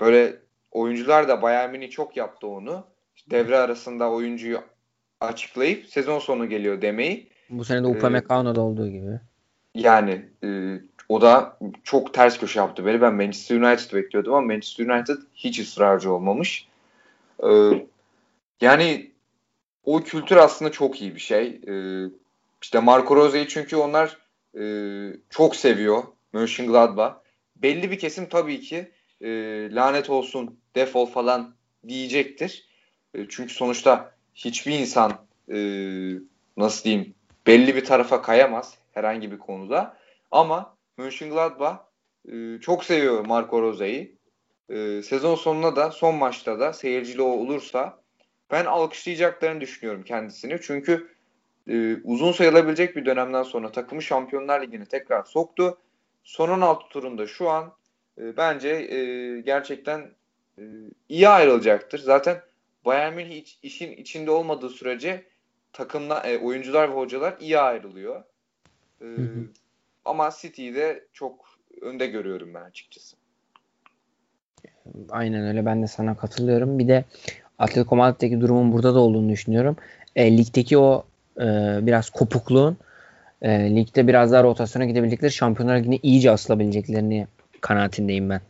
böyle 0.00 0.36
oyuncular 0.70 1.28
da 1.28 1.42
Bayern 1.42 1.70
Münih 1.70 1.90
çok 1.90 2.16
yaptı 2.16 2.46
onu. 2.46 2.84
Devre 3.30 3.58
arasında 3.58 4.10
oyuncuyu 4.10 4.60
açıklayıp 5.20 5.86
sezon 5.86 6.18
sonu 6.18 6.48
geliyor 6.48 6.82
demeyi. 6.82 7.28
Bu 7.50 7.64
sene 7.64 7.84
de 7.84 7.88
ee, 7.88 7.90
Upamecano'da 7.90 8.60
olduğu 8.60 8.88
gibi. 8.88 9.20
Yani 9.74 10.22
e, 10.44 10.80
o 11.08 11.20
da 11.20 11.58
çok 11.84 12.14
ters 12.14 12.38
köşe 12.38 12.60
yaptı 12.60 12.86
beni. 12.86 13.00
Ben 13.00 13.14
Manchester 13.14 13.56
United 13.56 13.94
bekliyordum 13.94 14.34
ama 14.34 14.46
Manchester 14.46 14.86
United 14.86 15.16
hiç 15.34 15.60
ısrarcı 15.60 16.12
olmamış. 16.12 16.69
Ee, 17.42 17.86
yani 18.60 19.12
o 19.84 20.02
kültür 20.02 20.36
aslında 20.36 20.72
çok 20.72 21.02
iyi 21.02 21.14
bir 21.14 21.20
şey. 21.20 21.60
Ee, 21.68 22.10
işte 22.62 22.80
Marco 22.80 23.16
Rose'yi 23.16 23.48
çünkü 23.48 23.76
onlar 23.76 24.18
e, 24.58 24.62
çok 25.30 25.56
seviyor 25.56 26.02
Mönchengladbach. 26.32 27.14
Belli 27.56 27.90
bir 27.90 27.98
kesim 27.98 28.28
tabii 28.28 28.60
ki 28.60 28.90
e, 29.20 29.28
lanet 29.74 30.10
olsun, 30.10 30.58
defol 30.74 31.06
falan 31.06 31.54
diyecektir. 31.88 32.68
E, 33.14 33.26
çünkü 33.28 33.54
sonuçta 33.54 34.14
hiçbir 34.34 34.78
insan 34.78 35.12
e, 35.52 35.58
nasıl 36.56 36.84
diyeyim 36.84 37.14
belli 37.46 37.76
bir 37.76 37.84
tarafa 37.84 38.22
kayamaz 38.22 38.74
herhangi 38.92 39.32
bir 39.32 39.38
konuda. 39.38 39.96
Ama 40.30 40.76
Mönchengladbach 40.98 41.78
e, 42.32 42.60
çok 42.60 42.84
seviyor 42.84 43.26
Marco 43.26 43.62
Rose'yi. 43.62 44.19
E, 44.70 45.02
sezon 45.02 45.34
sonuna 45.34 45.76
da 45.76 45.90
son 45.90 46.14
maçta 46.14 46.60
da 46.60 46.72
seyircili 46.72 47.22
olursa 47.22 48.00
ben 48.50 48.64
alkışlayacaklarını 48.64 49.60
düşünüyorum 49.60 50.02
kendisini. 50.02 50.58
Çünkü 50.62 51.08
e, 51.68 51.96
uzun 52.04 52.32
sayılabilecek 52.32 52.96
bir 52.96 53.06
dönemden 53.06 53.42
sonra 53.42 53.72
takımı 53.72 54.02
Şampiyonlar 54.02 54.62
Ligi'ne 54.62 54.84
tekrar 54.84 55.24
soktu. 55.24 55.78
Son 56.24 56.48
16 56.48 56.88
turunda 56.88 57.26
şu 57.26 57.50
an 57.50 57.72
e, 58.18 58.36
bence 58.36 58.68
e, 58.68 59.40
gerçekten 59.40 60.10
e, 60.58 60.62
iyi 61.08 61.28
ayrılacaktır. 61.28 61.98
Zaten 61.98 62.42
Bayern 62.84 63.14
Münih 63.14 63.36
iç, 63.36 63.58
işin 63.62 63.92
içinde 63.92 64.30
olmadığı 64.30 64.70
sürece 64.70 65.24
takımla 65.72 66.20
e, 66.20 66.38
oyuncular 66.38 66.90
ve 66.90 66.94
hocalar 66.94 67.36
iyi 67.40 67.58
ayrılıyor. 67.58 68.22
E. 69.02 69.06
Ama 70.04 70.30
City'yi 70.40 70.74
de 70.74 71.08
çok 71.12 71.58
önde 71.80 72.06
görüyorum 72.06 72.54
ben 72.54 72.62
açıkçası. 72.62 73.19
Aynen 75.10 75.46
öyle 75.46 75.66
ben 75.66 75.82
de 75.82 75.86
sana 75.86 76.16
katılıyorum. 76.16 76.78
Bir 76.78 76.88
de 76.88 77.04
Atletico 77.58 77.96
Madrid'deki 77.96 78.40
durumun 78.40 78.72
burada 78.72 78.94
da 78.94 78.98
olduğunu 78.98 79.28
düşünüyorum. 79.28 79.76
E, 80.16 80.38
ligdeki 80.38 80.78
o 80.78 81.06
e, 81.40 81.78
biraz 81.82 82.10
kopukluğun 82.10 82.76
e, 83.42 83.76
ligde 83.76 84.06
biraz 84.06 84.32
daha 84.32 84.42
rotasyona 84.42 84.84
gidebildikleri 84.84 85.32
Şampiyonlar 85.32 85.76
Ligi'ne 85.76 85.98
iyice 86.02 86.30
asılabileceklerini 86.30 87.26
kanaatindeyim 87.60 88.30
ben. 88.30 88.40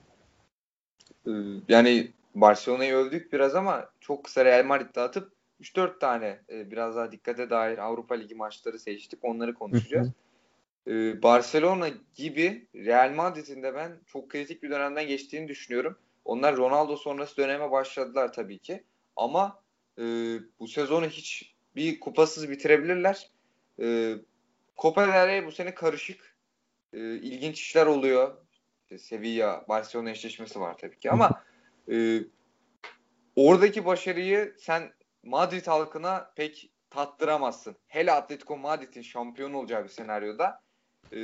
Ee, 1.26 1.30
yani 1.68 2.10
Barcelona'yı 2.34 2.94
övdük 2.94 3.32
biraz 3.32 3.54
ama 3.54 3.88
çok 4.00 4.24
kısa 4.24 4.44
Real 4.44 4.64
Madrid'de 4.64 5.00
atıp 5.00 5.32
3-4 5.60 5.98
tane 5.98 6.38
e, 6.52 6.70
biraz 6.70 6.96
daha 6.96 7.12
dikkate 7.12 7.50
dair 7.50 7.78
Avrupa 7.78 8.14
Ligi 8.14 8.34
maçları 8.34 8.78
seçtik. 8.78 9.24
Onları 9.24 9.54
konuşacağız. 9.54 10.08
Ee, 10.86 11.22
Barcelona 11.22 11.88
gibi 12.14 12.66
Real 12.74 13.12
Madrid'in 13.14 13.62
de 13.62 13.74
ben 13.74 13.92
çok 14.06 14.28
kritik 14.28 14.62
bir 14.62 14.70
dönemden 14.70 15.06
geçtiğini 15.06 15.48
düşünüyorum. 15.48 15.96
Onlar 16.24 16.56
Ronaldo 16.56 16.96
sonrası 16.96 17.36
döneme 17.36 17.70
başladılar 17.70 18.32
tabii 18.32 18.58
ki. 18.58 18.84
Ama 19.16 19.62
e, 19.98 20.02
bu 20.60 20.68
sezonu 20.68 21.06
hiç 21.06 21.54
bir 21.76 22.00
kupasız 22.00 22.50
bitirebilirler. 22.50 23.30
E, 23.82 24.14
Copa 24.78 25.08
del 25.08 25.26
Rey 25.26 25.46
bu 25.46 25.52
sene 25.52 25.74
karışık. 25.74 26.36
E, 26.92 26.98
ilginç 26.98 27.60
işler 27.60 27.86
oluyor. 27.86 28.36
İşte 28.82 28.98
Sevilla, 28.98 29.64
Barcelona 29.68 30.10
eşleşmesi 30.10 30.60
var 30.60 30.78
tabii 30.78 30.98
ki 30.98 31.10
ama 31.10 31.42
e, 31.92 32.20
oradaki 33.36 33.84
başarıyı 33.84 34.54
sen 34.58 34.92
Madrid 35.22 35.66
halkına 35.66 36.30
pek 36.36 36.70
tattıramazsın. 36.90 37.76
Hele 37.86 38.12
Atletico 38.12 38.56
Madrid'in 38.56 39.02
şampiyon 39.02 39.52
olacağı 39.52 39.84
bir 39.84 39.88
senaryoda. 39.88 40.60
E, 41.12 41.20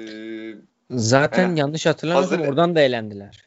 Zaten 0.90 1.42
yani, 1.42 1.58
yanlış 1.58 1.86
hatırlamıyorsam 1.86 2.40
oradan 2.40 2.74
da 2.74 2.80
elendiler. 2.80 3.45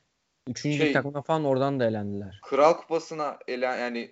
Üçüncü 0.49 0.77
şey, 0.77 0.93
takımda 0.93 1.21
falan 1.21 1.45
oradan 1.45 1.79
da 1.79 1.85
elendiler. 1.85 2.39
Kral 2.43 2.73
Kupası'na 2.73 3.37
elen 3.47 3.77
yani 3.77 4.11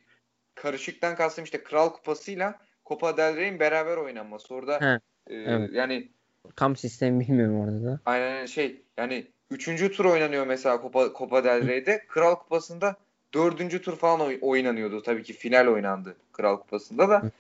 karışıktan 0.56 1.16
kastım 1.16 1.44
işte 1.44 1.64
Kral 1.64 1.90
Kupası'yla 1.90 2.60
Copa 2.86 3.18
del 3.18 3.36
Rey'in 3.36 3.60
beraber 3.60 3.98
oynanması. 3.98 4.56
Orada 4.56 4.82
He, 4.82 5.00
e, 5.34 5.36
evet. 5.36 5.70
yani 5.74 6.10
tam 6.56 6.76
sistemi 6.76 7.20
bilmiyorum 7.20 7.60
orada 7.60 7.84
da. 7.84 8.00
Aynen 8.06 8.46
şey 8.46 8.82
yani 8.98 9.28
üçüncü 9.52 9.92
tur 9.92 10.06
oynanıyor 10.06 10.48
mesela 10.48 10.82
Copa, 10.82 11.14
Copa 11.18 11.44
del 11.44 11.68
Rey'de. 11.68 12.06
Kral 12.08 12.36
Kupası'nda 12.36 12.96
dördüncü 13.34 13.82
tur 13.82 13.98
falan 13.98 14.40
oynanıyordu. 14.42 15.02
Tabii 15.02 15.24
ki 15.24 15.34
final 15.34 15.68
oynandı 15.68 16.16
Kral 16.34 16.58
Kupası'nda 16.58 17.10
da. 17.10 17.32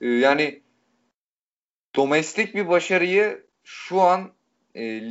E, 0.00 0.08
yani 0.08 0.60
domestik 1.96 2.54
bir 2.54 2.68
başarıyı 2.68 3.42
şu 3.64 4.00
an 4.00 4.30
e, 4.76 5.02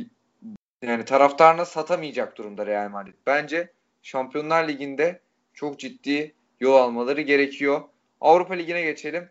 yani 0.86 1.04
taraftarına 1.04 1.64
satamayacak 1.64 2.38
durumda 2.38 2.66
Real 2.66 2.88
Madrid. 2.88 3.14
Bence 3.26 3.72
Şampiyonlar 4.02 4.68
Ligi'nde 4.68 5.20
çok 5.54 5.80
ciddi 5.80 6.34
yol 6.60 6.74
almaları 6.74 7.20
gerekiyor. 7.20 7.82
Avrupa 8.20 8.54
Ligi'ne 8.54 8.82
geçelim 8.82 9.30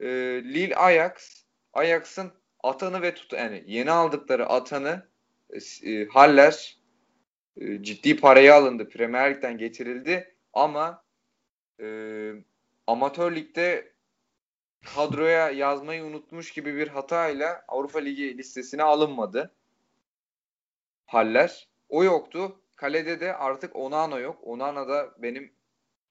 e, 0.00 0.06
Lille 0.44 0.76
Ajax 0.76 1.44
Ajax'ın 1.72 2.32
atanı 2.62 3.02
ve 3.02 3.14
tut 3.14 3.32
yani 3.32 3.64
yeni 3.66 3.90
aldıkları 3.90 4.46
atanı 4.46 5.08
e, 5.82 6.06
Haller 6.06 6.78
e, 7.56 7.82
ciddi 7.82 8.16
paraya 8.16 8.54
alındı. 8.54 8.88
Premier 8.88 9.34
Lig'den 9.34 9.58
getirildi 9.58 10.34
ama 10.52 11.04
e, 11.80 11.86
amatör 12.86 13.36
ligde 13.36 13.92
kadroya 14.94 15.50
yazmayı 15.50 16.04
unutmuş 16.04 16.52
gibi 16.52 16.76
bir 16.76 16.88
hatayla 16.88 17.64
Avrupa 17.68 17.98
Ligi 17.98 18.38
listesine 18.38 18.82
alınmadı. 18.82 19.54
Haller. 21.14 21.68
O 21.88 22.04
yoktu. 22.04 22.56
kalede 22.76 23.20
de 23.20 23.36
artık 23.36 23.76
Onana 23.76 24.18
yok. 24.18 24.38
Onana 24.42 24.88
da 24.88 25.10
benim 25.18 25.52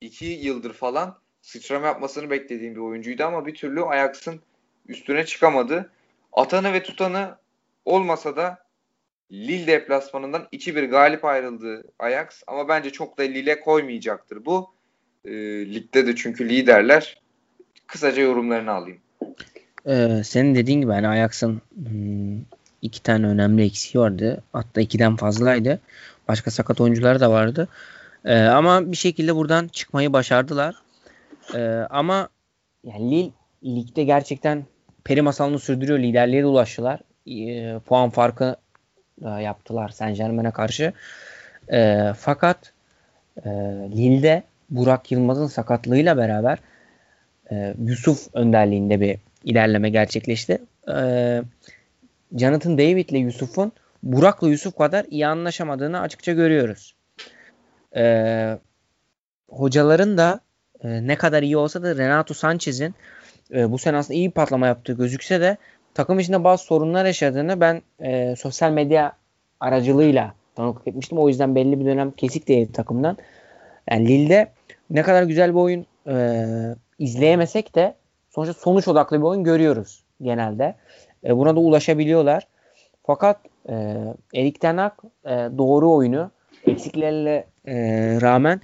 iki 0.01 0.25
yıldır 0.25 0.73
falan 0.73 1.17
sıçrama 1.41 1.87
yapmasını 1.87 2.29
beklediğim 2.29 2.75
bir 2.75 2.79
oyuncuydu 2.79 3.23
ama 3.23 3.45
bir 3.45 3.55
türlü 3.55 3.83
Ajax'ın 3.83 4.41
üstüne 4.87 5.25
çıkamadı. 5.25 5.91
Atanı 6.33 6.73
ve 6.73 6.83
tutanı 6.83 7.37
olmasa 7.85 8.35
da 8.35 8.63
Lille 9.31 9.67
deplasmanından 9.67 10.47
2-1 10.53 10.85
galip 10.85 11.25
ayrıldı 11.25 11.83
Ajax 11.99 12.43
ama 12.47 12.67
bence 12.67 12.89
çok 12.89 13.17
da 13.17 13.23
Lille 13.23 13.59
koymayacaktır 13.59 14.45
bu. 14.45 14.73
E, 15.25 15.31
ligde 15.73 16.07
de 16.07 16.15
çünkü 16.15 16.49
liderler. 16.49 17.21
Kısaca 17.87 18.21
yorumlarını 18.21 18.71
alayım. 18.71 18.99
Ee, 19.87 20.21
senin 20.23 20.55
dediğin 20.55 20.81
gibi 20.81 20.91
yani 20.91 21.07
Ajax'ın 21.07 21.61
hmm, 21.75 22.41
iki 22.83 23.03
tane 23.03 23.27
önemli 23.27 23.63
eksiği 23.63 24.01
vardı. 24.01 24.43
Hatta 24.53 24.81
ikiden 24.81 25.15
fazlaydı. 25.15 25.79
Başka 26.27 26.51
sakat 26.51 26.81
oyuncular 26.81 27.19
da 27.19 27.31
vardı. 27.31 27.67
Ee, 28.25 28.39
ama 28.39 28.91
bir 28.91 28.97
şekilde 28.97 29.35
buradan 29.35 29.67
çıkmayı 29.67 30.13
başardılar. 30.13 30.75
Ee, 31.55 31.61
ama 31.89 32.29
yani 32.83 33.11
Lille 33.11 33.31
ligde 33.63 34.03
gerçekten 34.03 34.65
peri 35.03 35.21
masalını 35.21 35.59
sürdürüyor. 35.59 35.99
Liderliğe 35.99 36.41
de 36.41 36.45
ulaştılar. 36.45 36.99
Ee, 37.27 37.79
puan 37.79 38.09
farkı 38.09 38.55
da 39.23 39.39
yaptılar 39.39 39.89
Saint 39.89 40.17
Germain'e 40.17 40.51
karşı. 40.51 40.93
Ee, 41.71 42.13
fakat 42.17 42.73
e, 43.45 43.49
Lille'de 43.95 44.43
Burak 44.69 45.11
Yılmaz'ın 45.11 45.47
sakatlığıyla 45.47 46.17
beraber 46.17 46.57
e, 47.51 47.73
Yusuf 47.85 48.27
önderliğinde 48.33 49.01
bir 49.01 49.17
ilerleme 49.43 49.89
gerçekleşti. 49.89 50.61
E, 50.95 51.41
Jonathan 52.37 52.77
David 52.77 53.09
ile 53.09 53.17
Yusuf'un 53.17 53.71
Burak'la 54.03 54.49
Yusuf 54.49 54.77
kadar 54.77 55.05
iyi 55.09 55.27
anlaşamadığını 55.27 55.99
açıkça 55.99 56.33
görüyoruz. 56.33 56.95
E, 57.95 58.57
hocaların 59.49 60.17
da 60.17 60.39
e, 60.83 61.07
ne 61.07 61.15
kadar 61.15 61.43
iyi 61.43 61.57
olsa 61.57 61.83
da 61.83 61.95
Renato 61.95 62.33
Sanchez'in 62.33 62.95
e, 63.53 63.71
bu 63.71 63.77
sene 63.77 63.97
aslında 63.97 64.17
iyi 64.17 64.31
patlama 64.31 64.67
yaptığı 64.67 64.93
gözükse 64.93 65.41
de 65.41 65.57
takım 65.93 66.19
içinde 66.19 66.43
bazı 66.43 66.63
sorunlar 66.63 67.05
yaşadığını 67.05 67.59
ben 67.59 67.81
e, 67.99 68.35
sosyal 68.35 68.71
medya 68.71 69.13
aracılığıyla 69.59 70.33
tanıklık 70.55 70.87
etmiştim. 70.87 71.17
O 71.17 71.27
yüzden 71.27 71.55
belli 71.55 71.79
bir 71.79 71.85
dönem 71.85 72.11
kesik 72.11 72.47
değildi 72.47 72.71
takımdan. 72.71 73.17
Yani 73.91 74.07
Lille'de 74.07 74.51
ne 74.89 75.01
kadar 75.01 75.23
güzel 75.23 75.49
bir 75.49 75.59
oyun 75.59 75.85
e, 76.07 76.45
izleyemesek 76.99 77.75
de 77.75 77.95
sonuçta 78.29 78.53
sonuç 78.53 78.87
odaklı 78.87 79.17
bir 79.17 79.23
oyun 79.25 79.43
görüyoruz 79.43 80.03
genelde. 80.21 80.75
E, 81.25 81.37
buna 81.37 81.55
da 81.55 81.59
ulaşabiliyorlar. 81.59 82.47
Fakat 83.03 83.37
e, 83.69 83.97
Erik 84.33 84.61
Ten 84.61 84.77
e, 84.77 84.91
doğru 85.57 85.91
oyunu 85.91 86.31
eksiklerle 86.67 87.45
e, 87.67 87.75
rağmen 88.21 88.61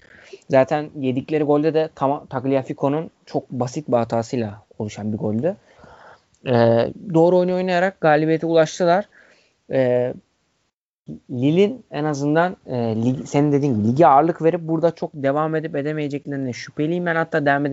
zaten 0.49 0.89
yedikleri 0.99 1.43
golde 1.43 1.73
de 1.73 1.89
tam, 1.95 2.25
Tagliafico'nun 2.25 3.09
çok 3.25 3.51
basit 3.51 3.87
bir 3.87 3.93
hatasıyla 3.93 4.61
oluşan 4.79 5.13
bir 5.13 5.17
goldü. 5.17 5.55
E, 6.45 6.53
doğru 7.13 7.37
oyunu 7.37 7.55
oynayarak 7.55 8.01
galibiyete 8.01 8.45
ulaştılar. 8.45 9.05
E, 9.71 10.13
Lille'in 11.31 11.85
en 11.91 12.03
azından 12.03 12.57
e, 12.65 12.75
lig, 12.77 13.25
senin 13.25 13.51
dediğin 13.51 13.75
gibi 13.75 13.87
lige 13.87 14.05
ağırlık 14.05 14.41
verip 14.41 14.61
burada 14.61 14.95
çok 14.95 15.11
devam 15.13 15.55
edip 15.55 15.75
edemeyeceklerine 15.75 16.53
şüpheliyim. 16.53 17.05
Ben 17.05 17.15
hatta 17.15 17.45
devam 17.45 17.65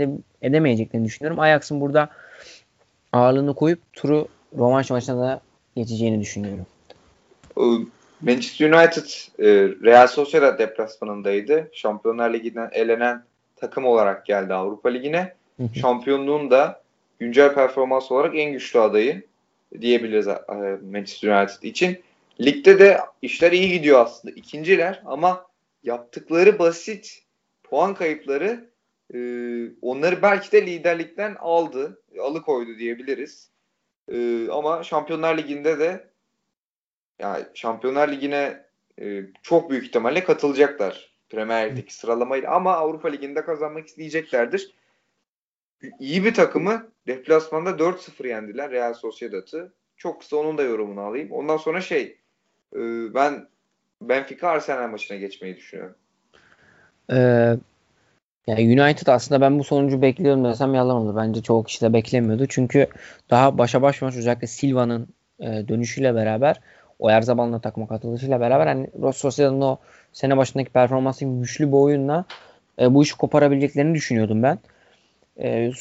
edemeyeceklerini 0.43 1.07
düşünüyorum. 1.07 1.41
Ajax'ın 1.41 1.81
burada 1.81 2.09
ağırlığını 3.13 3.55
koyup 3.55 3.93
turu 3.93 4.29
rövanş 4.55 4.91
maçına 4.91 5.21
da 5.21 5.41
geçeceğini 5.77 6.21
düşünüyorum. 6.21 6.67
Manchester 8.21 8.73
United 8.73 9.05
e, 9.39 9.47
Real 9.85 10.07
Sociedad 10.07 10.59
deplasmanındaydı. 10.59 11.71
Şampiyonlar 11.73 12.33
Ligi'nden 12.33 12.71
elenen 12.73 13.25
takım 13.57 13.85
olarak 13.85 14.27
geldi 14.27 14.55
Avrupa 14.55 14.89
Ligi'ne. 14.89 15.35
Şampiyonluğun 15.75 16.51
da 16.51 16.83
güncel 17.19 17.55
performans 17.55 18.13
olarak 18.13 18.37
en 18.37 18.53
güçlü 18.53 18.81
adayı 18.81 19.23
diyebiliriz 19.81 20.29
e, 20.29 20.39
Manchester 20.93 21.41
United 21.41 21.63
için. 21.63 21.99
Ligde 22.41 22.79
de 22.79 23.01
işler 23.23 23.53
iyi 23.53 23.71
gidiyor 23.71 24.01
aslında. 24.01 24.35
İkinciler 24.35 25.03
ama 25.05 25.47
yaptıkları 25.83 26.59
basit 26.59 27.23
puan 27.63 27.95
kayıpları 27.95 28.71
e, 29.15 29.19
onları 29.83 30.23
belki 30.23 30.53
de 30.53 30.67
liderlikten 30.67 31.37
aldı, 31.39 32.03
alıkoydu 32.23 32.79
diyebiliriz. 32.79 33.51
E, 34.13 34.49
ama 34.51 34.83
Şampiyonlar 34.83 35.39
Ligi'nde 35.39 35.79
de 35.79 36.09
yani 37.19 37.45
Şampiyonlar 37.55 38.09
Ligi'ne 38.09 38.67
e, 39.01 39.23
çok 39.43 39.71
büyük 39.71 39.85
ihtimalle 39.85 40.25
katılacaklar 40.25 41.17
Premier 41.29 41.71
Lig'deki 41.71 41.95
sıralamayla 41.95 42.51
ama 42.51 42.77
Avrupa 42.77 43.09
Ligi'nde 43.09 43.45
kazanmak 43.45 43.87
isteyeceklerdir. 43.87 44.75
İyi 46.01 46.25
bir 46.25 46.35
takımı 46.35 46.89
deplasmanda 47.07 47.71
4-0 47.71 48.29
yendiler 48.29 48.71
Real 48.71 48.95
Sociedad'ı. 48.95 49.73
Çok 49.97 50.21
kısa 50.21 50.37
onun 50.37 50.59
da 50.59 50.63
yorumunu 50.63 51.01
alayım. 51.01 51.33
Ondan 51.33 51.57
sonra 51.57 51.81
şey 51.81 52.19
e, 52.75 52.81
ben 53.15 53.49
Benfica 54.03 54.49
Arsenal 54.49 54.89
maçına 54.89 55.17
geçmeyi 55.17 55.57
düşünüyorum. 55.57 55.95
Ee, 57.13 57.57
yani 58.47 58.83
United 58.83 59.07
aslında 59.07 59.41
ben 59.41 59.59
bu 59.59 59.65
sonucu 59.65 60.03
bekliyorum 60.03 60.45
desem 60.45 60.75
yalan 60.75 60.97
olur. 60.97 61.17
Bence 61.17 61.43
çoğu 61.43 61.65
kişi 61.65 61.81
de 61.81 61.93
beklemiyordu. 61.93 62.47
Çünkü 62.49 62.87
daha 63.31 63.59
başa 63.59 63.83
baş 63.83 64.03
maç 64.03 64.17
özellikle 64.17 64.47
Silva'nın 64.47 65.09
e, 65.41 65.47
dönüşüyle 65.69 66.15
beraber 66.15 66.61
Oyarzabal'ın 66.99 67.59
takıma 67.59 67.87
katılışıyla 67.87 68.41
beraber 68.41 68.67
hani 68.67 69.13
Sociedad'ın 69.15 69.61
o 69.61 69.79
sene 70.13 70.37
başındaki 70.37 70.71
performansı 70.71 71.25
güçlü 71.25 71.69
bir 71.69 71.77
oyunla 71.77 72.25
e, 72.81 72.95
bu 72.95 73.03
işi 73.03 73.17
koparabileceklerini 73.17 73.95
düşünüyordum 73.95 74.43
ben. 74.43 74.59
E, 75.41 75.73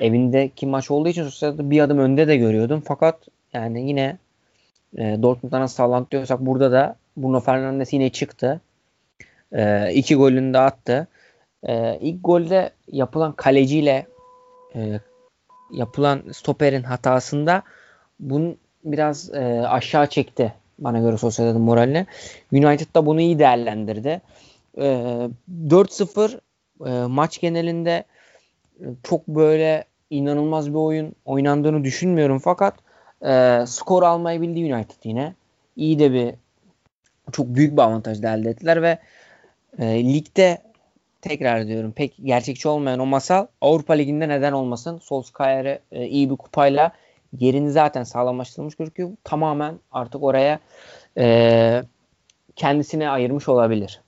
evindeki 0.00 0.66
maç 0.66 0.90
olduğu 0.90 1.08
için 1.08 1.24
Sociedad'ı 1.24 1.70
bir 1.70 1.80
adım 1.80 1.98
önde 1.98 2.28
de 2.28 2.36
görüyordum. 2.36 2.82
Fakat 2.86 3.18
yani 3.52 3.88
yine 3.88 4.18
e, 4.96 5.22
Dortmund'dan 5.22 5.60
nasıl 5.60 5.76
sağlantıyorsak 5.76 6.40
burada 6.40 6.72
da 6.72 6.96
Bruno 7.16 7.40
Fernandes 7.40 7.92
yine 7.92 8.10
çıktı. 8.10 8.60
E, 9.52 9.92
iki 9.92 10.14
golünü 10.14 10.54
de 10.54 10.58
attı. 10.58 11.08
E, 11.68 11.98
ilk 12.00 12.24
golde 12.24 12.70
yapılan 12.92 13.32
kaleciyle 13.32 14.06
e, 14.74 15.00
yapılan 15.72 16.22
stoperin 16.32 16.82
hatasında 16.82 17.62
bunun 18.20 18.56
biraz 18.84 19.34
e, 19.34 19.64
aşağı 19.68 20.06
çekti 20.06 20.52
bana 20.78 20.98
göre 20.98 21.18
Sociedad'ın 21.18 21.60
moralini. 21.60 22.06
United 22.52 22.94
da 22.94 23.06
bunu 23.06 23.20
iyi 23.20 23.38
değerlendirdi. 23.38 24.20
E, 24.78 24.82
4-0 25.68 26.40
e, 26.86 27.06
maç 27.06 27.40
genelinde 27.40 28.04
e, 28.80 28.84
çok 29.02 29.28
böyle 29.28 29.84
inanılmaz 30.10 30.70
bir 30.70 30.78
oyun 30.78 31.14
oynandığını 31.24 31.84
düşünmüyorum 31.84 32.38
fakat 32.38 32.74
e, 33.26 33.64
skor 33.66 34.02
almayı 34.02 34.40
bildi 34.40 34.74
United 34.74 35.04
yine. 35.04 35.34
İyi 35.76 35.98
de 35.98 36.12
bir 36.12 36.34
çok 37.32 37.46
büyük 37.46 37.72
bir 37.72 37.82
avantaj 37.82 38.24
elde 38.24 38.50
ettiler 38.50 38.82
ve 38.82 38.98
e, 39.78 40.04
ligde 40.14 40.58
tekrar 41.24 41.66
diyorum 41.66 41.92
pek 41.92 42.14
gerçekçi 42.24 42.68
olmayan 42.68 42.98
o 43.00 43.06
masal 43.06 43.46
Avrupa 43.60 43.94
Ligi'nde 43.94 44.28
neden 44.28 44.52
olmasın? 44.52 44.98
Solskjaer'e 44.98 45.80
e, 45.92 46.06
iyi 46.06 46.30
bir 46.30 46.36
kupayla 46.36 46.92
yerini 47.38 47.70
zaten 47.70 48.04
sağlamlaştırılmış 48.04 48.74
gözüküyor. 48.74 49.10
Tamamen 49.24 49.74
artık 49.92 50.22
oraya 50.22 50.60
e, 51.18 51.82
kendisine 52.56 53.08
ayırmış 53.08 53.48
olabilir. 53.48 54.00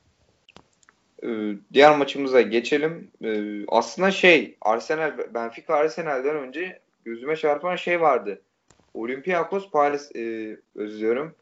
Ee, 1.23 1.53
diğer 1.73 1.97
maçımıza 1.97 2.41
geçelim. 2.41 3.11
Ee, 3.25 3.65
aslında 3.69 4.11
şey 4.11 4.57
Arsenal 4.61 5.19
Benfica 5.35 5.75
Arsenal'den 5.75 6.37
önce 6.37 6.81
gözüme 7.05 7.37
çarpan 7.37 7.77
şey 7.77 8.01
vardı. 8.01 8.41
Olympiakos 8.95 9.71
Paris 9.71 10.17
e, 10.17 10.57
özlüyorum. 10.75 11.35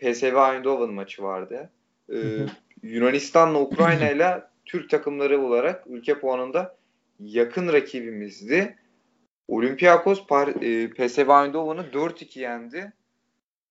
PSV 0.00 0.54
Eindhoven 0.54 0.90
maçı 0.90 1.22
vardı. 1.22 1.70
Ee, 2.12 2.16
Yunanistan'la 2.82 3.60
Ukrayna 3.60 4.10
ile 4.10 4.42
Türk 4.74 4.90
takımları 4.90 5.40
olarak 5.40 5.86
ülke 5.86 6.20
puanında 6.20 6.76
yakın 7.20 7.72
rakibimizdi. 7.72 8.78
Olympiakos 9.48 10.20
e, 10.20 10.90
PSV 10.90 11.18
Eindhoven'ı 11.18 11.80
4-2 11.92 12.38
yendi 12.38 12.92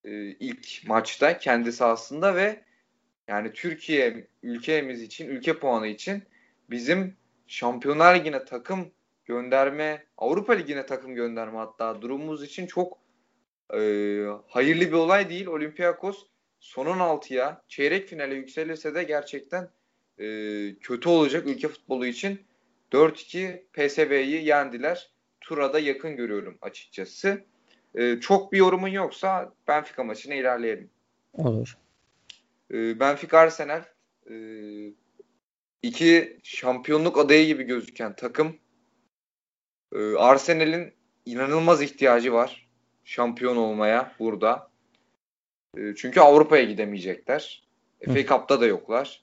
e, 0.04 0.12
ilk 0.30 0.88
maçta 0.88 1.38
kendi 1.38 1.72
sahasında 1.72 2.36
ve 2.36 2.64
yani 3.28 3.54
Türkiye 3.54 4.28
ülkemiz 4.44 5.02
için, 5.02 5.30
ülke 5.30 5.60
puanı 5.60 5.88
için 5.88 6.24
bizim 6.70 7.16
Şampiyonlar 7.48 8.16
Ligi'ne 8.16 8.46
takım 8.46 8.92
gönderme, 9.26 10.06
Avrupa 10.18 10.54
Ligi'ne 10.54 10.86
takım 10.86 11.16
gönderme 11.16 11.58
hatta 11.58 12.02
durumumuz 12.02 12.44
için 12.44 12.68
çok 12.68 12.98
e, 13.74 13.80
hayırlı 14.48 14.82
bir 14.82 14.94
olay 14.94 15.30
değil. 15.30 15.48
Olympiakos 15.48 16.26
son 16.60 16.86
16'ya 16.86 17.62
çeyrek 17.68 18.08
finale 18.08 18.36
yükselirse 18.36 18.96
de 18.96 19.04
gerçekten 19.04 19.70
e, 20.24 20.76
kötü 20.82 21.10
olacak 21.10 21.48
ülke 21.48 21.68
futbolu 21.68 22.06
için. 22.06 22.42
4-2 22.92 23.62
PSV'yi 23.74 24.46
yendiler. 24.46 25.12
Tura 25.42 25.74
da 25.74 25.80
yakın 25.80 26.16
görüyorum 26.16 26.58
açıkçası. 26.62 27.44
E, 27.96 28.20
çok 28.20 28.52
bir 28.52 28.58
yorumun 28.58 28.88
yoksa 28.88 29.54
Benfica 29.68 30.04
maçına 30.04 30.34
ilerleyelim. 30.34 30.90
Olur. 31.34 31.78
E, 32.72 33.00
Benfica 33.00 33.38
Arsenal 33.38 33.84
e, 34.30 34.36
iki 35.82 36.40
şampiyonluk 36.44 37.18
adayı 37.18 37.46
gibi 37.46 37.64
gözüken 37.64 38.16
takım 38.16 38.58
e, 39.96 40.16
Arsenal'in 40.16 40.94
inanılmaz 41.26 41.82
ihtiyacı 41.82 42.34
var 42.34 42.68
şampiyon 43.06 43.56
olmaya 43.56 44.16
burada. 44.20 44.72
E, 45.78 45.96
çünkü 45.96 46.20
Avrupa'ya 46.20 46.64
gidemeyecekler. 46.64 47.64
FA 48.06 48.26
Cup'ta 48.26 48.62
da 48.62 48.66
yoklar. 48.66 49.23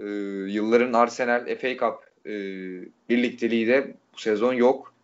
E, 0.00 0.06
yılların 0.52 0.92
Arsenal 0.92 1.56
FA 1.56 1.68
Cup 1.68 2.10
e, 2.26 2.32
birlikteliği 3.08 3.66
de 3.66 3.94
bu 4.14 4.18
sezon 4.18 4.52
yok. 4.52 4.94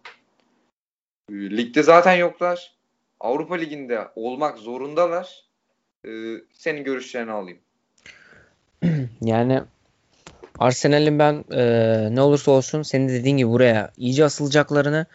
E, 1.30 1.34
ligde 1.34 1.82
zaten 1.82 2.14
yoklar. 2.14 2.76
Avrupa 3.20 3.54
Ligi'nde 3.54 4.08
olmak 4.16 4.58
zorundalar. 4.58 5.44
E, 6.04 6.10
senin 6.52 6.84
görüşlerini 6.84 7.30
alayım. 7.30 7.58
Yani 9.20 9.62
Arsenal'in 10.58 11.18
ben 11.18 11.44
e, 11.50 11.64
ne 12.14 12.20
olursa 12.20 12.50
olsun 12.50 12.82
senin 12.82 13.08
dediğin 13.08 13.36
gibi 13.36 13.50
buraya 13.50 13.90
iyice 13.96 14.24
asılacaklarını 14.24 15.06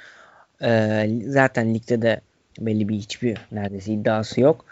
e, 0.61 1.07
zaten 1.25 1.73
ligde 1.73 2.01
de 2.01 2.21
belli 2.59 2.89
bir 2.89 2.95
hiçbir 2.95 3.37
neredeyse 3.51 3.93
iddiası 3.93 4.41
yok. 4.41 4.65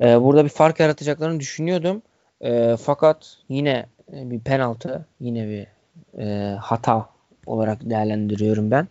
E, 0.00 0.22
burada 0.22 0.44
bir 0.44 0.50
fark 0.50 0.80
yaratacaklarını 0.80 1.40
düşünüyordum. 1.40 2.02
E, 2.40 2.76
fakat 2.76 3.36
yine 3.48 3.86
bir 4.12 4.40
penaltı, 4.40 5.06
yine 5.20 5.48
bir 5.48 5.66
e, 6.22 6.56
hata 6.56 7.08
olarak 7.46 7.90
değerlendiriyorum 7.90 8.70
ben. 8.70 8.88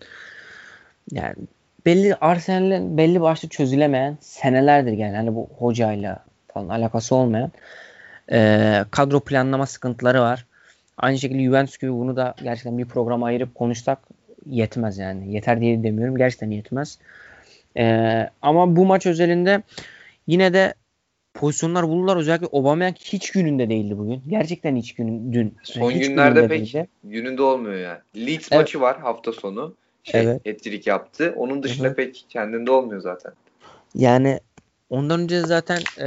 Yani 1.12 1.36
belli 1.86 2.16
Arsenal'in 2.16 2.97
belli 2.97 3.22
başlı 3.22 3.49
çözülemeyen 3.49 4.18
senelerdir 4.22 4.91
yani 4.91 5.16
hani 5.16 5.36
bu 5.36 5.49
hocayla 5.57 6.26
falan 6.53 6.70
alakası 6.70 7.16
olmayan 7.16 7.51
e, 8.32 8.80
kadro 8.91 9.20
planlama 9.20 9.66
sıkıntıları 9.66 10.22
var. 10.22 10.45
Aynı 10.97 11.20
şekilde 11.20 11.43
Juventus 11.43 11.78
gibi 11.78 11.93
bunu 11.93 12.16
da 12.16 12.36
gerçekten 12.43 12.78
bir 12.78 12.86
programa 12.86 13.26
ayırıp 13.26 13.55
konuşsak 13.55 13.99
yetmez 14.45 14.97
yani. 14.97 15.34
Yeter 15.34 15.62
diye 15.62 15.84
demiyorum. 15.84 16.18
Gerçekten 16.18 16.51
yetmez. 16.51 16.97
E, 17.78 18.30
ama 18.41 18.76
bu 18.76 18.86
maç 18.86 19.05
özelinde 19.05 19.64
yine 20.28 20.53
de 20.53 20.74
pozisyonlar 21.34 21.88
buldular. 21.88 22.17
Özellikle 22.17 22.47
Aubameyang 22.47 22.95
hiç 22.95 23.32
gününde 23.32 23.69
değildi 23.69 23.97
bugün. 23.97 24.23
Gerçekten 24.27 24.75
hiç 24.75 24.95
günün 24.95 25.34
dün. 25.34 25.55
Son 25.63 25.91
hiç 25.91 26.07
günlerde 26.07 26.47
pek 26.47 26.59
değildi. 26.59 26.88
gününde 27.03 27.41
olmuyor 27.41 27.75
yani. 27.75 27.99
Leeds 28.15 28.47
evet. 28.51 28.61
maçı 28.61 28.82
var 28.82 28.99
hafta 28.99 29.32
sonu. 29.32 29.75
Şey, 30.03 30.21
evet. 30.21 30.41
Ettirik 30.45 30.88
yaptı. 30.88 31.34
Onun 31.38 31.63
dışında 31.63 31.88
Hı-hı. 31.88 31.95
pek 31.95 32.25
kendinde 32.29 32.71
olmuyor 32.71 33.01
zaten. 33.01 33.34
Yani 33.95 34.39
ondan 34.89 35.19
önce 35.19 35.41
zaten 35.41 35.77
e, 35.77 36.05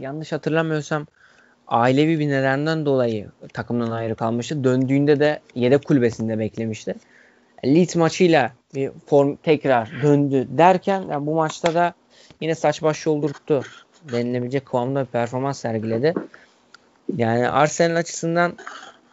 yanlış 0.00 0.32
hatırlamıyorsam 0.32 1.06
ailevi 1.66 2.18
bir 2.18 2.28
nedenden 2.28 2.86
dolayı 2.86 3.28
takımdan 3.52 3.90
ayrı 3.90 4.14
kalmıştı. 4.14 4.64
Döndüğünde 4.64 5.20
de 5.20 5.40
yedek 5.54 5.84
kulübesinde 5.84 6.38
beklemişti. 6.38 6.94
Leeds 7.64 7.96
maçıyla 7.96 8.52
bir 8.74 8.90
form 9.06 9.36
tekrar 9.36 9.90
döndü 10.02 10.46
derken 10.50 11.02
yani 11.10 11.26
bu 11.26 11.34
maçta 11.34 11.74
da 11.74 11.94
yine 12.40 12.54
saç 12.54 12.82
baş 12.82 13.06
yoldurttu 13.06 13.62
denilebilecek 14.12 14.66
kıvamda 14.66 15.00
bir 15.00 15.06
performans 15.06 15.60
sergiledi. 15.60 16.14
Yani 17.16 17.48
Arsenal 17.48 17.96
açısından 17.96 18.56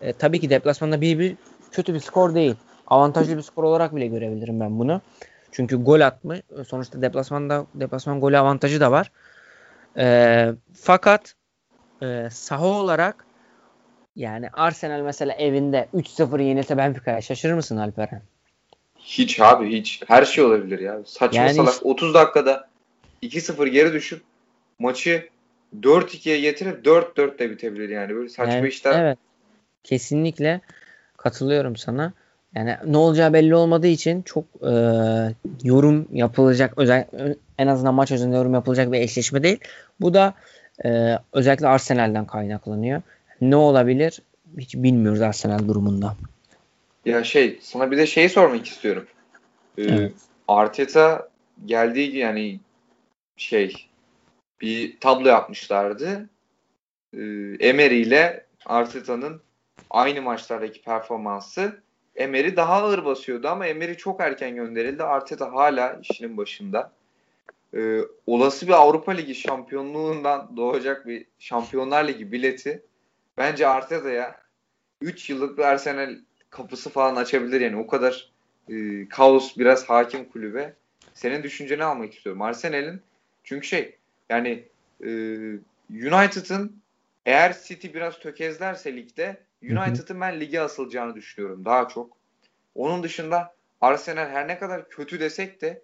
e, 0.02 0.14
tabii 0.14 0.40
ki 0.40 0.50
deplasmanda 0.50 1.02
bir 1.02 1.20
bir 1.20 1.36
kötü 1.72 1.94
bir 1.94 2.00
skor 2.00 2.36
değil. 2.36 2.56
Avantajlı 2.88 3.38
bir 3.38 3.42
skor 3.42 3.64
olarak 3.64 3.96
bile 3.96 4.08
görebilirim 4.08 4.60
ben 4.60 4.80
bunu. 4.80 5.02
Çünkü 5.52 5.84
gol 5.84 6.02
atmış. 6.02 6.40
Sonuçta 6.68 7.02
deplasmanda 7.02 7.66
deplasman 7.76 8.20
golü 8.20 8.38
avantajı 8.38 8.80
da 8.80 8.92
var. 8.92 9.12
E, 9.98 10.48
fakat 10.82 11.36
e, 12.02 12.30
saha 12.32 12.66
olarak 12.66 13.26
yani 14.16 14.50
Arsenal 14.54 15.02
mesela 15.02 15.34
evinde 15.34 15.88
3-0 15.96 16.44
yenilse 16.44 16.78
Benfica'ya 16.78 17.22
şaşırır 17.22 17.54
mısın 17.54 17.78
Alperen? 17.78 18.22
Hiç 19.00 19.40
abi 19.40 19.72
hiç. 19.72 20.02
Her 20.08 20.26
şey 20.26 20.44
olabilir 20.44 20.80
ya. 20.80 21.00
Saçma 21.06 21.42
yani 21.42 21.54
salak. 21.54 21.74
Işte, 21.74 21.86
30 21.86 22.14
dakikada 22.14 22.70
2-0 23.24 23.68
geri 23.68 23.94
düşüp 23.94 24.22
maçı 24.80 25.30
4-2'ye 25.80 26.40
getirip 26.40 26.86
4-4 26.86 27.40
de 27.40 27.50
bitebilir 27.50 27.90
yani. 27.90 28.16
Böyle 28.16 28.30
saçma 28.30 28.54
yani, 28.54 28.68
işler. 28.68 29.04
Evet. 29.04 29.18
Kesinlikle 29.84 30.62
katılıyorum 31.18 31.76
sana. 31.76 32.14
Yani 32.56 32.78
ne 32.86 32.98
olacağı 32.98 33.34
belli 33.34 33.56
olmadığı 33.56 33.88
için 33.88 34.22
çok 34.22 34.46
e, 34.62 34.74
yorum 35.64 36.08
yapılacak 36.12 36.74
özel 36.78 37.06
en 37.58 37.68
azından 37.68 37.94
maç 37.94 38.12
özelinde 38.12 38.36
yorum 38.36 38.54
yapılacak 38.54 38.92
bir 38.92 39.02
eşleşme 39.02 39.44
değil. 39.44 39.60
Bu 40.02 40.14
da 40.14 40.34
e, 40.86 41.18
özellikle 41.34 41.68
Arsenal'den 41.68 42.26
kaynaklanıyor. 42.26 43.02
Ne 43.42 43.56
olabilir 43.56 44.22
hiç 44.58 44.76
bilmiyoruz 44.76 45.22
Arsenal 45.22 45.68
durumunda. 45.68 46.16
Ya 47.06 47.24
şey 47.24 47.60
sana 47.62 47.92
bir 47.92 47.98
de 47.98 48.08
şey 48.08 48.30
sormak 48.30 48.66
istiyorum. 48.66 49.06
Ee, 49.78 49.84
evet. 49.84 50.14
Arteta 50.48 51.30
geldiği 51.66 52.18
yani 52.18 52.60
şey 53.38 53.89
bir 54.62 55.00
tablo 55.00 55.28
yapmışlardı. 55.28 56.30
Ee, 57.14 57.20
Emery 57.60 58.02
ile 58.02 58.46
Arteta'nın 58.66 59.42
aynı 59.90 60.22
maçlardaki 60.22 60.82
performansı 60.82 61.82
Emery 62.16 62.56
daha 62.56 62.74
ağır 62.74 63.06
basıyordu 63.06 63.48
ama 63.48 63.68
Emery 63.68 63.96
çok 63.96 64.22
erken 64.22 64.56
gönderildi. 64.56 65.04
Arteta 65.04 65.54
hala 65.54 66.00
işinin 66.02 66.38
başında. 66.38 66.92
Ee, 67.74 68.00
olası 68.28 68.68
bir 68.68 68.74
Avrupa 68.74 69.12
Ligi 69.12 69.36
şampiyonluğundan 69.36 70.58
doğacak 70.58 71.08
bir 71.08 71.26
Şampiyonlar 71.40 72.08
Ligi 72.08 72.32
bileti 72.32 72.84
bence 73.38 73.68
Arteta'ya 73.68 74.36
3 75.02 75.30
yıllık 75.30 75.58
bir 75.58 75.64
Arsenal 75.64 76.16
kapısı 76.50 76.90
falan 76.90 77.16
açabilir 77.16 77.62
yani 77.62 77.78
o 77.78 77.88
kadar 77.88 78.32
e, 78.70 79.08
kaos 79.10 79.58
biraz 79.58 79.90
hakim 79.90 80.26
kulübe. 80.30 80.74
Senin 81.14 81.44
düşünceni 81.44 81.84
almak 81.84 82.14
istiyorum. 82.14 82.42
Arsenal'in 82.42 83.02
çünkü 83.44 83.68
şey 83.68 83.99
yani 84.30 84.68
e, 85.04 85.10
United'ın 85.90 86.82
eğer 87.26 87.58
City 87.64 87.88
biraz 87.88 88.20
tökezlerse 88.20 88.96
ligde 88.96 89.38
United'ın 89.64 90.22
ben 90.22 90.40
lige 90.40 90.60
asılacağını 90.60 91.16
düşünüyorum 91.16 91.66
daha 91.66 91.88
çok. 91.88 92.18
Onun 92.76 93.04
dışında 93.04 93.56
Arsenal 93.82 94.30
her 94.30 94.48
ne 94.48 94.60
kadar 94.60 94.90
kötü 94.90 95.20
desek 95.20 95.62
de 95.62 95.82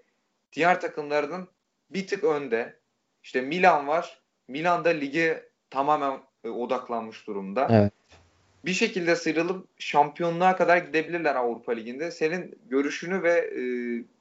diğer 0.54 0.82
takımlarının 0.82 1.48
bir 1.90 2.08
tık 2.08 2.24
önde. 2.24 2.80
İşte 3.24 3.42
Milan 3.42 3.88
var. 3.88 4.22
Milan 4.48 4.86
da 4.86 4.90
lige 4.90 5.50
tamamen 5.70 6.20
e, 6.44 6.50
odaklanmış 6.50 7.28
durumda. 7.28 7.68
Evet. 7.72 7.94
Bir 8.66 8.74
şekilde 8.74 9.16
sıyrılıp 9.16 9.68
şampiyonluğa 9.80 10.56
kadar 10.56 10.78
gidebilirler 10.78 11.36
Avrupa 11.36 11.72
Ligi'nde. 11.72 12.12
Senin 12.12 12.60
görüşünü 12.70 13.24
ve 13.24 13.32
e, 13.32 13.64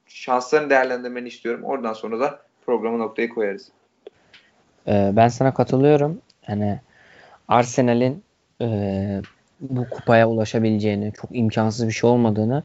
şanslarını 0.07 0.71
değerlendirmeni 0.71 1.29
istiyorum. 1.29 1.65
Oradan 1.65 1.93
sonra 1.93 2.21
da 2.21 2.47
programı 2.67 2.99
noktayı 2.99 3.29
koyarız. 3.29 3.69
Ee, 4.89 5.13
ben 5.13 5.29
sana 5.29 5.55
katılıyorum. 5.55 6.21
Yani 6.49 6.81
Arsenal'in 7.49 8.23
e, 8.61 9.23
bu 9.61 9.89
kupaya 9.91 10.29
ulaşabileceğini, 10.29 11.13
çok 11.13 11.31
imkansız 11.37 11.89
bir 11.89 11.93
şey 11.93 12.11
olmadığını 12.11 12.63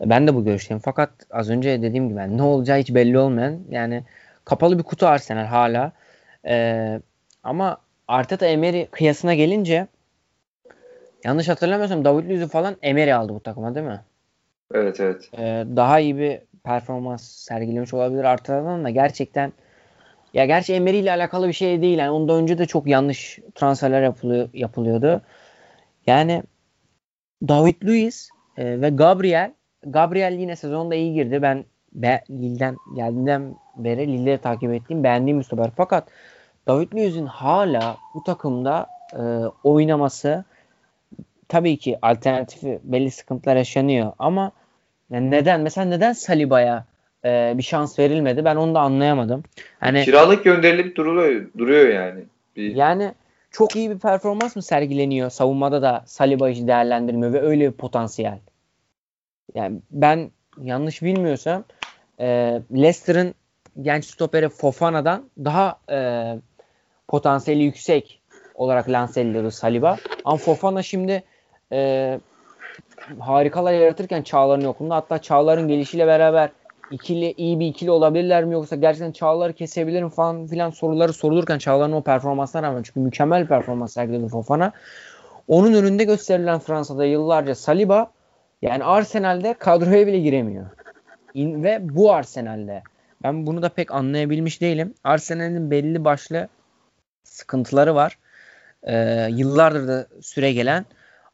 ben 0.00 0.26
de 0.26 0.34
bu 0.34 0.44
görüşteyim. 0.44 0.80
Fakat 0.84 1.10
az 1.30 1.50
önce 1.50 1.82
dediğim 1.82 2.08
gibi 2.08 2.18
yani 2.18 2.38
ne 2.38 2.42
olacağı 2.42 2.78
hiç 2.78 2.94
belli 2.94 3.18
olmayan 3.18 3.58
yani 3.70 4.04
kapalı 4.44 4.78
bir 4.78 4.82
kutu 4.82 5.06
Arsenal 5.06 5.46
hala. 5.46 5.92
Ee, 6.46 7.00
ama 7.42 7.78
Arteta 8.08 8.46
Emery 8.46 8.86
kıyasına 8.86 9.34
gelince 9.34 9.86
yanlış 11.24 11.48
hatırlamıyorsam 11.48 12.04
David 12.04 12.30
Luiz'i 12.30 12.48
falan 12.48 12.76
Emery 12.82 13.14
aldı 13.14 13.34
bu 13.34 13.40
takıma 13.40 13.74
değil 13.74 13.86
mi? 13.86 14.00
Evet 14.74 15.00
evet. 15.00 15.30
Ee, 15.38 15.64
daha 15.76 16.00
iyi 16.00 16.18
bir 16.18 16.40
performans 16.64 17.22
sergilemiş 17.22 17.94
olabilir 17.94 18.24
Arteta'dan 18.24 18.84
da 18.84 18.90
gerçekten 18.90 19.52
ya 20.38 20.46
gerçi 20.46 20.74
Emery 20.74 20.98
ile 20.98 21.12
alakalı 21.12 21.48
bir 21.48 21.52
şey 21.52 21.82
değil. 21.82 21.98
Yani 21.98 22.10
ondan 22.10 22.42
önce 22.42 22.58
de 22.58 22.66
çok 22.66 22.86
yanlış 22.86 23.38
transferler 23.54 24.02
yapılıyor, 24.02 24.48
yapılıyordu. 24.52 25.22
Yani 26.06 26.42
David 27.48 27.82
Luiz 27.82 28.30
e, 28.56 28.80
ve 28.80 28.90
Gabriel 28.90 29.52
Gabriel 29.82 30.32
yine 30.32 30.56
sezonda 30.56 30.94
iyi 30.94 31.14
girdi. 31.14 31.42
Ben 31.42 31.64
be, 31.92 32.24
Lille'den 32.30 32.76
geldiğinden 32.96 33.54
beri 33.76 34.08
Lille'leri 34.12 34.38
takip 34.38 34.72
ettiğim 34.72 35.04
beğendiğim 35.04 35.38
bir 35.38 35.44
stoper. 35.44 35.70
Fakat 35.76 36.08
David 36.68 36.92
Luiz'in 36.92 37.26
hala 37.26 37.96
bu 38.14 38.24
takımda 38.24 38.86
e, 39.12 39.22
oynaması 39.64 40.44
tabii 41.48 41.76
ki 41.76 41.98
alternatifi 42.02 42.80
belli 42.82 43.10
sıkıntılar 43.10 43.56
yaşanıyor 43.56 44.12
ama 44.18 44.52
yani 45.10 45.30
neden 45.30 45.60
mesela 45.60 45.84
neden 45.84 46.12
Saliba'ya 46.12 46.84
e, 47.24 47.54
bir 47.56 47.62
şans 47.62 47.98
verilmedi 47.98 48.44
ben 48.44 48.56
onu 48.56 48.74
da 48.74 48.80
anlayamadım. 48.80 49.42
Hani 49.80 50.04
kiralık 50.04 50.44
gönderilip 50.44 50.96
duruyor 50.96 51.46
duruyor 51.58 51.88
yani. 51.88 52.24
Bir... 52.56 52.76
Yani 52.76 53.14
çok 53.50 53.76
iyi 53.76 53.90
bir 53.90 53.98
performans 53.98 54.56
mı 54.56 54.62
sergileniyor 54.62 55.30
savunmada 55.30 55.82
da 55.82 56.04
Saliba 56.06 56.48
hiç 56.48 56.66
değerlendirmiyor 56.66 57.32
ve 57.32 57.40
öyle 57.40 57.72
bir 57.72 57.76
potansiyel. 57.76 58.38
Yani 59.54 59.80
ben 59.90 60.30
yanlış 60.60 61.02
bilmiyorsam 61.02 61.64
e, 62.20 62.26
Leicester'ın 62.72 63.34
genç 63.82 64.04
stoperi 64.04 64.48
Fofana'dan 64.48 65.30
daha 65.38 65.78
e, 65.90 65.98
potansiyeli 67.08 67.62
yüksek 67.62 68.20
olarak 68.54 68.88
lanse 68.88 69.20
ediliyordu 69.20 69.50
Saliba. 69.50 69.96
Ama 70.24 70.36
Fofana 70.36 70.82
şimdi 70.82 71.22
e, 71.72 72.20
harikalar 73.18 73.72
yaratırken 73.72 74.22
Çağlar'ın 74.22 74.64
yokluğunda 74.64 74.96
hatta 74.96 75.18
Çağlar'ın 75.18 75.68
gelişiyle 75.68 76.06
beraber 76.06 76.50
ikili 76.90 77.34
iyi 77.36 77.60
bir 77.60 77.66
ikili 77.66 77.90
olabilirler 77.90 78.44
mi 78.44 78.52
yoksa 78.52 78.76
gerçekten 78.76 79.12
Çağlar'ı 79.12 79.52
kesebilir 79.52 80.02
mi 80.02 80.10
falan 80.10 80.46
filan 80.46 80.70
soruları 80.70 81.12
sorulurken 81.12 81.58
Çağlar'ın 81.58 81.92
o 81.92 82.02
performansına 82.02 82.62
rağmen 82.62 82.82
çünkü 82.82 83.00
mükemmel 83.00 83.46
performans 83.46 83.92
sergiledi 83.92 84.28
Fofana. 84.28 84.72
Onun 85.48 85.72
önünde 85.72 86.04
gösterilen 86.04 86.58
Fransa'da 86.58 87.04
yıllarca 87.04 87.54
Saliba 87.54 88.12
yani 88.62 88.84
Arsenal'de 88.84 89.54
kadroya 89.54 90.06
bile 90.06 90.18
giremiyor. 90.18 90.66
İn, 91.34 91.62
ve 91.64 91.78
bu 91.80 92.12
Arsenal'de 92.12 92.82
ben 93.22 93.46
bunu 93.46 93.62
da 93.62 93.68
pek 93.68 93.92
anlayabilmiş 93.92 94.60
değilim. 94.60 94.94
Arsenal'in 95.04 95.70
belli 95.70 96.04
başlı 96.04 96.48
sıkıntıları 97.24 97.94
var. 97.94 98.18
Ee, 98.82 99.28
yıllardır 99.30 99.88
da 99.88 100.06
süre 100.22 100.52
gelen. 100.52 100.86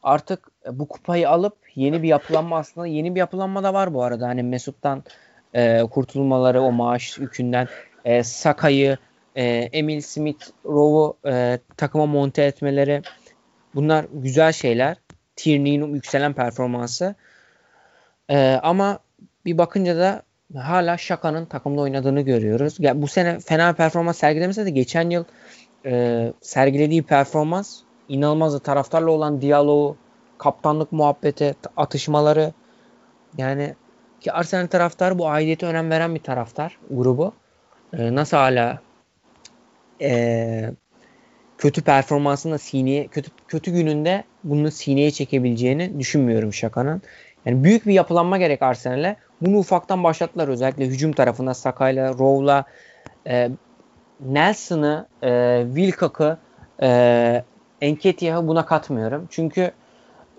Artık 0.03 0.47
bu 0.71 0.87
kupayı 0.87 1.29
alıp 1.29 1.57
yeni 1.75 2.03
bir 2.03 2.07
yapılanma 2.07 2.57
aslında 2.57 2.87
yeni 2.87 3.15
bir 3.15 3.19
yapılanma 3.19 3.63
da 3.63 3.73
var 3.73 3.93
bu 3.93 4.03
arada. 4.03 4.27
Hani 4.27 4.43
Mesut'tan 4.43 5.03
e, 5.53 5.83
kurtulmaları 5.91 6.61
o 6.61 6.71
maaş 6.71 7.17
yükünden 7.17 7.67
e, 8.05 8.23
Saka'yı 8.23 8.97
e, 9.35 9.43
Emil 9.73 10.01
Smith 10.01 10.45
Rowe'u 10.65 11.17
e, 11.31 11.59
takıma 11.77 12.05
monte 12.05 12.43
etmeleri 12.43 13.01
bunlar 13.75 14.05
güzel 14.13 14.51
şeyler. 14.51 14.97
Tierney'in 15.35 15.93
yükselen 15.93 16.33
performansı. 16.33 17.15
E, 18.29 18.59
ama 18.63 18.99
bir 19.45 19.57
bakınca 19.57 19.97
da 19.97 20.23
hala 20.55 20.97
Şaka'nın 20.97 21.45
takımda 21.45 21.81
oynadığını 21.81 22.21
görüyoruz. 22.21 22.75
Ya, 22.79 23.01
bu 23.01 23.07
sene 23.07 23.39
fena 23.39 23.73
performans 23.73 24.17
sergilemese 24.17 24.65
de 24.65 24.69
geçen 24.69 25.09
yıl 25.09 25.23
e, 25.85 26.33
sergilediği 26.41 27.03
performans 27.03 27.79
inanılmazdı. 28.09 28.59
Taraftarla 28.59 29.11
olan 29.11 29.41
diyaloğu, 29.41 29.97
kaptanlık 30.37 30.91
muhabbeti, 30.91 31.55
atışmaları 31.77 32.53
yani 33.37 33.75
ki 34.25 34.31
Arsenal 34.31 34.67
taraftarı 34.67 35.19
bu 35.19 35.27
aidiyete 35.29 35.65
önem 35.65 35.89
veren 35.89 36.15
bir 36.15 36.19
taraftar 36.19 36.77
grubu. 36.91 37.33
E, 37.93 38.15
nasıl 38.15 38.37
hala 38.37 38.79
e, 40.01 40.71
kötü 41.57 41.81
performansında 41.81 42.57
sineye 42.57 43.07
kötü 43.07 43.29
kötü 43.47 43.71
gününde 43.71 44.23
bunu 44.43 44.71
sineye 44.71 45.11
çekebileceğini 45.11 45.99
düşünmüyorum 45.99 46.53
Şaka'nın. 46.53 47.01
Yani 47.45 47.63
büyük 47.63 47.85
bir 47.85 47.93
yapılanma 47.93 48.37
gerek 48.37 48.61
Arsenal'e. 48.61 49.15
Bunu 49.41 49.57
ufaktan 49.57 50.03
başlattılar 50.03 50.47
özellikle 50.47 50.85
hücum 50.85 51.11
tarafında 51.11 51.53
Saka'yla, 51.53 52.13
Row'la 52.13 52.65
e, 53.27 53.49
Nelson'ı, 54.19 55.07
e, 55.23 55.63
Wilcock'ı, 55.75 56.37
e, 56.81 57.43
Enketiah'ı 57.81 58.47
buna 58.47 58.65
katmıyorum. 58.65 59.27
Çünkü 59.29 59.71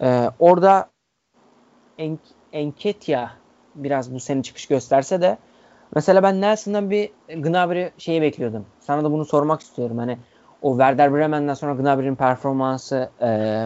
e, 0.01 0.31
orada 0.39 0.91
en, 1.99 2.19
Enketiah 2.53 3.46
biraz 3.77 4.15
bu 4.15 4.21
sene 4.21 4.43
çıkış 4.43 4.67
gösterse 4.67 5.21
de 5.21 5.39
mesela 5.95 6.23
ben 6.23 6.41
Nelson'dan 6.41 6.91
bir 6.91 7.11
Gnabry 7.29 7.91
şeyi 7.99 8.23
bekliyordum. 8.23 8.67
Sana 8.81 9.05
da 9.05 9.13
bunu 9.13 9.25
sormak 9.25 9.61
istiyorum. 9.61 9.99
Hani 9.99 10.19
o 10.63 10.71
Werder 10.71 11.15
Bremen'den 11.15 11.55
sonra 11.55 11.75
Gnabry'nin 11.75 12.15
performansı 12.15 13.11
e, 13.23 13.63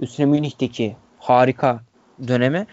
üstüne 0.00 0.26
Münih'teki 0.26 0.96
harika 1.18 1.80
dönemi. 2.28 2.66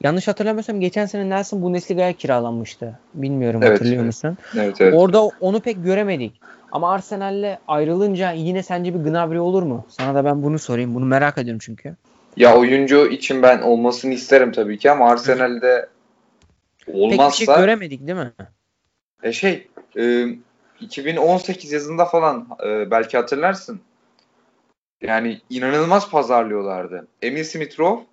Yanlış 0.00 0.28
hatırlamıyorsam 0.28 0.80
geçen 0.80 1.06
sene 1.06 1.30
Nelson 1.30 1.62
Bundesliga'ya 1.62 2.12
kiralanmıştı. 2.12 2.98
Bilmiyorum 3.14 3.60
evet, 3.62 3.72
hatırlıyor 3.72 4.04
musun? 4.04 4.38
Evet, 4.58 4.80
evet. 4.80 4.94
Orada 4.96 5.22
onu 5.40 5.60
pek 5.60 5.84
göremedik. 5.84 6.40
Ama 6.72 6.92
Arsenal'le 6.92 7.58
ayrılınca 7.68 8.30
yine 8.30 8.62
sence 8.62 8.94
bir 8.94 9.10
Gnabry 9.10 9.40
olur 9.40 9.62
mu? 9.62 9.84
Sana 9.88 10.14
da 10.14 10.24
ben 10.24 10.42
bunu 10.42 10.58
sorayım. 10.58 10.94
Bunu 10.94 11.04
merak 11.04 11.38
ediyorum 11.38 11.60
çünkü. 11.64 11.94
Ya 12.36 12.56
oyuncu 12.56 13.06
için 13.06 13.42
ben 13.42 13.62
olmasını 13.62 14.12
isterim 14.12 14.52
tabii 14.52 14.78
ki 14.78 14.90
ama 14.90 15.10
Arsenal'de 15.10 15.88
olmazsa... 16.92 17.38
Pek 17.38 17.40
bir 17.40 17.46
şey 17.46 17.62
göremedik 17.62 18.06
değil 18.06 18.18
mi? 18.18 18.32
E 19.22 19.32
şey 19.32 19.68
e, 19.96 20.26
2018 20.80 21.72
yazında 21.72 22.04
falan 22.04 22.48
e, 22.64 22.90
belki 22.90 23.16
hatırlarsın. 23.16 23.80
Yani 25.02 25.40
inanılmaz 25.50 26.10
pazarlıyorlardı. 26.10 27.06
Emil 27.22 27.44
Smith 27.44 27.80
Rowe, 27.80 28.06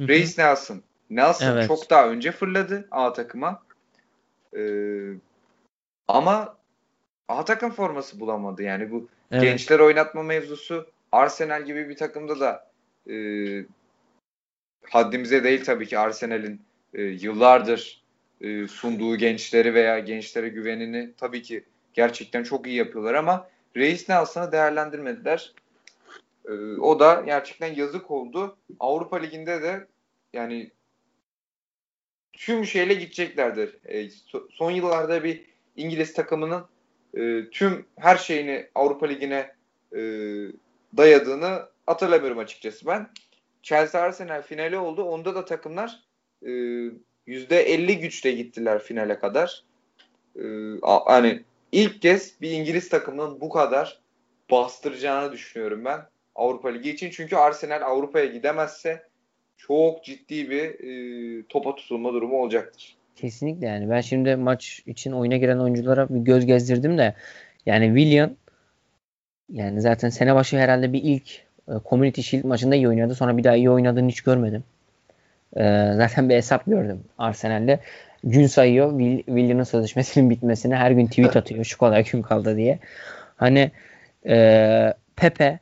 Reis 0.00 0.38
Nelson. 0.38 0.82
Nelson 1.10 1.46
evet. 1.46 1.68
çok 1.68 1.90
daha 1.90 2.08
önce 2.08 2.32
fırladı 2.32 2.88
A 2.90 3.12
takıma. 3.12 3.62
Ee, 4.56 5.12
ama 6.08 6.56
A 7.28 7.44
takım 7.44 7.70
forması 7.70 8.20
bulamadı. 8.20 8.62
Yani 8.62 8.90
bu 8.90 9.08
evet. 9.30 9.42
gençler 9.42 9.78
oynatma 9.78 10.22
mevzusu 10.22 10.86
Arsenal 11.12 11.64
gibi 11.64 11.88
bir 11.88 11.96
takımda 11.96 12.40
da 12.40 12.70
e, 13.10 13.16
haddimize 14.90 15.44
değil 15.44 15.64
tabii 15.64 15.86
ki 15.86 15.98
Arsenal'in 15.98 16.62
e, 16.94 17.02
yıllardır 17.02 18.02
e, 18.40 18.68
sunduğu 18.68 19.16
gençleri 19.16 19.74
veya 19.74 19.98
gençlere 19.98 20.48
güvenini 20.48 21.12
tabii 21.16 21.42
ki 21.42 21.64
gerçekten 21.94 22.42
çok 22.42 22.66
iyi 22.66 22.76
yapıyorlar 22.76 23.14
ama 23.14 23.48
Reis 23.76 24.08
Nelson'ı 24.08 24.52
değerlendirmediler. 24.52 25.54
E, 26.48 26.52
o 26.80 27.00
da 27.00 27.22
gerçekten 27.26 27.74
yazık 27.74 28.10
oldu. 28.10 28.56
Avrupa 28.80 29.16
Ligi'nde 29.16 29.62
de 29.62 29.86
yani 30.32 30.70
tüm 32.32 32.66
şeyle 32.66 32.94
gideceklerdir. 32.94 33.76
E, 33.84 34.10
son 34.50 34.70
yıllarda 34.70 35.24
bir 35.24 35.44
İngiliz 35.76 36.12
takımının 36.14 36.64
e, 37.14 37.50
tüm 37.50 37.86
her 37.98 38.16
şeyini 38.16 38.66
Avrupa 38.74 39.06
Ligi'ne 39.06 39.54
e, 39.92 40.00
dayadığını 40.96 41.68
hatırlamıyorum 41.86 42.38
açıkçası 42.38 42.86
ben. 42.86 43.08
Chelsea 43.62 44.02
Arsenal 44.02 44.42
finali 44.42 44.78
oldu. 44.78 45.04
Onda 45.04 45.34
da 45.34 45.44
takımlar 45.44 46.02
e, 46.46 46.50
%50 47.28 48.00
güçle 48.00 48.32
gittiler 48.32 48.82
finale 48.82 49.18
kadar. 49.18 49.62
E, 50.36 50.42
hani 50.82 51.42
ilk 51.72 52.02
kez 52.02 52.40
bir 52.40 52.50
İngiliz 52.50 52.88
takımının 52.88 53.40
bu 53.40 53.48
kadar 53.48 54.00
bastıracağını 54.50 55.32
düşünüyorum 55.32 55.84
ben 55.84 56.00
Avrupa 56.34 56.68
Ligi 56.68 56.90
için. 56.90 57.10
Çünkü 57.10 57.36
Arsenal 57.36 57.82
Avrupa'ya 57.82 58.26
gidemezse 58.26 59.02
çok 59.56 60.04
ciddi 60.04 60.50
bir 60.50 60.64
e, 60.64 61.42
topa 61.48 61.74
tutulma 61.74 62.12
durumu 62.12 62.42
olacaktır. 62.42 62.96
Kesinlikle 63.16 63.66
yani. 63.66 63.90
Ben 63.90 64.00
şimdi 64.00 64.36
maç 64.36 64.82
için 64.86 65.12
oyuna 65.12 65.36
giren 65.36 65.58
oyunculara 65.58 66.08
bir 66.08 66.20
göz 66.20 66.46
gezdirdim 66.46 66.98
de 66.98 67.14
yani 67.66 67.86
William 67.86 68.30
yani 69.52 69.80
zaten 69.80 70.08
sene 70.08 70.34
başı 70.34 70.58
herhalde 70.58 70.92
bir 70.92 71.02
ilk 71.02 71.30
e, 71.68 71.72
Community 71.88 72.20
Shield 72.20 72.44
maçında 72.44 72.74
iyi 72.74 72.88
oynadı. 72.88 73.14
Sonra 73.14 73.36
bir 73.36 73.44
daha 73.44 73.56
iyi 73.56 73.70
oynadığını 73.70 74.08
hiç 74.08 74.20
görmedim. 74.20 74.64
E, 75.56 75.92
zaten 75.96 76.28
bir 76.28 76.34
hesap 76.34 76.66
gördüm 76.66 77.04
Arsenal'de. 77.18 77.80
Gün 78.24 78.46
sayıyor. 78.46 78.90
Will, 78.90 79.16
William'ın 79.16 79.64
sözleşmesinin 79.64 80.30
bitmesine 80.30 80.76
her 80.76 80.90
gün 80.90 81.06
tweet 81.06 81.36
atıyor. 81.36 81.64
Şu 81.64 81.78
kadar 81.78 82.08
gün 82.12 82.22
kaldı 82.22 82.56
diye. 82.56 82.78
Hani 83.36 83.70
e, 84.26 84.94
Pepe 85.16 85.58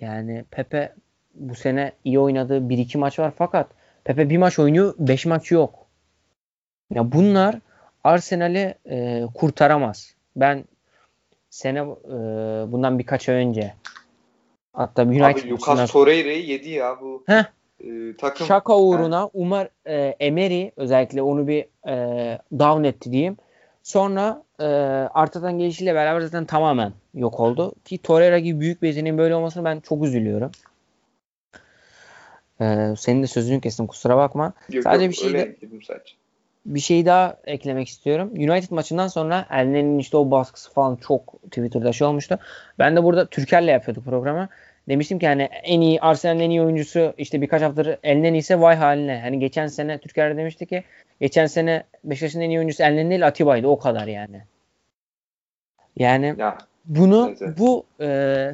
yani 0.00 0.44
Pepe 0.50 0.92
bu 1.34 1.54
sene 1.54 1.92
iyi 2.04 2.18
oynadığı 2.18 2.58
1-2 2.58 2.98
maç 2.98 3.18
var 3.18 3.32
fakat 3.38 3.66
Pepe 4.04 4.30
bir 4.30 4.38
maç 4.38 4.58
oynuyor 4.58 4.94
5 4.98 5.26
maç 5.26 5.50
yok. 5.50 5.86
Ya 6.94 7.12
bunlar 7.12 7.58
Arsenal'i 8.04 8.74
e, 8.90 9.22
kurtaramaz. 9.34 10.14
Ben 10.36 10.64
sene 11.50 11.78
e, 11.78 11.84
bundan 12.72 12.98
birkaç 12.98 13.28
ay 13.28 13.34
önce 13.34 13.74
hatta 14.72 15.02
United 15.02 15.24
Abi 15.24 15.50
Lucas 15.50 15.92
Torreira'yı 15.92 16.46
yedi 16.46 16.70
ya 16.70 17.00
bu 17.00 17.24
Heh. 17.26 17.44
E, 17.80 18.16
takım. 18.16 18.46
Şaka 18.46 18.78
uğruna 18.78 19.22
He. 19.22 19.30
Umar 19.34 19.68
e, 19.86 19.96
Emery 20.20 20.70
özellikle 20.76 21.22
onu 21.22 21.48
bir 21.48 21.64
e, 21.88 22.38
down 22.58 22.84
etti 22.84 23.12
diyeyim. 23.12 23.36
Sonra 23.82 24.42
e, 24.60 24.64
Arta'dan 25.14 25.58
gelişiyle 25.58 25.94
beraber 25.94 26.20
zaten 26.20 26.44
tamamen 26.44 26.92
yok 27.14 27.40
oldu. 27.40 27.72
Ki 27.84 27.98
Torreira 27.98 28.38
gibi 28.38 28.60
büyük 28.60 28.82
bir 28.82 28.88
yeteneğin 28.88 29.18
böyle 29.18 29.34
olmasını 29.34 29.64
ben 29.64 29.80
çok 29.80 30.04
üzülüyorum. 30.04 30.50
Ee, 32.60 32.94
senin 32.98 33.22
de 33.22 33.26
sözünü 33.26 33.60
kestim 33.60 33.86
kusura 33.86 34.16
bakma. 34.16 34.52
Yok, 34.72 34.84
sadece 34.84 35.04
yok, 35.04 35.12
bir 35.12 35.16
şey 35.16 35.34
de, 35.34 35.56
sadece. 35.86 36.12
bir 36.66 36.80
şey 36.80 37.06
daha 37.06 37.36
eklemek 37.44 37.88
istiyorum. 37.88 38.30
United 38.32 38.70
maçından 38.70 39.08
sonra 39.08 39.46
Elne'nin 39.50 39.98
işte 39.98 40.16
o 40.16 40.30
baskısı 40.30 40.72
falan 40.72 40.96
çok 40.96 41.42
Twitter'da 41.42 41.92
şey 41.92 42.06
olmuştu. 42.06 42.38
Ben 42.78 42.96
de 42.96 43.04
burada 43.04 43.26
Türker'le 43.26 43.68
yapıyorduk 43.68 44.04
programı. 44.04 44.48
Demiştim 44.88 45.18
ki 45.18 45.26
hani 45.26 45.42
en 45.42 45.80
iyi 45.80 46.00
Arsenal'in 46.00 46.40
en 46.40 46.50
iyi 46.50 46.62
oyuncusu 46.62 47.14
işte 47.18 47.40
birkaç 47.40 47.62
haftadır 47.62 47.98
Elnen 48.02 48.34
ise 48.34 48.60
vay 48.60 48.76
haline. 48.76 49.20
Hani 49.20 49.38
geçen 49.38 49.66
sene 49.66 49.98
Türker 49.98 50.36
demişti 50.36 50.66
ki 50.66 50.84
geçen 51.20 51.46
sene 51.46 51.84
Beşiktaş'ın 52.04 52.40
en 52.40 52.50
iyi 52.50 52.58
oyuncusu 52.58 52.82
Elnen 52.82 53.10
değil 53.10 53.26
Atiba'ydı 53.26 53.68
o 53.68 53.78
kadar 53.78 54.06
yani. 54.06 54.42
Yani 55.96 56.34
ya, 56.38 56.58
bunu 56.84 57.34
evet. 57.40 57.58
bu 57.58 57.86
e, 58.00 58.52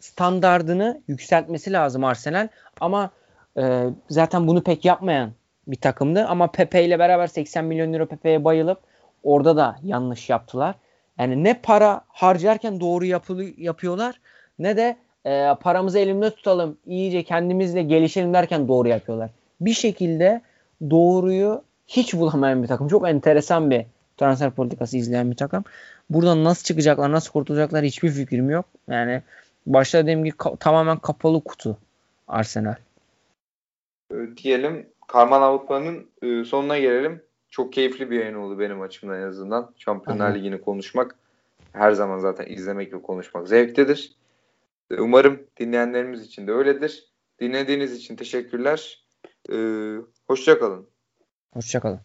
standardını 0.00 1.00
yükseltmesi 1.08 1.72
lazım 1.72 2.04
Arsenal 2.04 2.48
ama 2.80 3.10
e, 3.58 3.84
zaten 4.08 4.46
bunu 4.46 4.62
pek 4.62 4.84
yapmayan 4.84 5.32
bir 5.66 5.76
takımdı 5.76 6.24
ama 6.26 6.50
Pepe 6.50 6.84
ile 6.84 6.98
beraber 6.98 7.26
80 7.26 7.64
milyon 7.64 7.92
euro 7.92 8.06
Pepe'ye 8.06 8.44
bayılıp 8.44 8.78
orada 9.22 9.56
da 9.56 9.76
yanlış 9.82 10.30
yaptılar. 10.30 10.74
Yani 11.18 11.44
ne 11.44 11.60
para 11.62 12.00
harcarken 12.08 12.80
doğru 12.80 13.04
yapılı, 13.04 13.44
yapıyorlar 13.56 14.20
ne 14.58 14.76
de 14.76 14.96
e, 15.26 15.54
paramızı 15.60 15.98
elimde 15.98 16.30
tutalım, 16.30 16.76
iyice 16.86 17.22
kendimizle 17.22 17.82
gelişelim 17.82 18.34
derken 18.34 18.68
doğru 18.68 18.88
yapıyorlar. 18.88 19.30
Bir 19.60 19.72
şekilde 19.72 20.40
doğruyu 20.90 21.62
hiç 21.86 22.14
bulamayan 22.14 22.62
bir 22.62 22.68
takım. 22.68 22.88
Çok 22.88 23.08
enteresan 23.08 23.70
bir 23.70 23.86
transfer 24.16 24.50
politikası 24.50 24.96
izleyen 24.96 25.30
bir 25.30 25.36
takım. 25.36 25.64
Buradan 26.10 26.44
nasıl 26.44 26.64
çıkacaklar, 26.64 27.12
nasıl 27.12 27.32
kurtulacaklar 27.32 27.84
hiçbir 27.84 28.10
fikrim 28.10 28.50
yok. 28.50 28.64
Yani 28.88 29.22
başta 29.66 30.02
dediğim 30.02 30.24
gibi 30.24 30.36
ka- 30.36 30.58
tamamen 30.58 30.98
kapalı 30.98 31.44
kutu 31.44 31.76
Arsenal. 32.28 32.74
E, 34.10 34.16
diyelim 34.36 34.86
Karman 35.06 35.42
Avrupa'nın 35.42 36.06
e, 36.22 36.44
sonuna 36.44 36.78
gelelim. 36.78 37.22
Çok 37.50 37.72
keyifli 37.72 38.10
bir 38.10 38.20
yayın 38.20 38.34
oldu 38.34 38.58
benim 38.58 38.80
açımdan 38.80 39.22
en 39.22 39.26
azından. 39.28 39.70
Şampiyonlar. 39.78 40.34
Ligi'ni 40.34 40.60
konuşmak 40.60 41.16
her 41.72 41.92
zaman 41.92 42.18
zaten 42.18 42.46
izlemek 42.46 42.92
ve 42.92 43.02
konuşmak 43.02 43.48
zevklidir. 43.48 44.12
E, 44.96 45.00
umarım 45.00 45.46
dinleyenlerimiz 45.60 46.22
için 46.22 46.46
de 46.46 46.52
öyledir. 46.52 47.12
Dinlediğiniz 47.40 47.92
için 47.92 48.16
teşekkürler. 48.16 49.06
Ee, 49.52 49.96
hoşçakalın. 50.26 50.88
Hoşçakalın. 51.52 52.00